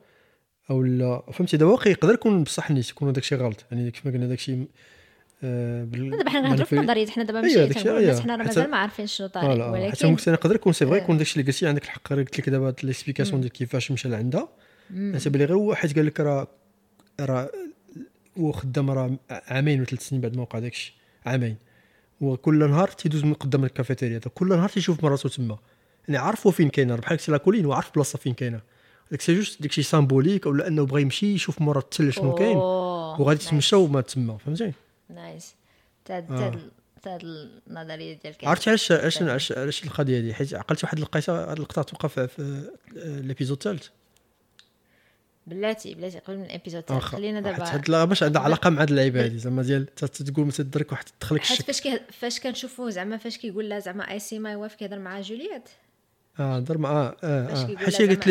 [0.70, 1.22] أو لا.
[1.32, 3.64] فهمتي؟ دابا واقع يقدر يكون بصح نيت يكون داكشي غلط.
[3.72, 4.58] يعني كيف ما قلنا داكشي
[5.44, 6.10] آه بال...
[6.10, 8.20] دابا حنا كنهضروا في نظريه حنا دابا أيوة، ماشي الناس أيوة.
[8.20, 10.86] حنا راه حتى- مازال ما عارفين شنو طاري voilà حتى ولكن ممكن يقدر يكون c'est
[10.86, 11.02] vrai آه.
[11.02, 14.48] يكون داكشي اللي قلتي عندك الحق قلت لك دابا هاد l'explication ديال كيفاش مشى لعندها.
[15.14, 16.46] حسب لي غير هو حيت قال لك راه
[17.20, 17.50] راه
[18.38, 20.94] هو خدام راه عامين ولا ثلاث سنين بعد ما وقع داكشي
[21.26, 21.56] عامين.
[22.20, 25.58] وكل نهار تيدوز من قدام الكافيتيريا كل نهار تيشوف مراتو تما
[26.08, 26.96] يعني عارف هو فين كاينة.
[26.96, 28.60] بحال la colline وعارف بلاصة فين كاينة.
[29.10, 32.56] داك c'est juste داكشي symbolique ولا انه بغى يمشي يشوف مرة ال tel شنو كاين.
[32.56, 33.44] وغادي.
[33.44, 34.72] تمشى وما تما فهمتي؟
[35.10, 35.54] nice
[36.04, 36.58] تا تا آه.
[37.02, 37.18] تا
[37.66, 42.20] النظرية ديال عرفتي علاش علاش علاش القضية هذه حيت عقلتي واحد القيسه هاد اللقطة توقف
[42.20, 43.88] في l'épisode الثالث.
[45.46, 48.88] بلاتي بلاتي قبل من ال épisode خلينا دابا حيت هاد باش عندها علاقة مع هاد
[48.90, 51.64] اللعيبه هادي زعما ديال تقول ما تدرك واحد تدخلك الشك.
[51.64, 55.20] فاش كي فاش كنشوفوه زعما فاش كيقول لها زعما I see my wife كيهضر مع
[55.20, 55.68] جولييت؟
[56.40, 58.28] آه در مع آه آه, حيت قلت أنا-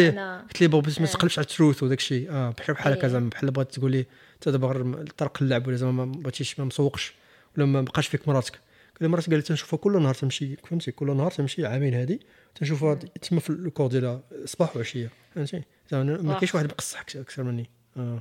[0.49, 1.11] قلت ليه بابا ما آه.
[1.11, 2.32] تقلبش على ال truth وداك الشيء.
[2.32, 3.07] آه بحال بحال هكا إيه.
[3.07, 4.05] زعما بحال بغات تقول لي
[4.36, 7.14] انت دابا غير طرق اللعب ولا زعما ما بغيتيش ما مسوقش
[7.57, 8.59] ولا ما بقاش فيك مراتك.
[8.99, 12.20] كل مرات قال لي تنشوفها كل نهار تمشي فهمتي كل نهار تمشي عامين هادي
[12.55, 16.34] تنشوفها تما في ال cour ديالها صباح وعشية فهمتي؟ ما.
[16.34, 17.69] كاينش واحد مقصحك أكثر مني.
[17.97, 18.19] آه.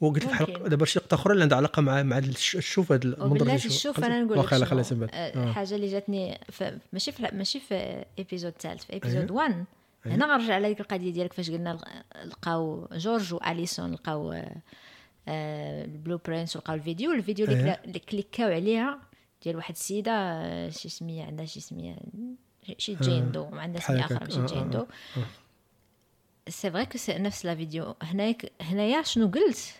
[0.00, 0.28] وقلت ممكن.
[0.28, 3.58] الحلقة دابا شي نقطه أخرى اللي عندها علاقة مع مع الش- الشوف هذا المنظر اللي
[3.58, 4.04] شوف.
[4.04, 5.16] أنا نقول لك واخا تبان آه،
[5.50, 5.52] آه.
[5.76, 6.38] اللي جاتني
[6.92, 8.92] ماشي في ماشي في ايبيزود ثالث في.
[8.92, 9.64] ايبيزود 1
[10.06, 14.32] هنا غنرجع على ديك القضية ديالك فاش قلنا لق- لقاو جورج واليسون لقاو
[15.28, 17.12] آه، البلو برينس ولقاو الفيديو.
[17.12, 18.98] الفيديو اللي, اللي كليكاو عليها
[19.44, 21.96] ديال واحد السيدة شي سميه عندها شي سميه
[22.78, 24.04] شي جين دو ما عندها سميه.
[24.04, 24.86] أخرى ماشي آه، جين آه، دو
[26.48, 29.74] c'est vrai que c'est نفس la vidéo هنايا هنايا شنو قلت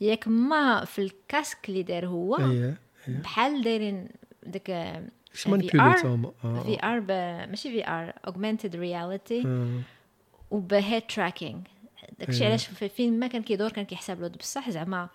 [0.00, 2.36] ياك ما في ال casque اللي دار هو
[3.08, 4.08] بحال دايرين
[4.46, 5.02] داك
[5.60, 5.96] VR
[6.64, 7.00] VR
[7.50, 9.42] ماشي VR augmented reality.
[10.50, 11.60] وب head tracking
[12.18, 12.44] داكشي.
[12.46, 15.08] علاش في- فين ما كان كيدور كان كيحسب له بصح زعما.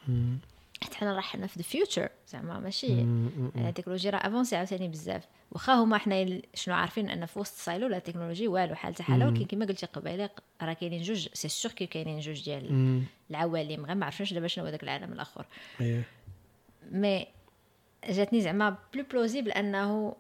[0.84, 2.88] حيت حنا راه حنا في the future زعما ماشي.
[2.88, 5.23] يعني التكنولوجيا راه avancée عاوتاني بزاف.
[5.51, 9.27] واخا هما حنا شنو عارفين إن في وسط ال silo لا تكنولوجي والو حالتها حالة
[9.27, 10.30] ولكن كما قلتي قبيلة
[10.61, 13.03] راه كاينين جوج c'est sûr que كاينين جوج ديال.
[13.30, 13.85] العوالم.
[13.85, 15.45] غير ما عرفناش دابا شنو هو داك العالم الآخر.
[15.81, 16.03] اييه
[16.91, 17.27] mais
[18.10, 20.15] جاتني زعما plau plausible أنه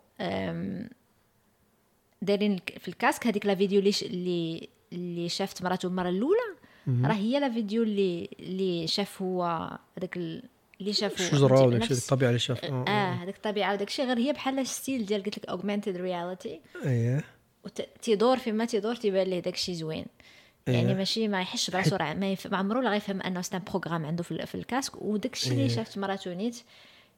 [2.21, 6.58] دايرين في ال casque هذيك la vidéo اللي اللي شافت مراته المرة الأولى.
[7.05, 9.43] راه هي la vidéo اللي اللي شاف هو
[9.97, 10.43] هذاك ال-
[10.81, 13.13] اللي شافه الشجره؟ وداك الشيء الطبيعة اللي شاف آه آه.
[13.13, 17.23] هذيك الطبيعة وداك الشيء غير هي بحال style ديال قلت لك augmented reality اييه
[18.01, 20.05] تيدور فيما تيدور تيبان ليه داك الشيء زوين.
[20.67, 20.95] يعني إيه.
[20.95, 22.47] ماشي ما يحش براسو راه ما, يف...
[22.47, 25.01] ما عمرو لا غيفهم أنه c'est un programme عنده في, ال- في ال casque.
[25.01, 25.69] وداك الشيء اللي إيه.
[25.69, 26.57] شافت مراتو نيت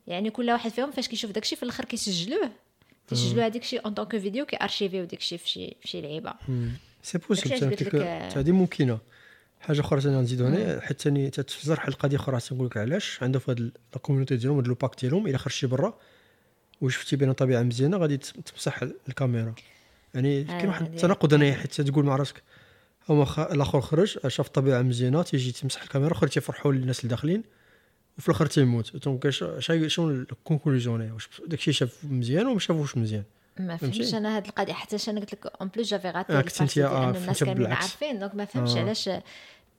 [0.08, 2.52] يعني كل واحد فيهم فاش كيشوف داك الشيء في الآخر كيسجلوه.
[3.08, 6.02] تيسجلوا هذاك الشيء en tant que vidéo كي archiviw داك الشيء في شي في شي
[6.02, 6.34] لعيبة.
[7.04, 7.78] c'est possible
[8.36, 9.00] هذه ممكنه
[9.62, 13.24] حاجة أخرى ثاني نزيدو هنا حيت ثاني تتفسر واحد القضية أخرى تنقول لك علاش.
[13.24, 15.98] عندهم في هاد لا كوميونيتي ديالهم هاد لو باك ديالهم إلا خرجتي برا
[16.82, 19.54] وشفتي بين طبيعة مزيانة غادي تمسح الكاميرا.
[20.14, 22.44] يعني كاين واحد التناقض هنايا حيت تقول مع راسك
[23.10, 23.40] هما خ...
[23.40, 27.44] الآخر خرج شاف الطبيعه مزيانة تيجي تمسح الكاميرا اخر تيفرحوا الناس اللي داخلين
[28.18, 28.96] وفي الآخر تيموت.
[29.06, 33.24] دونك شنو الكونكلوزيون هنا واش داكشي شاف مزيان وما شافوش مزيان.
[33.68, 37.10] ما؟ فهمتش أنا هاد القضية حتى أنا قلت لك اون بليس جافي غاتي آه، آه،
[37.10, 37.72] الناس كاملين.
[37.72, 38.80] عارفين دونك ما فهمتش آه.
[38.80, 39.10] علاش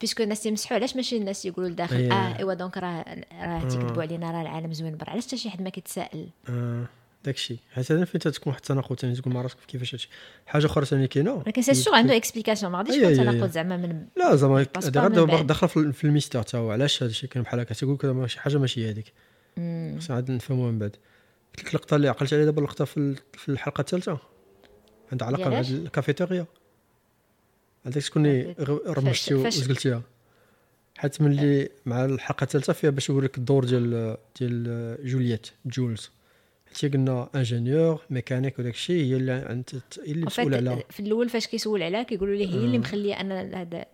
[0.01, 2.11] puisque الناس يمسحوا علاش ماشي الناس يقولوا لداخل أيه.
[2.13, 3.05] آه ايوا donc راه
[3.41, 6.85] راه تيكذبوا علينا راه العالم زوين برا علاش حتى شي حد ما كيتسائل آه
[7.25, 10.09] داكشي حيت أنا فين تكون واحد التناقض ثاني تقول مع راسك كيفاش هادشي
[10.45, 13.31] حاجة أخرى ثاني كاينة ولكن c'est sûr عنده explication ما غاديش أيه، يكون أيه.
[13.31, 14.67] تناقض زعما من لا زعما
[15.07, 15.41] غير.
[15.41, 18.57] داخله في ال mystère تا هو علاش هذا الشيء كاين بحال هكا هذا شي حاجة
[18.57, 19.13] ماشي هذيك
[19.97, 20.95] خصنا عاد نفهموها من بعد
[21.57, 24.17] قلت لك اللقطه اللي عقلت عليها دابا اللقطه في ال- في الحلقة الثالثة.
[25.11, 26.45] عندها علاقة مع؟ الكافيتيريا.
[27.85, 28.53] هذاك شكون
[28.87, 30.01] رمشتي وزقلتيها
[30.97, 36.11] حيت ملي مع الحلقة الثالثة فيها باش يوريك الدور ديال ديال جولييت جولز.
[36.81, 39.81] حيت قلنا ingénieur mécanique وداك الشيء هي اللي هي
[40.11, 42.79] اللي مسؤولة على في الأول فاش كيسول عليها كيقولوا ليه هي اللي آه.
[42.79, 43.85] مخلية أن هذا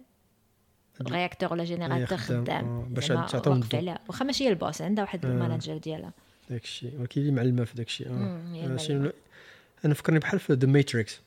[1.01, 3.63] ال réacteur ولا générateur خدام، آه، باش تعطيهم
[4.07, 5.29] واخا ماشي هي ال boss عندها واحد آه.
[5.29, 6.13] ال manager ديالها.
[6.49, 8.07] داك الشيء ولكن اللي معلمة في داك الشيء.
[8.09, 8.41] آه.
[8.55, 9.13] آه،
[9.85, 11.21] أنا فكرني بحال في The Matrix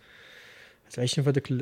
[0.98, 1.52] عايشين في هذاك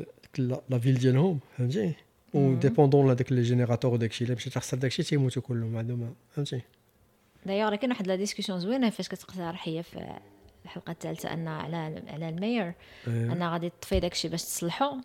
[0.69, 1.93] la ville ديالهم فهمتي؟
[2.33, 6.15] و dépendants لهذاك les générateurs وداك الشيء إلا مشيت تخسر داك الشيء تيموتوا كلهم عندهم
[6.31, 6.61] فهمتي؟
[7.45, 10.19] دايوغ كاين واحد la discussion زوينة فاش كتقترح هي في
[10.65, 12.73] الحلقة الثالثة أن على على ال maire
[13.07, 14.97] آه، ان غادي تطفي داك الشيء باش تصلحو.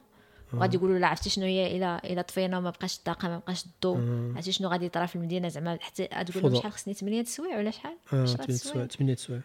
[0.56, 3.98] وغادي يقولوا لا عرفتي شنو هي؟ الا الا طفينا وما بقاش الطاقة ما بقاش الضوء.
[3.98, 4.32] آه.
[4.34, 6.54] عرفتي شنو غادي يطرا في المدينة؟ زعما حتى تقول لهم.
[6.54, 8.86] شحال خصني؟ 8 سوايع ولا شحال؟ آه 10 8 سوايع.
[8.86, 9.42] 8 سوايع.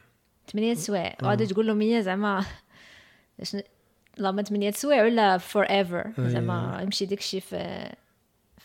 [0.52, 1.16] 8 سوايع.
[1.24, 2.46] وغادي تقول لهم هي زعما
[3.44, 3.62] شنو؟
[4.18, 6.30] لا ما 8 سوايع ولا فور ايفر أي.
[6.30, 7.92] زعما يمشي داك الشيء في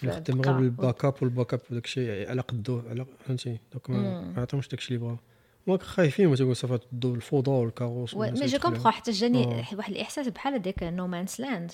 [0.02, 0.40] نخدم.
[0.40, 4.78] غير بالباك اب والباك اب وداك الشيء على قدو على فهمتي؟ دوك ما عطاهمش داك
[4.78, 5.18] الشيء اللي بغاو.
[5.68, 8.58] هما خايفين ما تقول صافي الضو الفوضى والكاروس مي جو.
[8.58, 9.64] كومبخون حتى جاني آه.
[9.76, 11.72] واحد الإحساس بحال هذاك نو مانس لاند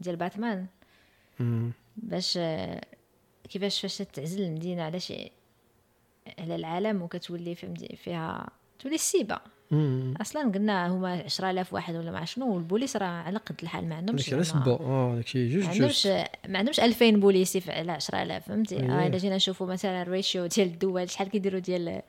[0.00, 0.66] ديال باتمان.
[1.96, 2.80] باش آه،
[3.48, 5.30] كيفاش فاش تعزل المدينة على شي
[6.38, 7.54] على العالم وكتولي
[8.04, 8.48] فيها
[8.78, 9.38] تولي السيبة.
[10.20, 14.32] أصلا قلنا هما 10000 واحد ولا مع شنو والبوليس راه على قد الحال ما عندهمش
[14.34, 16.06] علاش زعما- با آه داكشي جوج ما عندهمش
[16.48, 18.76] ما عندهمش 2000 بوليسي على 10000 فهمتي.
[18.78, 22.02] آه إلا جينا نشوفوا مثلا ال ratio ديال الدول شحال كيديروا ديال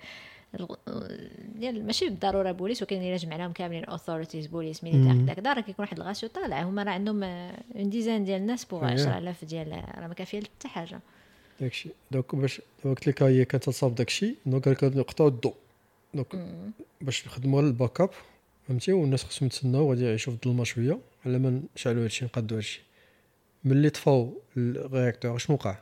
[1.55, 5.25] ديال ماشي بالضرورة بوليس ولكن إلا جمعناهم كاملين authorities بوليس militaire مم.
[5.25, 8.93] داك دار كيكون واحد الغاسيو طالع هما راه عندهم une dizaine ديال الناس pour أيه.
[8.93, 10.99] 10000 ديال راه ما كافية حتى حاجة.
[11.61, 15.55] داكشي donc باش قلت لك هي كانت تصاوب داكشي donc قال لك نقطعوا الضوء.
[16.13, 16.35] donc
[17.01, 18.09] باش نخدموا على ال backup
[18.67, 22.81] فهمتي؟ والناس خصهم يتسناو غادي يعيشوا في الظلمة شوية على ما نشعلوا هادشي نقادوا هادشي.
[23.63, 25.77] ملي طفاو ال réacteur شنو وقع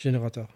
[0.00, 0.46] générateur.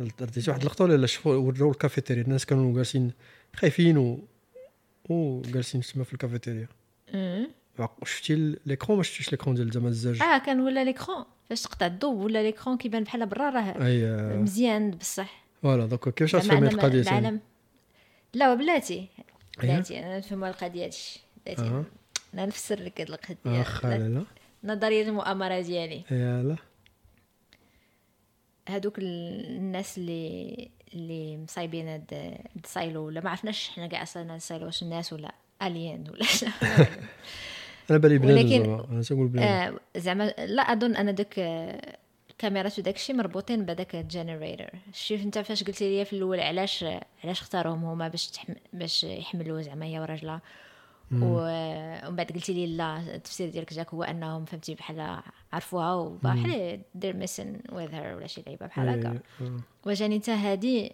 [0.00, 2.22] رديتي واحد اللقطة ولا لا؟ شوفوا وراو الكافيتيريا.
[2.22, 3.12] الناس كانوا جالسين
[3.56, 4.18] خايفين و
[5.08, 6.68] وجالسين تما في الكافيتيريا.
[7.78, 11.86] عق- شفتي l'écran ما شفتيش l'écran ديال زعما الزاج؟ آه كان ولا l'écran فاش تقطع
[11.86, 13.74] الضوء ولا l'écran كيبان بحال برا راه
[14.36, 15.44] مزيان بصح.
[15.62, 17.40] voilà donc كيفاش ما- القضية العالم
[18.34, 19.08] لا بلاتي.
[19.62, 21.20] بلاتي أنا نفهم القضية هادشي.
[21.46, 21.62] بلاتي.
[22.34, 23.60] أنا نفسر لك هاد القضية.
[23.60, 24.24] اخ لا لا.
[24.64, 26.02] نظرية المؤامرة ديالي.
[26.10, 26.56] يلا
[28.70, 32.34] هادوك ال- الناس اللي اللي مصايبين هاد
[32.64, 35.32] ال silo ولا ما عرفناش حنا كاع أصلا ال silo واش الناس ولا
[35.62, 36.24] الين ولا.
[37.90, 41.96] أنا بالي بنادم ولكن- أنا تنقول بنادم آه، زعما لا أظن أن داك آه،
[42.30, 46.84] الكاميرات وداك الشيء مربوطين بهذاك ال generator شوف أنت فاش قلتي لي في الأول علاش
[47.24, 48.52] علاش اختاروهم هما باش تحم...
[48.72, 50.40] باش يحملوا زعما هي وراجلها.
[51.12, 55.20] ومن بعد قلتي لي لا التفسير ديالك جاك هو أنهم فهمتي بحال
[55.52, 59.60] عرفوها وبحال they're messing with her ولا شي لعيبة بحال هكا إيه، آه.
[59.86, 60.92] وجاني انت هادي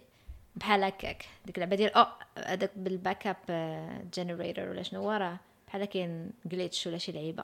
[0.55, 2.05] بحال هكاك ديك اللعبة ديال أو
[2.45, 3.37] هذاك بال backup
[4.13, 7.43] generator ولا شنو هو راه بحال كاين glitch ولا شي لعيبة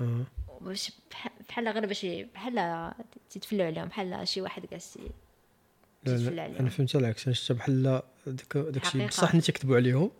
[0.00, 0.24] آه.
[0.60, 2.92] باش بح- بحال غير باش بحال
[3.30, 6.56] تيتفلوا عليهم بحال شي واحد تتفل لا عليهم.
[6.58, 9.06] أنا فهمت عليك أنا شفت بحال داك داكشي.
[9.06, 10.10] بصح ني تيكذبوا عليهم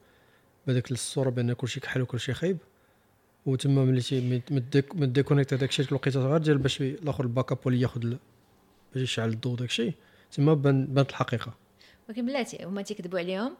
[0.66, 2.58] بهذاك الصورة بأن كلشي كحل وكلشي خايب.
[3.46, 4.42] وتما ملي تي
[4.90, 8.00] déconnecte داكشي ديك الوقيتة غير ديال باش الآخر ال backup ولا ياخذ
[8.94, 9.92] باش يشعل الضوء داكشي
[10.32, 11.52] تما بان بانت الحقيقة.
[12.08, 13.52] ولكن بلاتي هما تيكذبوا عليهم.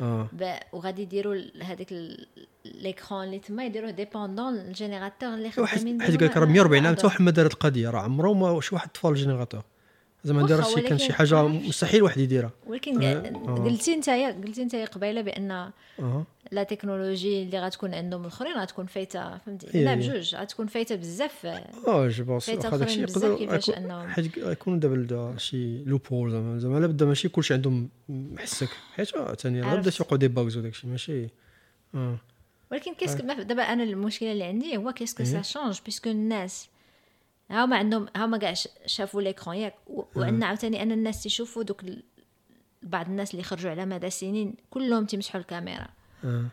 [0.00, 0.28] آه.
[0.32, 1.94] ب- وغادي يديروا هذاك
[2.64, 6.86] l'écran اللي تما يديروه dépendent ال générateur اللي خدامين حيت قال لك راه ديما- 140
[6.86, 6.94] عام.
[6.96, 9.62] حتى واحد ما دار القضية راه عمره ما شي واحد طفى ال générateur
[10.24, 12.50] زعما راه شي كان شي حاجة مستحيل واحد يديرها.
[12.66, 13.54] ولكن آه، آه.
[13.54, 15.70] قلتي نتايا قلتي نتايا قبيلة بأن
[16.52, 19.96] la technologie اللي غتكون عندهم الأخرين غتكون فايتة فهمتي؟ إيه، لا إيه.
[19.96, 20.34] بجوج.
[20.34, 21.46] غتكون فايتة بزاف.
[21.86, 22.50] آه جو بونس.
[22.50, 23.70] داكشي يقدر كيفاش
[24.08, 26.58] حيت يكون دابا دا شي لوبول زعما.
[26.58, 30.00] زعما لا بدا ماشي كلشي عندهم محسك حيت آه، ثاني لا بدا عرفت.
[30.00, 31.28] يوقعوا دي باغز وداكشي ماشي.
[31.94, 32.16] آه.
[32.72, 35.28] ولكن كيسك دابا أنا المشكلة اللي عندي هو كيسكو إيه.
[35.28, 36.68] سا شونج بيسكو الناس
[37.54, 38.54] هما عندهم هما كاع
[38.86, 39.74] شافوا ليكرون ياك
[40.16, 41.82] وعندنا عاوتاني أن الناس تيشوفوا دوك
[42.82, 45.86] بعض الناس اللي خرجوا على مدى سنين كلهم تيمسحوا الكاميرا.
[46.24, 46.44] آه.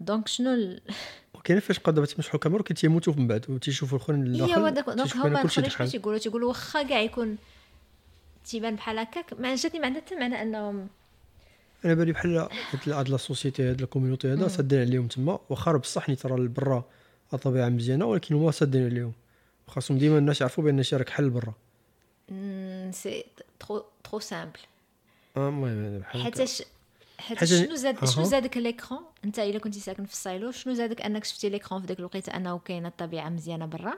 [0.00, 0.80] donc شنو ال...
[1.34, 4.90] وكاين فاش بقى دابا تيمسحوا الكاميرا كي تيموتوا من بعد وتيشوفوا الآخرين داخل هو داك
[4.90, 7.36] donc هما الاخرين تيقولوا تيقولوا واخا كاع يكون
[8.44, 9.32] تيبان بحال هكاك.
[9.40, 10.88] ما جاتني ما عندها حتى معنى انهم
[11.84, 12.48] أنا بالي بحال هاد
[12.88, 15.38] هاد la société هاد ال community هذا سادين عليهم تما.
[15.48, 16.84] واخا بصح ني ترى برا
[17.34, 19.12] الطبيعة مزيانة ولكن هما سادين عليهم.
[19.68, 21.54] خاصهم ديما الناس يعرفوا بأن راك حل برا.
[22.90, 23.24] c'est
[23.60, 24.58] trop trop simple.
[25.36, 26.02] آه المهم.
[26.04, 26.62] حيتاش
[27.18, 28.24] حيت حاجة- شنو زاد شنو.
[28.24, 31.53] زادك ال écran أنت إلا كنتي ساكن في ال silo شنو زادك أنك شفتي ال
[31.53, 33.92] écran في ديك الوقيته أنه كاينة الطبيعة مزيانة برا.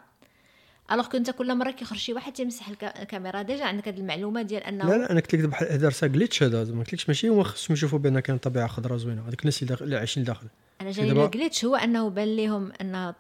[0.93, 3.43] alors كنت كل مرة كيخرج شي واحد تيمسح الكا- الكاميرا.
[3.43, 6.09] déjà عندك هذه المعلومة ديال انه لا لا أنا قلت لك دابا بحال هذا راه
[6.09, 9.23] glitch هذا زعما قلت لكش ماشي هما خصهم يشوفوا بان كاين طبيعة خضراء زوينة.
[9.28, 10.47] هذوك الناس اللي عايشين داخل.
[10.81, 13.15] أنا جاي ال glitch هو أنه بان لهم أن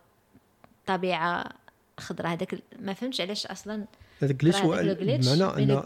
[0.80, 1.44] الطبيعة
[2.00, 3.84] خضراء هذاك ما فهمتش علاش أصلا
[4.22, 5.82] هذاك glitch هو بمعنى بين أن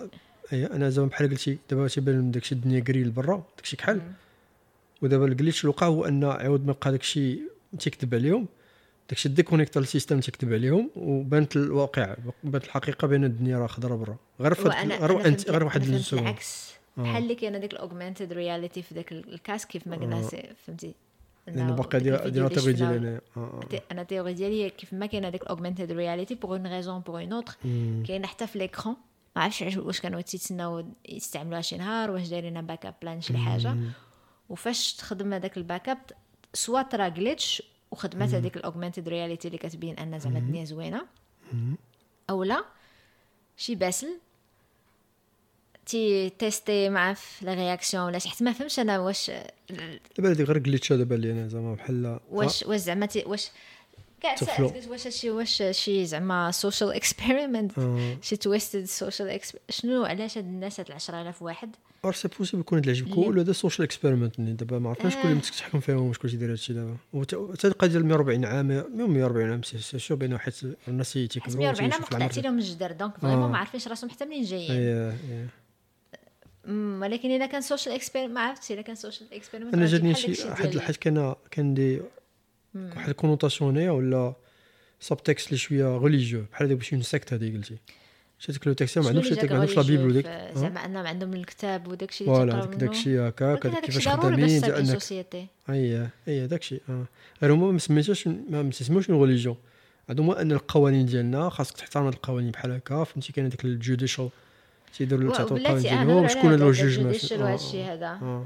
[0.52, 4.00] أنا زعما بحال قلتي دابا تيبان داكشي الدنيا gris لبرا داكشي كحل.
[5.02, 7.38] ودابا ال glitch اللي وقع هو أن عاود ما بقى داكشي
[7.78, 8.46] تيكذب عليهم.
[9.10, 14.16] داكشي déconnecta ال système تيكذب عليهم وبانت الواقع بانت الحقيقة بان الدنيا راه خضراء برا.
[14.40, 15.26] غير فهمت- غير واحد
[15.56, 16.72] أنا فهمت السؤال العكس.
[16.96, 20.50] بحال اللي كاينة ديك ال augmented reality في داك ال casque كيف ما قلنا سي-
[20.66, 20.94] فهمتي؟
[21.46, 23.60] لأنه باقي ديك ديال الفيديو ديال أنا آه، آه.
[23.70, 27.20] تي- أنا théorie ديالي كيف ما كاينة ديك ال augmented reality pour une raison pour
[27.20, 28.02] une autre مم.
[28.08, 28.96] كاينة حتى في l'écran
[29.36, 33.76] ما عرفتش واش كانوا تيتسناو يستعملوها شي نهار واش دايرين backup plan شي حاجة.
[34.48, 35.98] وفاش تخدم هذاك ال backup
[36.54, 41.06] soit ترا glitch وخدمات هذيك ال augmented reality اللي كتبين أن زعما الدنيا زوينة.
[42.30, 42.64] أو لا
[43.56, 44.18] شي باسل
[45.92, 49.30] تي testé مع la réaction ولا حتى ما فهمتش أنا واش
[50.18, 53.50] دابا هذيك غير glitch هذا بان لي أنا زعما بحال واش واش زعما واش
[54.20, 54.68] كاع تفلو.
[54.68, 58.16] سالت قلت واش هادشي واش شي زعما social experiment آه.
[58.22, 59.40] شي twisted social
[59.70, 63.38] شنو علاش هاد الناس هاد 10000 واحد؟ ار c'est possible يكون هاد العجب اللي- كل
[63.38, 65.38] هذا social experiment دابا ما عرفناش شكون اللي آه.
[65.38, 66.96] مسك تحكم فيهم شكون اللي داير هادشي دابا.
[67.12, 70.54] وتا القضية ديال 140 عام المهم 140 عام سي شو بينه حيت
[70.88, 73.48] الناس حيت تيكبروا 140 عام قطعتي لهم الجدر donc vraiment آه.
[73.48, 74.70] ما عارفينش راسهم حتى منين جايين.
[74.70, 75.46] اي اي أمم،
[76.68, 80.74] ولكن الا كان social experiment ما عرفتش الا كان social experiment أنا جاتني شي واحد
[80.74, 82.00] الحاجة كان كان دي
[82.74, 84.34] واحد ال connotation ولا
[85.00, 87.76] subtext اللي شوية religieux بحال دابا شي secte هذه قلتي.
[88.48, 90.26] ديك le texte ما عندهمش ما عندهمش la Bible وديك.
[90.54, 92.90] زعما انهم عندهم الكتاب وداكشي اللي voilà داك
[93.60, 97.04] كيفاش الشيء ضروري باش خدامين ديال انك اي اي داكشي آه
[97.42, 99.56] غير هما ما سميتوش ما تسموش religion
[100.08, 103.04] عندهم هو أن القوانين ديالنا خاصك تحترم هاد القوانين بحال هكا.
[103.04, 104.28] فهمتي؟ كاين هذاك ال judicial
[104.92, 106.98] تيديروا بلاتي أنا ديالهم شكون le juge
[107.76, 108.44] هذا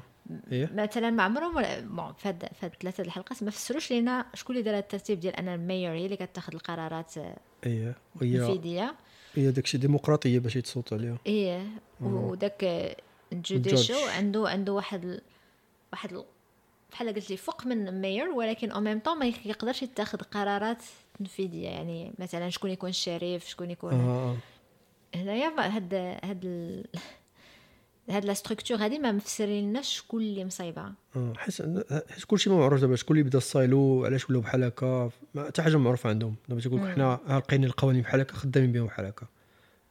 [0.53, 5.21] مثلا ما عمرهم bon فهاد فهاد ثلاثة الحلقات ما فسروش لينا شكون اللي دار الترتيب
[5.21, 7.15] ديال أن ال mayor هي اللي كتاخذ القرارات
[7.67, 8.95] إيه وهي مفيديه
[9.35, 11.67] هي داكشي ديمقراطيه باش يتصوت عليها إيه
[12.01, 12.65] وداك
[13.33, 15.21] ال judicial عنده عنده واحد.
[15.93, 16.25] واحد ال...
[16.93, 20.83] بحال قلت لي فوق من mayor ولكن au même temps ما يقدرش يتخذ قرارات
[21.19, 24.37] تنفيذيه يعني مثلا شكون يكون ال sheriff شكون يكون آه
[25.17, 25.95] هنايا هاد
[26.25, 26.85] هاد ال...
[28.11, 30.95] هاد la structure هادي ما مفسريناش شكون اللي مصايبها.
[31.37, 31.63] حيت
[32.11, 35.47] حيت كلشي ما معروف دابا شكون اللي بدا ال silo علاش ولاو بحال هكا ما-
[35.47, 36.35] حتى حاجة معروفة عندهم.
[36.49, 39.27] دابا تيقول لك حنا لقينا القوانين بحال هكا خدامين بهم بحال هكا.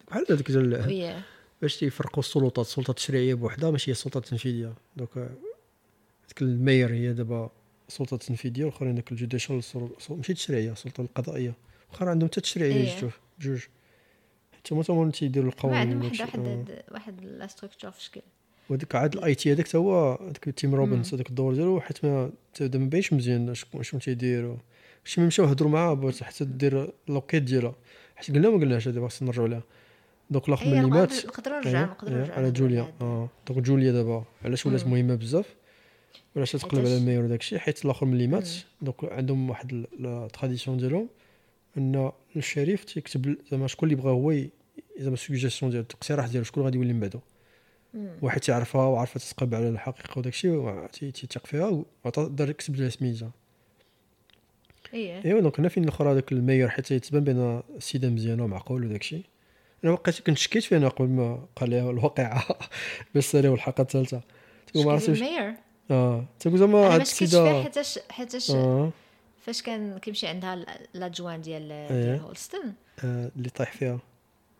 [0.07, 1.22] بحال هذاك ديال
[1.61, 2.65] باش تيفرقوا السلطات.
[2.65, 4.73] السلطة التشريعية بوحدها ماشي هي السلطة التنفيذية.
[4.98, 5.30] donc آه،
[6.27, 7.49] ديك ال maire هي دابا
[7.88, 9.56] السلطه التنفيذيه والاخرين داك ال judicial
[10.10, 11.53] ماشي التشريعيه السلطه القضائية.
[11.91, 12.99] واخا عندهم حتى التشريعيه إيه.
[13.02, 13.61] جوج بجوج
[14.66, 16.20] حتى هما تما تيديروا القوانين عندهم واحد.
[16.20, 16.94] واحد آه.
[16.94, 18.22] واحد la structure في شكل.
[18.70, 22.32] وديك عاد ال IT هذاك تا هو هذاك Tim Robbins هذاك الدور ديالو حيت ما
[22.54, 24.58] تا ما باينش مزيان شنو تيدير
[25.04, 27.76] شي ما مشاو هضروا معاه حتى دير لوكيت ديالها
[28.16, 29.64] حيت قلنا ما قلناش هذا خاصنا نرجعوا لها.
[30.30, 32.94] donc الآخر هي ملي مات نقدروا نرجعوا نقدروا أيوة، نرجعوا على جوليا.
[33.02, 33.30] آه.
[33.48, 34.88] donc جوليا دابا علاش ولات.
[34.88, 35.56] مهمة بزاف؟
[36.36, 38.50] وعلاش تقلب على ال mayor وداك الشيء حيت الآخر ملي مات
[38.82, 41.08] donc عندهم واحد ال tradition ديالهم.
[41.77, 44.35] أن ال sheriff تيكتب زعما شكون اللي بغا هو
[44.99, 47.19] زعما سوجيسيون ديالو الاقتراح ديالو شكون غادي يولي من بعدو
[48.22, 53.31] واحد تعرفها وعارفة تتقبل على الحقيقة وداك الشيء تيثق فيها وعطا دار كتب لها سميتها.
[54.93, 55.26] إيه.
[55.26, 59.02] إيوا donc هنا فين الآخر هذاك ال mayor حتى يتبان بأن السيدة مزيانة ومعقول وداك
[59.02, 59.23] الشيء.
[59.84, 62.45] أنا وقيت كنت شكيت فيه أنا قبل ما قال لي الواقعة.
[63.15, 64.22] باش ساليو الحلقة الثالثة.
[64.68, 65.53] تقول ما عرفتش ال maire؟
[65.91, 66.26] آه.
[66.39, 68.91] تقول زعما هاد ما شكيتش فيه السيده حيتاش حيتاش آه.
[69.45, 71.88] فاش كان كيمشي عندها ل- l'adjoint ديال إيه.
[72.03, 72.73] ديال Holston
[73.03, 73.99] آه، اللي طايح فيها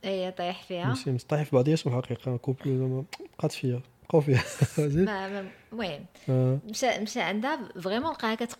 [0.06, 3.04] اي طايح فيها ماشي مطيح في بعضياتهم الحقيقة couple
[3.40, 4.44] بقات فيا بقاو فيها
[4.90, 6.60] زيد ما ما- المهم آه.
[6.70, 8.58] مشى مشى عندها vraiment لقاها كت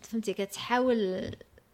[0.00, 1.30] فهمتي كتحاول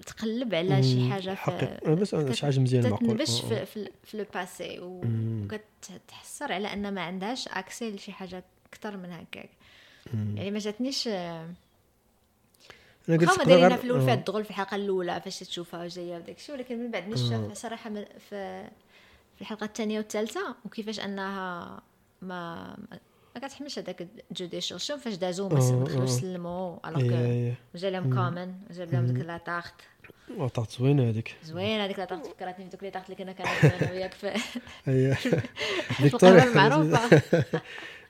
[0.06, 1.10] تقلب على شي.
[1.10, 3.64] حاجة في بس شي حاجة مزيانة معقول تتنبش آه، آه.
[3.64, 4.78] في في, في le passé.
[4.80, 9.50] وكتحسر على أن ما عندهاش accès لشي حاجة أكثر من هكاك.
[10.14, 11.48] يعني ما جاتنيش آه،
[13.08, 14.06] أنا قلت ما تقدر دايرينها في الأول آه.
[14.06, 17.08] فات دغل في الحلقة الأولى فاش تشوفها جاية وداك الشيء ولكن من بعد آه.
[17.08, 17.90] نشوفها صراحة
[18.30, 18.64] في
[19.36, 21.80] في الحلقة الثانية والثالثة وكيفاش أنها
[22.22, 22.76] ما
[23.34, 25.48] ما كتحملش هذاك judicial شوف فاش دازو آه،
[25.84, 26.06] دخلوا آه.
[26.06, 27.54] سلموا الوغ.
[27.74, 29.74] جا لهم Common جاب لهم ديك la tarte
[30.38, 31.36] عطات زوينة هذيك.
[31.44, 36.04] زوينة هذيك la tarte فكرتني في دوك les tartes اللي كنا كناكلو أنا وياك في
[36.04, 37.22] القهوه المعروفه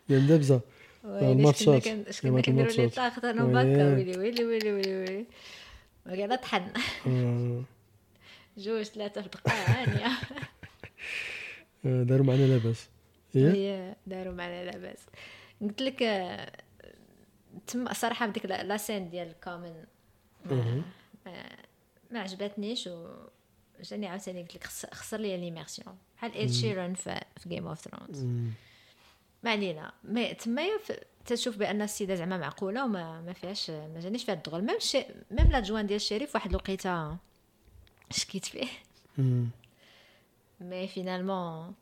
[0.08, 0.60] شكنا
[1.04, 1.82] الماتشات.
[2.10, 2.88] شكنا كلمات كنديروا لي.
[2.88, 3.44] تاخت أنا.
[3.44, 4.18] باكا ويلي.
[4.18, 5.26] ويلي ويلي ويلي ويلي
[6.06, 6.72] وقاعده طحن
[7.06, 7.62] آه،
[8.58, 10.06] جوج ثلاثة في دقه هانيه
[11.86, 12.88] آه، داروا معنا لاباس.
[13.34, 14.98] هي هي داروا معنا لاباس.
[15.60, 16.52] قلت لك آه،
[17.66, 19.84] تم صراحة بديك لا سين ديال كومن
[20.46, 20.82] ما,
[22.10, 23.06] ما, عجبتنيش و
[23.82, 28.26] جاني عاوتاني قلت لك خس- خسر لي ليميرسيون بحال ايد شيرون في Game of Thrones.
[29.42, 29.92] ما علينا.
[30.04, 30.78] ما تمايا
[31.26, 35.46] تشوف بأن السيدة زعما معقولة وما ما فيهاش ما جانيش فيها الدغل même شي même
[35.52, 37.16] l'adjoint ديال ال sheriff واحد الوقيتة
[38.10, 38.66] شكيت فيه.
[40.60, 41.74] mais finalement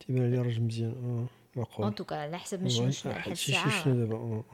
[0.00, 1.26] تيبان لي راجل مزيان.
[1.56, 3.84] معقول توكا على حسب مش مش واحد لحد الساعة.
[3.84, 4.16] شنو دابا.
[4.16, 4.44] آه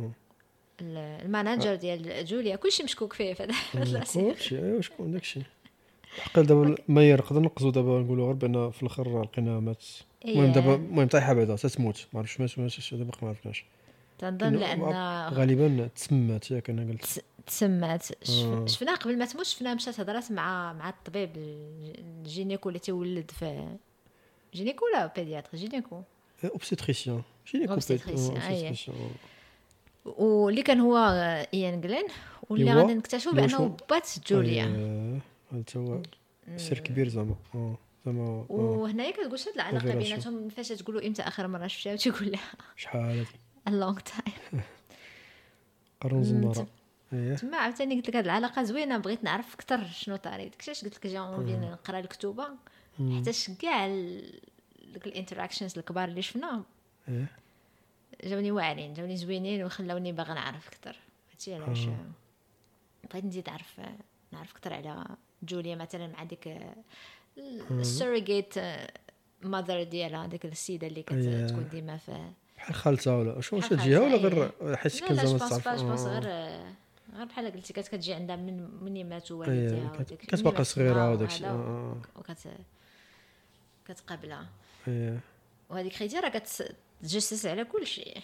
[0.80, 4.04] ال- ال manager ديال جوليا كلشي مشكوك فيه في هذا.
[4.14, 5.40] كلشي أيوا شكون داكشي.
[6.20, 9.84] حق دابا ما نقدر نقصوا دابا نقولوا غير بأن في الآخر لقينا مات.
[10.24, 10.52] المهم إيه.
[10.52, 13.64] دابا المهم طايحة بعدا تتموت ما عرفتش مات مات دابا ما عرفناش.
[14.18, 14.80] تنظن لأن
[15.34, 17.02] غالبا تسمات ياك أنا قلت.
[17.02, 18.66] تس- تسمات آه.
[18.66, 23.30] شفناها قبل ما تموت شفناها مشات هضرات مع مع الطبيب الج- ال gynéco اللي تيولد
[23.30, 23.76] في
[24.54, 26.00] gynéco ولا pédiatre gynéco.
[26.44, 28.68] obstétricien gynéco Obstétricien, أيه.
[28.68, 28.94] obstétricien
[30.04, 30.96] واللي كان هو
[31.54, 32.04] Iain Glen
[32.50, 32.82] واللي إيوا.
[32.82, 34.64] غادي نكتشفوا بأنه؟ بات جوليا.
[35.52, 36.02] هذا تا هو
[36.56, 37.34] سر كبير زعما.
[38.06, 38.46] زعما.
[38.48, 39.94] وهنايا كتقول شاد العلاقة.
[39.94, 43.26] بيناتهم فاش تقولوا إمتى آخر مرة شفتها وتيقول لها شحال هذه؟
[43.68, 44.56] Long time.
[46.00, 46.66] قرن زماره
[47.12, 47.34] إيه.
[47.34, 51.06] تما عاوتاني قلت لك هاد العلاقة زوينة بغيت نعرف أكثر شنو طاري داكشي قلت لك
[51.06, 52.48] j'ai envie نقرأ الكتوبة.
[52.98, 53.86] حتى كاع
[54.94, 56.64] دوك ال interactions الكبار اللي شفناهم
[57.08, 57.26] إيه.
[58.24, 60.96] جاوني واعرين جاوني زوينين وخلاوني باغا نعرف أكثر
[61.32, 62.06] هادشي علاش آه.
[63.10, 63.80] بغيت نزيد نعرف
[64.32, 65.06] نعرف أكثر على
[65.42, 66.60] جوليا مثلا مع ديك
[67.70, 68.54] ال surrogate
[69.42, 71.02] mother ديالها ديك السيدة اللي.
[71.02, 75.16] كتكون ديما في بحال خالتها ولا شو واش الجهه ولا خالتها، غير حيت لا كان
[75.16, 76.18] لا زعما تعرف؟ bah je pense آه.
[76.18, 76.24] غير
[77.16, 79.92] غير بحال قلتي كانت كتجي عندها من مني أيه، والديها
[80.44, 82.48] مات صغيرة أمها وداك الشيء، آه، وكت
[83.88, 84.46] كتقابلها.
[85.70, 88.18] وهذيك خيتي راه كتجسس على كل شيء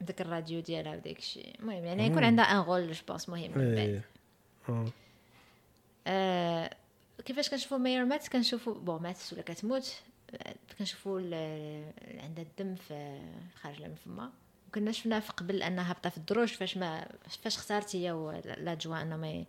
[0.00, 3.74] داك الراديو ديالها وداك الشيء المهم يعني يكون عندها un rôle je pense مهم من
[3.74, 4.02] بعد.
[6.06, 6.70] آه
[7.24, 9.94] كيفاش كنشوفوا mayor مات كنشوفوا bon ماتت ولا كتموت
[10.34, 11.20] آه، كنشوفوا
[12.22, 13.20] عندها الدم في
[13.62, 14.30] خارج من فما
[14.68, 17.08] وكنا شفنا في قبل أنها هابطة في الدروج فاش ما
[17.42, 19.44] فاش اختارت هي ولا جوا إنه ما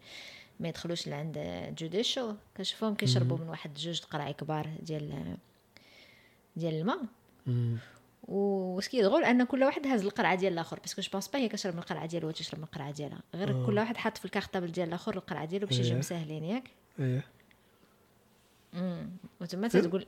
[0.60, 1.38] ما يدخلوش لعند
[1.78, 5.38] جوديشو كنشوفوهم كيشربوا من واحد جوج قرعي كبار ديال
[6.56, 7.00] ديال الماء.
[8.24, 11.28] و ce qui drôle أن كل واحد هاز القرعة ديال الآخر parce que je pense
[11.28, 13.22] pas هي كتشرب من القرعة ديالو وهو تشرب من القرعة ديالها.
[13.36, 16.00] غير كل واحد حاط في ال cartable ديال الآخر القرعة ديالو باش يجيو إيه.
[16.00, 16.64] مساهلين ياك؟
[17.00, 17.26] إيه.
[19.42, 20.04] وتما تتقول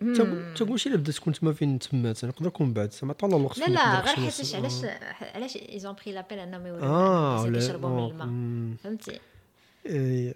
[0.55, 3.65] تقول شي الا بدات تكون تما فين تمات نقدر نكون بعد زعما طال الوقت لا
[3.65, 4.99] لا غير حيتاش علاش آه.
[5.35, 8.77] علاش ils ont pris la peine انهم يوريو آه كيشربوا من آه، الماء.
[8.83, 9.19] فهمتي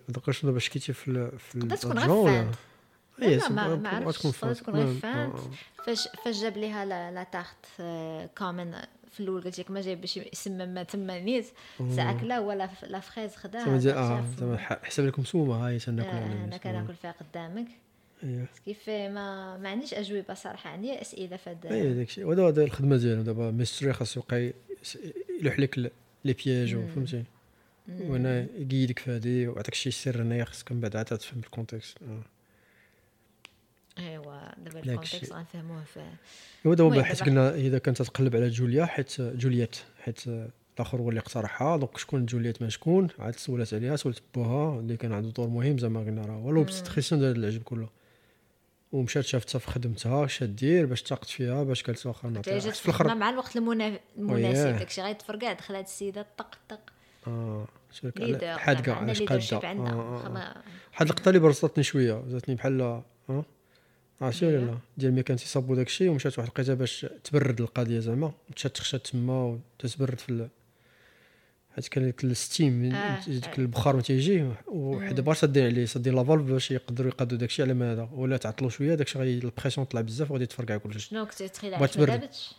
[0.09, 2.55] دابا شنو دابا شكيتي في في تقدر تكون غير؟ فانت
[3.21, 5.05] إيه، لا، ما- ما عرفتش، تكون غير فانت.
[5.35, 5.39] آه.
[5.85, 7.11] فاش فاش جاب ليها لا,
[7.79, 8.71] آه، كومن
[9.11, 11.45] في الأول قلت لك ما جاي باش يسمم ما تما نيت
[11.95, 16.57] ساعة كلا ولا لا فريز خداها آه حسب لكم سومه هاي تناكل آه، أنا.
[16.57, 17.67] كناكل فيها قدامك
[18.25, 18.45] إيه.
[18.65, 22.97] كيف ما ما عنديش اجوبه صراحة عندي اسئله في هذا إيه داكشي وهذا هذا الخدمة
[22.97, 24.53] ديالو دابا mystery خاصو يبقى
[25.41, 25.91] يلوح لك
[26.25, 27.23] les pièges فهمتي؟
[27.99, 31.97] وأنا يقيدك في هذه ويعطيك شي سر هنايا خاصك من بعد عاد تفهم ال context
[32.03, 32.21] آه.
[33.99, 35.33] أيوا دابا ال context.
[35.33, 36.01] غنفهموه في
[36.67, 40.21] هو دابا حيت قلنا إذا كانت تقلب على جوليا حيت جولييت حيت
[40.75, 41.77] الآخر هو اللي اقترحها.
[41.77, 45.77] donc شكون جولييت ما شكون؟ عاد سولات عليها سولت بوها اللي كان عنده دور مهم
[45.77, 47.89] زعما قلنا راه هو l'obstétricien ديال العجب كله.
[48.91, 53.15] ومشات شافتها في خدمتها اش دير باش تاقت فيها باش قالت واخا نعطيها في الأخر
[53.15, 54.77] مع الوقت المنا- المناسب.
[54.79, 56.79] داكشي غيتفرقع دخلت السيدة طق طق
[57.27, 60.55] آه شارك ليدر على- حاد كاع عندنا علاش قاده آه، آه، آه.
[60.91, 63.01] واحد اللقطه اللي برصتني شوية جاتني بحال
[64.21, 67.99] عرفتي ولا هي؟ لا ديال ملي كان تيصاوبوا داكشي ومشات واحد القيته باش تبرد القضية
[67.99, 70.47] زعما مشات تخشات تما وتتبرد في.
[71.75, 73.57] حيت كان ديك ال steam آه، ديك آه.
[73.57, 77.73] البخار ما تيجي وحدا بغا سادين عليه سادين la valve باش يقدروا يقادوا داكشي على
[77.73, 80.99] ما هذا ولا تعطلوا شوية داكشي غادي ال pression طلع بزاف وغادي تفرقع كلشي.
[80.99, 81.87] شنو كنت تخيل ما.
[82.05, 82.51] دابتش؟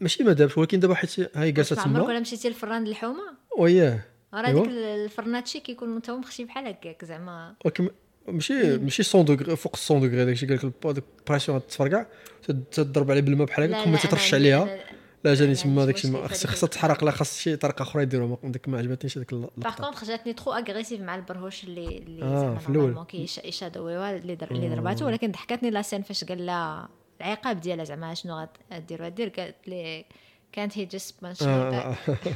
[0.00, 2.08] ماشي ما دابش ولكن دابا حيت هاي جالسه عمرك تما.
[2.08, 3.22] ولا مشيتي للفران الحومه
[3.58, 4.00] وياه
[4.34, 4.52] راه.
[4.52, 7.54] ديك الفرناتشي كيكونوا تا هما مخشي بحال هكاك زعما.
[7.64, 7.88] ولكن
[8.28, 12.06] ماشي ماشي 100 degrés فوق 100 degrés داكشي قال لك الب- ديك ال pression تفرقع
[12.48, 14.78] تد- تضرب عليه بالماء بحال لا، هكاك لا، تطرش أنا- عليها.
[15.24, 18.50] لا جاني ما تما خص هذيك خصها تحرق لا خاص شي طريقة أخرى يديروها ما-
[18.50, 19.84] ديك ما عجبتنيش هذيك par اللقطة.
[19.84, 22.72] contre جاتني trop agressive مع البرهوش اللي اللي آه، زعما في.
[22.72, 26.88] normalement كيشادويوها اللي در- اللي ضرباتو ولكن ضحكتني la scène فاش قال لها
[27.20, 30.04] العقاب ديالها زعما شنو غدير غدير قالت لي
[30.52, 32.28] كانت هي juste آه، آه، آه.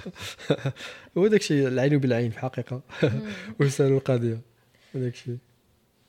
[1.19, 2.81] هو داكشي العين بالعين في الحقيقة.
[3.61, 4.41] وسألوا القضية.
[4.95, 5.37] داكشي.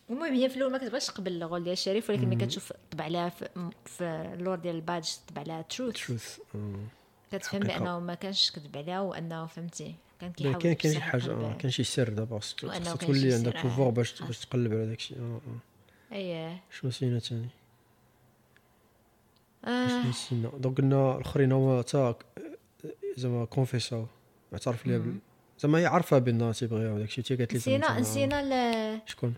[0.10, 3.04] المهم هي في الأول ما كتبغيش تقبل ال rôle ديال الشريف ولكن ملي كتشوف طبع
[3.04, 3.50] عليها في,
[3.86, 4.04] في
[4.34, 6.40] اللور ديال ال badge طبع عليها truth truth
[7.32, 7.60] كتفهم.
[7.60, 11.32] بأنه ما كانش كذب عليها وأنه فهمتي كان كيحاول كاين كاين شي حاجة.
[11.32, 14.22] آه، كاين شي سر دابا خص وأنه خص كاين تولي عندك pouvoir آه، باش.
[14.22, 15.16] باش تقلب على داكشي.
[15.16, 16.16] آه آه.
[16.16, 17.48] اييه شنو نسينا ثاني
[19.66, 20.08] آه.
[20.10, 22.16] نسينا donc قلنا الآخرين هما تا
[23.18, 24.06] زعما confess او
[24.54, 25.02] اعترف ليها
[25.60, 29.34] زعما هي عارفة بان تيبغيها وداكشي تي قالت لي نسينا نسينا شكون؟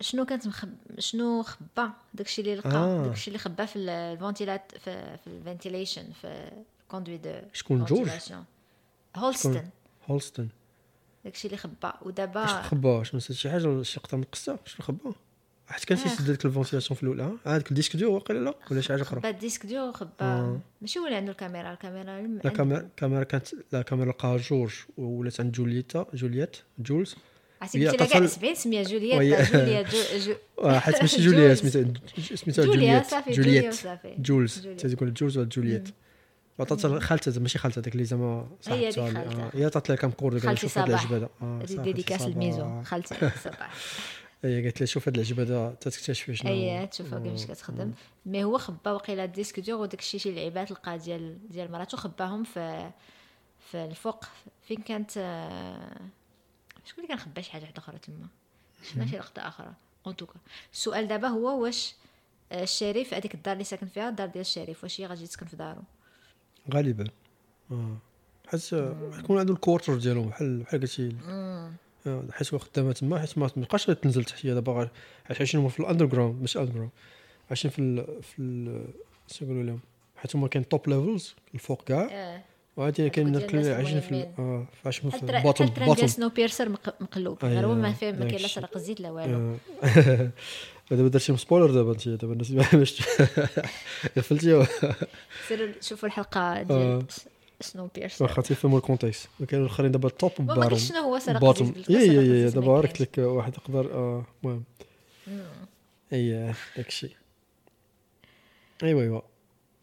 [0.00, 0.74] شنو كانت مخب...
[0.98, 3.04] شنو خبا داكشي اللي لقى؟ آه.
[3.06, 6.50] داكشي اللي خبا في ال ventilat في, في ال ventilation في
[6.82, 8.10] ال conduit de شكون؟ جورج؟
[9.16, 9.68] هولستن.
[10.06, 10.48] هولستون
[11.24, 11.88] داكشي اللي خبا.
[11.88, 15.12] اش ودابا خبا؟ شنو نسيت شي حاجة شي لقطه من القصة؟ شنو خبا؟
[15.68, 15.98] حيت كان.
[15.98, 19.02] تيسد ديك ال ventilation في الأولى هذاك ال disque dur واقيلا لا؟ ولا شي حاجة
[19.02, 20.60] أخرى؟ خبا ال disque dur خبا آه.
[20.80, 25.52] ماشي ولا عنده الكاميرا الكاميرا لا كاميرا كاميرا كانت لا كاميرا لقاها جورج ولات عند
[25.52, 27.16] جوليتا جولييت جولز.
[27.62, 30.34] عرفتي هي قلت لها كاع اتصل- 70 سميه وهي- جولييت جوليا جو جو
[30.68, 31.54] آه، حيت ماشي جوليا.
[31.54, 31.92] سميتها
[32.36, 34.58] سميتها جوليا جوليا وصافي جولز.
[34.78, 35.88] تيقول جولز ولا جولييت
[36.60, 39.50] عطات خالتها ماشي خالتها داك اللي زعما هي ديك خالتها.
[39.54, 41.12] هي عطات لها كم كور خالتي صباح.
[41.12, 41.28] هذه
[41.82, 42.32] dédicace صباح.
[42.32, 43.14] الميزو خالتي
[43.44, 43.74] صباح
[44.44, 47.92] هي قالت لها شوف هاد العجبه هذا تكتشفي شنو اي تشوفها كيفاش كتخدم
[48.26, 51.96] mais هو خبا وقيلا ال disque dur وداك الشيء شي لعيبات لقى ديال ديال مراتو
[51.96, 52.90] خباهم في
[53.70, 54.24] في الفوق
[54.68, 55.10] فين كانت
[56.88, 58.28] شكون اللي كان خبا شي حاجة واحدة أخرى تما
[58.82, 59.72] شفنا شي لقطة أخرى
[60.06, 60.34] en tout cas
[60.72, 61.94] السؤال دابا هو واش
[62.52, 65.82] الشريف هذيك الدار اللي ساكن فيها الدار ديال الشريف واش هي غادي تسكن في دارو؟
[66.74, 67.04] غالبا.
[67.70, 67.96] آه.
[68.46, 68.72] حيت
[69.18, 71.16] يكون عنده ال quarter ديالهم بحال بحال قلتي.
[71.26, 71.72] آه،
[72.32, 74.88] حيت هو خدامة تما حيت ما تبقاش تنزل تحتيه دابا
[75.24, 76.90] حيت عايشين هما في ال underground ماشي underground
[77.48, 78.84] عايشين في ال في ال
[79.26, 79.80] شنو يقولوا لهم؟
[80.16, 82.08] حيت هما كاين top levels الفوق كاع.
[82.10, 82.42] آه
[82.78, 84.34] وعادي كاين عايشين في المهمين.
[84.38, 84.66] آه
[85.14, 88.48] ال train bottom ديال Snowpiercer مق- مقلوب؟ غير هو ما فيه ما كاين لا.
[88.48, 89.56] سرق الزيت لا والو.
[89.82, 90.30] آه.
[90.90, 93.02] دابا درتي spoiler دابا انت دابا الناس باش
[94.16, 94.66] قفلتي.
[95.48, 96.62] سيروا شوفوا الحلقة آه.
[96.62, 97.02] ديال
[97.60, 101.60] Snowpiercer واخا تيفهموا ال context وكانوا الآخرين دابا ال top بارهم قلتش شنو هو سرق
[101.60, 103.00] الزيت يا يا يا دابا عرفت.
[103.00, 104.64] لك واحد يقدر آه المهم.
[106.12, 107.08] اي داكشي.
[108.82, 109.20] إيوا إيوا.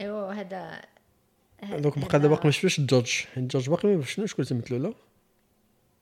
[0.02, 0.82] إيوا هذا
[1.74, 4.94] donc بقى دابا باقي ما شفتش الجوج حيت الجوج باقي ما شنو شكون تمثلوا لا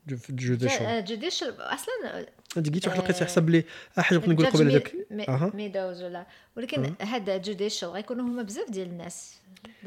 [0.07, 2.25] جو- في judicial judicial أصلا
[2.57, 3.63] هادي قيت واحد لقيت آه، يحسب لي
[3.97, 5.55] حاجة بغيت نقول قبل هذاك.
[5.55, 6.27] ميدوز ولا.
[6.57, 9.35] ولكن هذا judicial غيكونوا هما بزاف ديال الناس.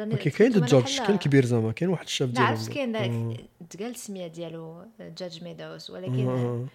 [0.01, 1.73] أوكي كاين بحال- كاين كبير زعما.
[1.73, 2.51] كاين واحد الشاف لا ديالهم.
[2.51, 3.37] عرفت كاين
[3.71, 4.85] تقال السمية ديالو
[5.19, 5.91] جاج ميدوز.
[5.91, 6.67] ولكن.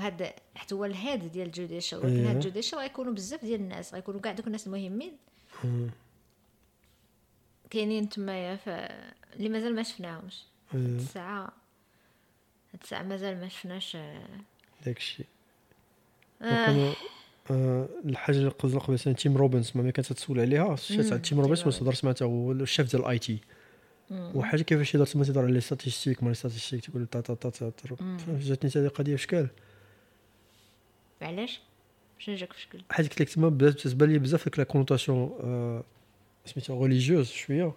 [0.00, 2.30] هذا حتى هو ال head ديال judicial ولكن أيوه.
[2.30, 3.94] هاد judicial غيكونوا بزاف ديال الناس.
[3.94, 5.12] غيكونوا كاع دوك الناس المهمين.
[7.70, 8.68] كاينين تمايا ف
[9.36, 10.42] اللي مازال ما شفناهمش.
[10.72, 11.52] هاد الساعة
[12.72, 13.96] هاد الساعة مازال ما شفناش.
[14.86, 15.24] داكشي
[16.42, 16.62] آه.
[16.62, 16.92] وكانوا
[17.50, 20.76] آه الحاجة اللي قبل قبل سنة تيم روبنز ما كانت تسول عليها.
[20.76, 23.38] شات على تيم روبنز ما صدرت معته هو الشيف ديال الاي تي.
[24.10, 27.50] وحاجة كيفاش يدار تما تيدار على لي ستاتيستيك ما لي ستاتيستيك تقول تا تا تا
[27.50, 27.70] تا
[28.28, 29.48] جاتني هذه قضيه في شكال
[31.22, 31.60] علاش؟
[32.18, 35.38] شنو جاك في شكل؟ حيت قلت لك تما بزاف تبان لي بزاف ديك لا كونوتاسيون
[35.40, 35.84] آه،
[36.46, 37.72] سميتها religieuse شوية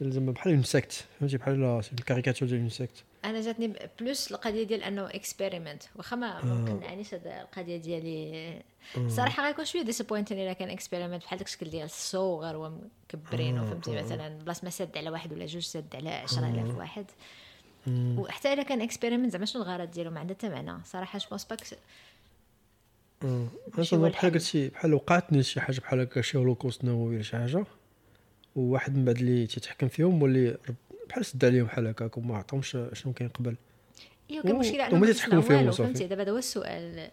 [0.00, 4.62] زعما بحال une secte فهمتي؟ بحال ال caricature ديال une secte أنا جاتني plus القضية
[4.62, 8.62] ديال أنه experiment واخا ما ما مقنعنيش هاد القضية ديالي.
[9.08, 12.72] صراحة غيكون شوية disappointing إلا كان experiment بحال داك الشكل ديال ال Saw غير هو
[13.14, 17.06] مكبرين فهمتي مثلا بلاص ما سد على واحد ولا جوج سد على 10000 واحد.
[17.88, 20.84] وحتى إلا كان experiment زعما شنو الغرض ديالو؟ ما عندها حتى معنى.
[20.84, 21.46] صراحة je pense
[23.22, 23.48] آه.
[23.94, 24.32] هو بحال.
[24.32, 27.64] قلتي بحال وقعتني شي حاجة بحال هكا شي هولوكوست نووي ولا شي حاجة.
[28.56, 30.56] وواحد من بعد اللي تيتحكم فيهم واللي
[31.08, 33.56] بحال سد عليهم بحال هكاك وما عطاهمش شنو كاين قبل.
[34.30, 35.70] أيوا كان مشكلة أنهم تيتحكموا فيهم.
[35.70, 36.06] فهمتي.
[36.06, 37.08] دابا هذا هو السؤال.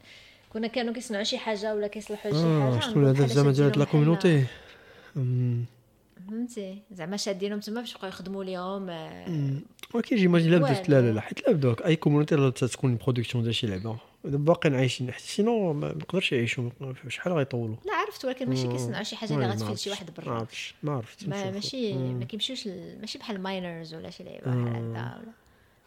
[0.54, 3.56] كنا كانوا كيصنعوا شي حاجة ولا كيصلحوا شي آه حاجة نقول هذا بحال زعما ديال
[3.56, 4.44] شادينهم la community
[6.28, 6.82] فهمتي.
[6.92, 9.54] زعما شادينهم تما باش يبقاو يخدموا ليهم آه،.
[9.94, 11.12] ولكن j'imagine لا بدات لا لا.
[11.12, 11.22] لا.
[11.22, 13.98] حيت لا بداو أي community تكون production ديال شي لعبة.
[14.30, 16.70] باقيين عايشين حيت سينو ما نقدرش يعيشوا
[17.08, 18.68] شحال غيطولوا لا عرفت ولكن ماشي.
[18.68, 19.88] كيصنعوا شي حاجة اللي غتفيد شي عرفتش.
[19.88, 21.52] واحد برا عرفتش ما عرفتش ما نشوفوا.
[21.52, 21.94] ماشي.
[22.14, 22.68] ما كيمشيوش
[23.02, 24.46] ماشي بحال ماينرز ولا شي لعيبة.
[24.46, 25.22] بحال هكا ولا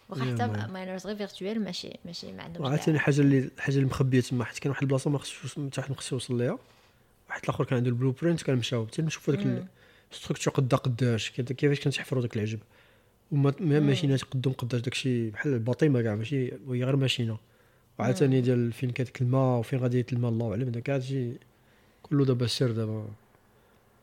[0.09, 0.73] واخا حتى.
[0.73, 3.07] ماينرز غير فيرتوال ماشي ماشي ما عندهمش وعاوتاني كاع.
[3.07, 5.97] حاجة اللي الحاجة اللي مخبية تما حيت كاين واحد البلاصة ما خصوش حتى واحد ما
[5.97, 6.59] خصو يوصل ليها
[7.29, 9.67] واحد الآخر كان عنده البلو برينت كان مشاو حتى نشوفوا داك مم.
[10.13, 12.59] الستركتور قدا قداش كي- كيفاش كنتحفروا داك العجب
[13.33, 17.39] وما ما- ماشينات قدام قداش داكشي بحال الباطيمة كاع ماشي وهي غير ماشينة
[17.99, 21.33] وعاوتاني ديال فين كانت الماء وفين غادي الماء الله اعلم داك هادشي
[22.03, 23.05] كله دابا سير دابا.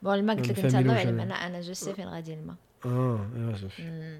[0.01, 1.19] bon الماء قلت لك أنت الله يعلم.
[1.19, 2.55] أنا أنا je sais فين غادي الماء
[2.85, 4.19] آه يا صافي.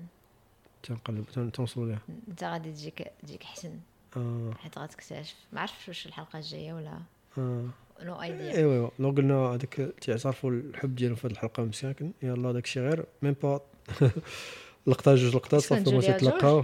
[0.84, 2.00] تنقلب تن- تنوصلوا ليها.
[2.30, 3.72] أنت غادي تجيك تجيك حسن.
[4.18, 4.52] آه.
[4.60, 5.36] حيت غتكتشف.
[5.54, 7.00] ما عرفتش واش الحلقة الجاية ولا
[7.38, 7.66] آه.
[8.04, 8.90] no idea إيوا إيوا.
[9.00, 13.06] لو قلنا هذاك تيعترفوا الحب ديالهم في هذه الحلقة مساكن يلا داك الشيء غير.
[13.22, 13.62] même pas
[14.88, 16.64] لقطة جوج لقطات صافي ما تيتلاقاو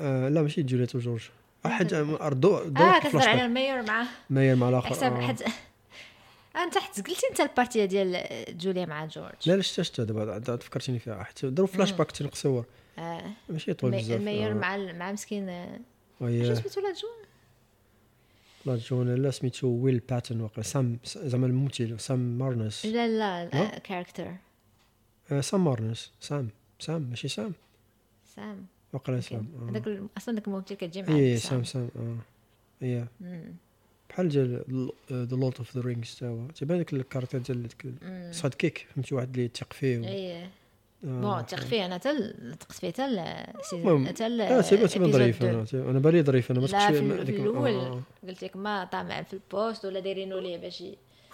[0.00, 1.28] آه لا ماشي جوليت وجورج
[1.64, 5.20] واحد اردو دو آه كتهضر على فلاش الميور مع ماير مع الآخر حساب آه.
[5.26, 5.42] حد
[6.64, 8.26] أنت حتى قلتي أنت البارتيه ديال
[8.58, 9.34] جوليا مع جورج.
[9.46, 11.22] لا لا شتا شتا دابا فكرتيني فيها.
[11.24, 12.64] حتى داروا فلاش باك تنقصور
[12.98, 13.30] آه.
[13.48, 14.54] ماشي طويل بزاف الميور آه.
[14.54, 15.78] مع مع مسكين آه،
[16.20, 17.26] شنو سميتو لا جون؟
[18.66, 22.86] لا جون لا سميتو ويل باتن واقع سام زعما الممثل سام مارنس.
[22.86, 24.32] لا لا؟ كاركتر
[25.32, 26.12] آه سام مارنس.
[26.20, 27.52] سام سام ماشي سام.
[28.36, 28.66] سام.
[28.92, 29.70] واقع سام آه.
[29.70, 32.16] هذاك أصلا داك الممثل كتجي مع إيه سام سام آه.
[32.84, 33.08] إيه.
[33.20, 33.54] مم.
[34.10, 34.62] بحال ديال
[35.12, 36.46] ذا لورد اوف ذا رينجز تا هو.
[36.46, 37.86] تيبان داك الكاركتر ديال ديك.
[38.30, 40.50] صاد كيك فهمتي واحد اللي تيق فيه إيه.
[41.04, 43.02] آه، بون تيق فيه أنا حتى تقت فيه حتى
[44.08, 45.64] حتى لا تيبان ظريف أنا.
[45.74, 48.44] أنا بالي ظريف أنا ما لا تقش في, ما- ال- في ديك- الأول آه، قلت
[48.44, 50.82] لك ما طامع في البوست ولا دايرينو ليه باش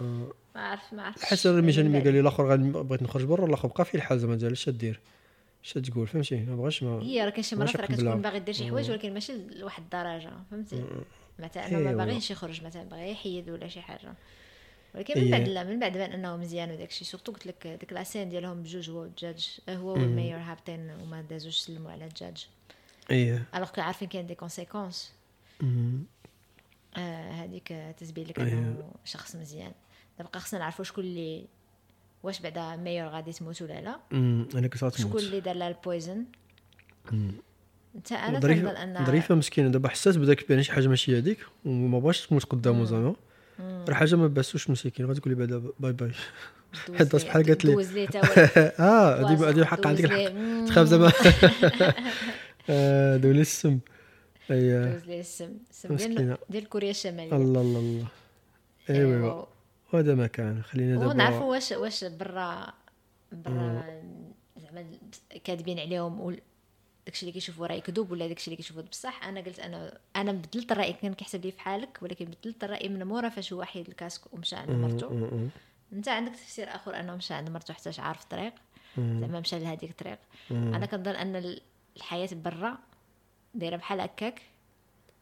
[0.00, 0.32] آه.
[0.54, 1.12] ما عرف ما
[1.60, 2.04] من ملي بعد.
[2.04, 5.00] قال لي الآخر بغيت نخرج برا الآخر بقى في الحال زعما ديال اش دير.
[5.64, 7.86] اش تقول فهمتي ما بغاش ما هي راه كاين شي مرات راه.
[7.86, 8.90] كتكون باغي دير شي حوايج.
[8.90, 10.84] ولكن ماشي لواحد الدرجة فهمتي.
[11.39, 14.14] مثلا أنا ما إيه، باغيش يخرج مثلا باغي يحيد ولا شي حاجة
[14.94, 15.30] ولكن من إيه.
[15.30, 18.28] بعد لا من بعد بان أنه مزيان وداك الشيء surtout قلت لك ديك la scène
[18.28, 20.02] ديالهم بجوج هو والجاج هو مم.
[20.02, 22.48] وال mayor هابطين وما دازوش سلموا على الجاج
[23.10, 25.12] إيه alors عارفين كاين des conséquences.
[26.97, 27.68] آه هذيك
[27.98, 28.52] تتبين لك إيه.
[28.52, 29.72] أنه شخص مزيان
[30.18, 31.44] دابا خصنا نعرفوا شكون اللي
[32.23, 33.97] واش بعدا ميور غادي تموت ولا لا.
[34.12, 36.24] أنا كنت شكون غتموت اللي دار لها البويزن.
[37.94, 39.69] انت أنا ظريفه إن ظريفة مسكينة.
[39.69, 43.15] دابا حسات بداك بان شي حاجة ماشي هذيك وما بغاش تموت قدامه زعما.
[43.61, 46.11] راه حاجة ما باسوش مسكين غادي تقول لي بعدا باي باي.
[46.89, 47.73] دوز لي- بحال قالت لي.
[47.74, 48.05] دوز لي
[48.81, 50.32] آه هذه هذه حق عندك دوز الحق.
[50.32, 50.66] لي-.
[50.69, 51.12] تخاف زعما.
[52.70, 53.78] آه، دولي السم.
[54.51, 55.51] اي دوز لي السم.
[55.90, 56.35] السم.
[56.51, 57.36] ديال كوريا الشمالية.
[57.36, 58.07] الله الله الله.
[58.90, 59.49] ايوا ايوا و-
[59.93, 62.73] وهذا ما كان خلينا دابا ونعرفوا واش واش برا
[63.32, 63.85] برا
[64.56, 64.86] زعما
[65.44, 66.35] كاذبين عليهم و
[67.06, 70.73] داكشي اللي كيشوفوا راه يكذب ولا داكشي اللي كيشوفوا بصح أنا قلت أنا أنا بدلت
[70.73, 74.34] الرأي كان كيحسب لي فحالك ولكن بدلت الرأي من مورا فاش هو حيد ال casque
[74.35, 75.09] ومشى عند مرتو
[75.93, 78.52] أنت عندك تفسير آخر أنه مشى عند مرتو حتى عارف الطريق.
[78.97, 80.19] زعما مشى لهذيك الطريق.
[80.51, 81.60] أنا كنظن أن ال-
[81.97, 82.78] الحياة برا
[83.55, 84.43] دايرة بحال هكاك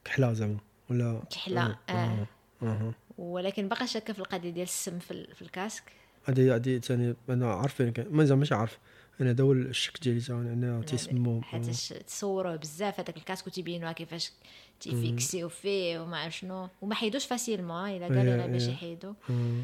[0.05, 0.57] كحلا زعما
[0.91, 1.77] ولا كحلة آه.
[1.89, 2.27] آه.
[2.63, 2.93] آه.
[3.21, 5.83] ولكن باقا شاكه في القضية ديال السم في, في ال casque؟
[6.25, 8.79] هذه هذه ثاني أنا عارف كان- ما زعما ماشي عارف.
[9.21, 11.67] أنا هذا هو الشك ديالي تا أنا تيسموه حيت
[12.07, 14.33] تصوروه بزاف هذاك ال casque وتيبينوها كيفاش
[14.81, 16.69] تيفيكسيو فيه وما عرف شنو.
[16.83, 18.73] وما حيدوش facilement إلا قالوا إيه، غير باش إيه.
[18.73, 19.13] يحيدوا.
[19.31, 19.63] آه.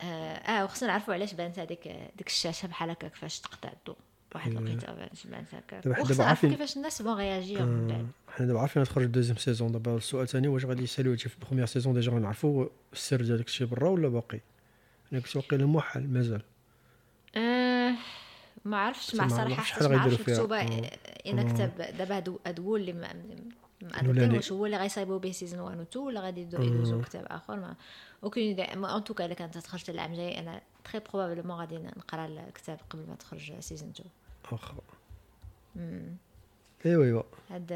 [0.00, 0.04] آه,
[0.36, 1.88] آه وخصنا نعرفوا علاش بانت هذيك
[2.18, 3.96] ديك الشاشة بحال هكاك فاش تقطع الضوء.
[4.36, 4.58] واحد إيه.
[4.58, 5.40] الوقيته وخصنا
[5.84, 8.32] دابا نعرفوا عارفين- كيفاش الناس بانو غياجيو من بعد آه.
[8.32, 11.41] حنا دابا عارفين تخرج deuxième saison دابا السؤال الثاني واش غادي يساليو هادشي في ال
[11.41, 14.40] première saison déjà غنعرفوا السر ديال داك الشيء برا ولا باقي
[15.12, 16.42] أنا كنت واقيلا موحل مازال
[17.36, 17.94] آه
[18.64, 20.34] ما عرفتش مع ما صراحة حتى شحال ما غيديروا عرفتش فيها.
[20.34, 20.90] مكتوبه آه.
[21.26, 21.52] إن آه.
[21.52, 23.12] كتب دابا هادو هادو اللي ما
[23.82, 27.02] ما واش هو اللي غيصايبوا به saison 1 و 2 ولا غادي يدو- يدوزوا آه.
[27.02, 27.74] كتاب آخر ما
[28.24, 32.78] okay en tout cas إلا كانت تخرج العام الجاي أنا très probablement غادي نقرأ الكتاب
[32.90, 34.10] قبل ما تخرج saison 2
[34.52, 34.74] واخا.
[36.86, 37.72] ايوا ايوا هاد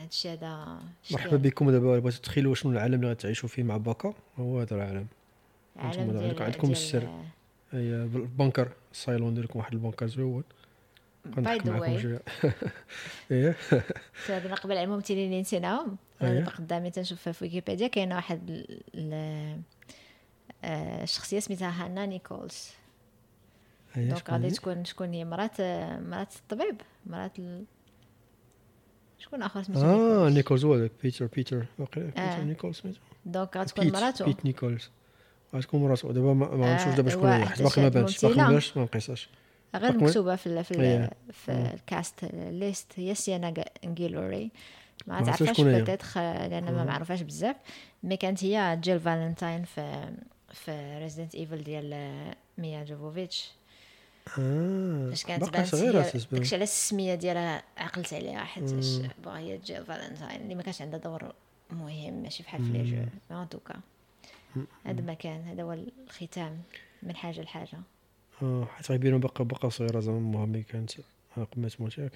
[0.00, 0.78] هادشي هذا
[1.10, 5.06] مرحبا بكم دابا بغيتو تخيلوا شنو العالم اللي غتعيشوا فيه مع باكا هو هذا العالم.
[5.82, 7.08] أنتم ديال عندكم- السر.
[7.72, 10.42] هي ال bunker ال silo ديالكم واحد ال bunker زوين.
[11.24, 12.20] باي ذا معكم واي
[13.30, 13.56] إيه
[14.28, 15.96] هضرنا قبل على الممثلين اللي نسيناهم.
[16.20, 19.60] دابا قدامي تنشوف في ويكيبيديا كاينة واحد ال- ال-
[20.64, 21.04] آه،
[21.40, 22.68] سميتها هانا نيكولز.
[23.96, 25.60] donc غادي؟ تكون شكون هي؟ مرات
[26.00, 27.64] مرات الطبيب مرات ال...
[29.18, 32.30] شكون آخر سميتو آه نيكولز هو بيتر بيتر واقيلا آه.
[32.30, 34.90] بيتر نيكولز سميتو donc غتكون مراتو بيت نيكولز.
[35.54, 37.46] غتكون مراتو دابا ما ما آه، غنشوف دابا شكون هي.
[37.46, 38.24] حيت باقي ما بانش.
[38.24, 38.48] باقي ما.
[38.48, 39.28] بانش ما نقيسهاش.
[39.74, 43.54] غير مكتوبة في في, في ال cast list هي سيانا
[43.84, 44.50] انجيلوري
[45.06, 45.82] ما هي.
[45.82, 47.56] peut-être لأن ما معروفاش بزاف.
[48.02, 50.12] mais كانت هي جيل فالنتاين في
[50.52, 53.52] في Resident Evil ديال آه، ميا جوفوفيتش.
[54.38, 55.08] آه.
[55.10, 55.74] فاش كانت بانت
[56.32, 58.70] داكشي علاش السمية ديالها عقلت عليها حيت
[59.24, 61.32] بغا هي جيل فالنتاين اللي ما كانش عندها دور
[61.70, 63.36] مهم ماشي بحال في les jeux.
[63.36, 63.74] en tout cas
[64.84, 65.72] هذا ما كان هذا هو
[66.08, 66.62] الختام
[67.02, 67.78] من حاجة لحاجة.
[68.42, 70.90] آه حيت غيبينوا باقا باقا صغيرة زعما أمها ملي كانت
[71.38, 72.12] آه، قبل ما تموت ياك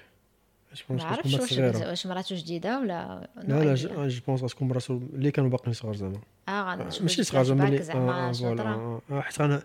[0.90, 5.72] ما عرفتش واش مراتو جديدة ولا لا لا جو بونس غتكون مراتو اللي كانوا باقيين
[5.72, 6.20] صغار زعما.
[6.48, 8.62] آه غنشوف ماشي صغار زعما اللي زعما آه، voilà.
[8.62, 9.62] آه، آه، حيت غن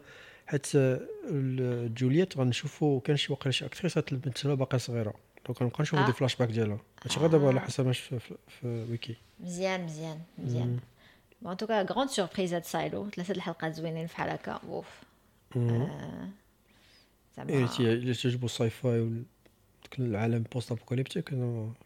[0.52, 1.00] حيت آه،
[1.88, 5.14] جولييت غنشوفوا كان شي واقيلا شي actrice تمثلها باقا صغيرة.
[5.48, 6.08] donc غنبقى نشوفوا آه.
[6.08, 6.80] des flashbacks ديالها.
[7.04, 7.48] هادشي غير دابا آه.
[7.48, 9.16] على حسب في, في, في ويكي.
[9.40, 10.80] مزيان مزيان مزيان.
[11.42, 13.10] bon en tout cas grande surprise هاد Silo.
[13.10, 14.52] ثلاثة الحلقات زوينين بحال هكا.
[14.52, 14.86] أوف.
[15.56, 16.28] آه،
[17.50, 19.24] إيه زعما تي- إلا تعجبو ال sci-fi
[20.00, 21.34] العالم post-apocalyptic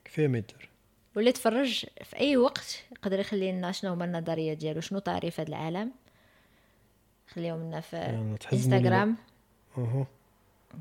[0.06, 0.70] كفاية ما يدار.
[1.16, 5.50] واللي تفرج في أي وقت يقدر يخلي لنا شنو هما النظرية ديالو؟ شنو تعريف هذا
[5.50, 5.92] العالم؟
[7.34, 7.98] خليهم لنا في
[8.54, 9.16] انستغرام
[9.78, 10.08] أها.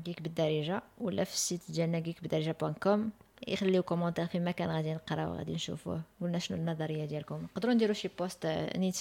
[0.05, 3.09] جيك بالدارجة ولا في ال site ديالنا جيك بالدارجة point com
[3.47, 7.43] يخليو commentaire فيما كان غادي نقراو غادي نشوفوه ولا شنو النظرية ديالكم.
[7.43, 8.97] نقدروا نديروا شي post آه، نيت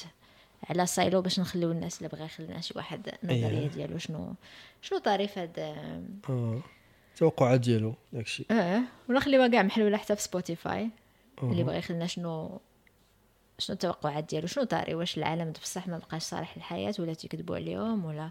[0.70, 3.68] على Silo باش نخليو الناس اللي بغا يخلي لنا شي واحد النظريه أيه.
[3.68, 4.34] ديالو شنو
[4.82, 6.60] شنو تعريف هاد آه، آه.
[7.14, 8.44] التوقعات ديالو داكشي.
[8.50, 10.90] آه ولا خليوها كاع محلولة حتى في سبوتيفاي
[11.42, 11.66] اللي أها.
[11.66, 12.60] بغى يخلي لنا شنو
[13.59, 18.05] شنو التوقعات ديالو؟ شنو طاري؟ واش العالم بصح ما بقاش صالح للحياة ولا تيكذبوا عليهم
[18.05, 18.31] ولا.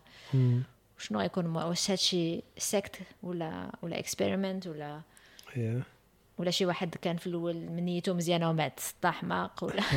[0.97, 5.01] شنو غيكون واش هادشي secte ولا ولا experiment ولا
[6.37, 9.83] ولا شي واحد كان في الأول من نيته مزيانة ومن بعد سطح حماق ولا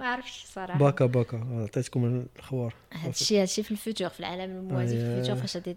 [0.00, 0.78] ما عرفتش صراحة.
[0.78, 1.36] باكا باكا.
[1.36, 5.08] آه، عطيتكم الاخبار هادشي هادشي في الفيوتشر في العالم الموازي في أيه.
[5.18, 5.76] ال future فاش غادي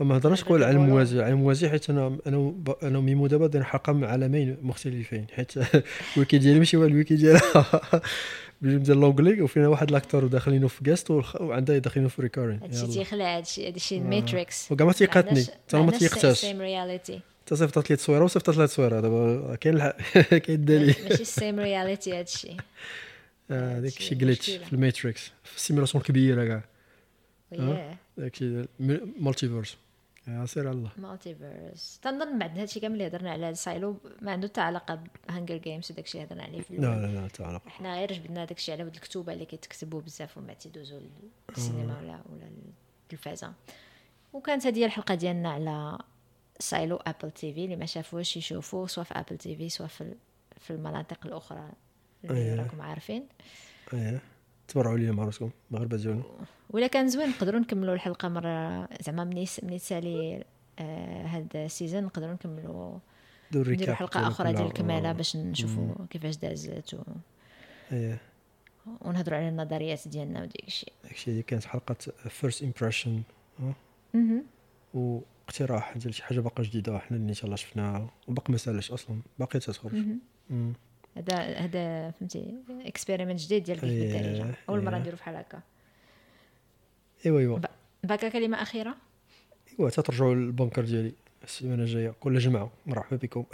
[0.00, 0.76] ما هضرناش نقول على.
[0.76, 1.22] الموازي.
[1.22, 5.26] على الموازي حيت أنا أنا ب- أنا وميمو دابا دايرين حلقه مع عالمين مختلفين.
[5.34, 5.52] حيت
[6.16, 7.66] الويكي ديالي ماشي هو الويكي ديالها.
[8.62, 11.10] بجوج ديال l'anglais وفينا واحد l'acteur وداخلينه في guest
[11.40, 15.44] وعندها داخلينه في recurring هادشي تيخلع هادشي هادشي ال matrix وكاع ما تيقاتني.
[15.44, 16.38] حتى أنا ما تيقتاش.
[16.40, 19.92] same reality حتى صيفطت لي تصويره وصيفطت لها تصويره دابا كاين الح...
[20.44, 20.94] كاين الدليل.
[21.08, 22.56] ماشي ال same reality هادشي.
[23.50, 24.50] آه، داك هادشي شي glitch.
[24.50, 25.32] في ال matrix.
[25.42, 26.64] في ال simulation كبيره كاع
[27.52, 28.64] وياه داك شي
[29.18, 29.76] multiverse
[30.28, 30.90] يا سير الله.
[30.96, 35.56] multiverse تنظن بعد هادشي كامل اللي هضرنا على Silo ما عنده حتى علاقة ب Hunger
[35.56, 36.76] Games وداكشي اللي هضرنا عليه في.
[36.76, 40.46] لا لا لا تعال حنا غير جبدنا داكشي على ود الكتوبة اللي كيتكتبوا بزاف ومن
[40.46, 41.00] بعد تيدوزوا
[41.50, 42.50] للسينما ولا ولا
[43.04, 43.52] التلفازه
[44.32, 45.98] وكانت هذه الحلقة ديالنا على
[46.58, 50.14] Silo Apple TV اللي ما شافوش يشوفوا سواء في Apple TV سواء في
[50.60, 51.68] في المناطق الأخرى.
[52.24, 52.54] اللي أيه.
[52.54, 53.26] راكم عارفين.
[53.92, 54.20] إيه.
[54.68, 56.22] تبرعوا لي مع راسكم المغاربه ديالنا
[56.70, 58.88] ولا كان زوين نقدروا نكملوا الحلقة مرة.
[59.00, 60.44] زعما مني مني تسالي
[60.78, 62.98] آه هاد ال saison نقدروا نكملوا
[63.54, 65.12] نديروا حلقة أخرى ديال الكمالة.
[65.12, 66.98] باش نشوفوا كيفاش دازت و...
[67.92, 68.20] إيه.
[69.00, 70.92] ونهضروا على النظريات ديالنا وديك الشيء.
[71.04, 71.96] داكشي هذه كانت حلقة
[72.28, 73.22] first impression
[74.94, 78.90] واقتراح ديال شي حاجة باقا جديدة حنا اللي إن شاء الله شفناها وباقي ما سالش
[78.90, 79.92] أصلا باقي تتخرج.
[81.16, 85.00] هذا هذا فهمتي experiment جديد ديال كيف إيه، بالدارجه أول مرة إيه.
[85.00, 85.60] نديرو بحال هكا.
[87.26, 87.58] إيوا إيوا.
[87.58, 87.66] ب-
[88.04, 88.94] باقا كلمة أخيرة؟
[89.78, 91.12] إيوا تترجعوا لل bunker ديالي.
[91.44, 92.14] السيمانة الجاية.
[92.20, 92.70] كل جمعة.
[92.86, 93.44] مرحبا بكم.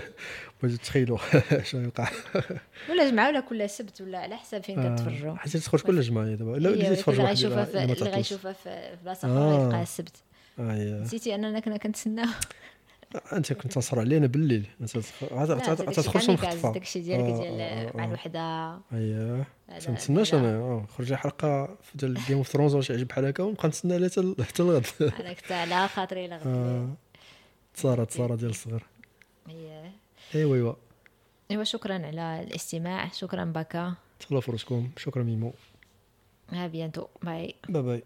[0.62, 1.18] بغيتو تخيلوا
[1.68, 2.08] شنو يوقع.
[2.90, 5.36] ولا جمعة ولا كل سبت ولا على حسب فين كتفرجوا.
[5.36, 8.10] حيت تخرج كل جمعة دابا لا اللي اللي تفرج واحد غيشوفها في اللي.
[8.10, 9.56] غيشوفها في بلاصة آه.
[9.56, 10.16] أخرى يبقى السبت
[10.58, 11.00] يا.
[11.02, 12.28] نسيتي أننا كنا كنتسناو.
[13.32, 14.66] انت كنت تصر علينا بالليل.
[14.80, 18.08] انت تدخل شنو نخطفها داكشي ديالك آه، ديال آه، مع آه.
[18.08, 19.46] الوحده اييه
[19.80, 20.50] تنتسناش هذا.
[20.50, 20.58] أنا.
[20.58, 24.08] آه خرج حلقة في ديال جيم اوف ثرونز ولا شي حاجة بحال هكا ونبقى نتسنى
[24.44, 26.88] حتى الغد أنا كنت على خاطري لغد آه.
[27.74, 28.82] تصارى تصارى ديال الصغر.
[29.48, 29.92] إيه.
[30.34, 30.74] ايوا ايوا
[31.50, 33.08] ايوا شكرا على الاستماع.
[33.08, 35.52] شكرا بكا تهلاو في راسكم شكرا ميمو.
[36.50, 38.02] à bientôt bye bye bye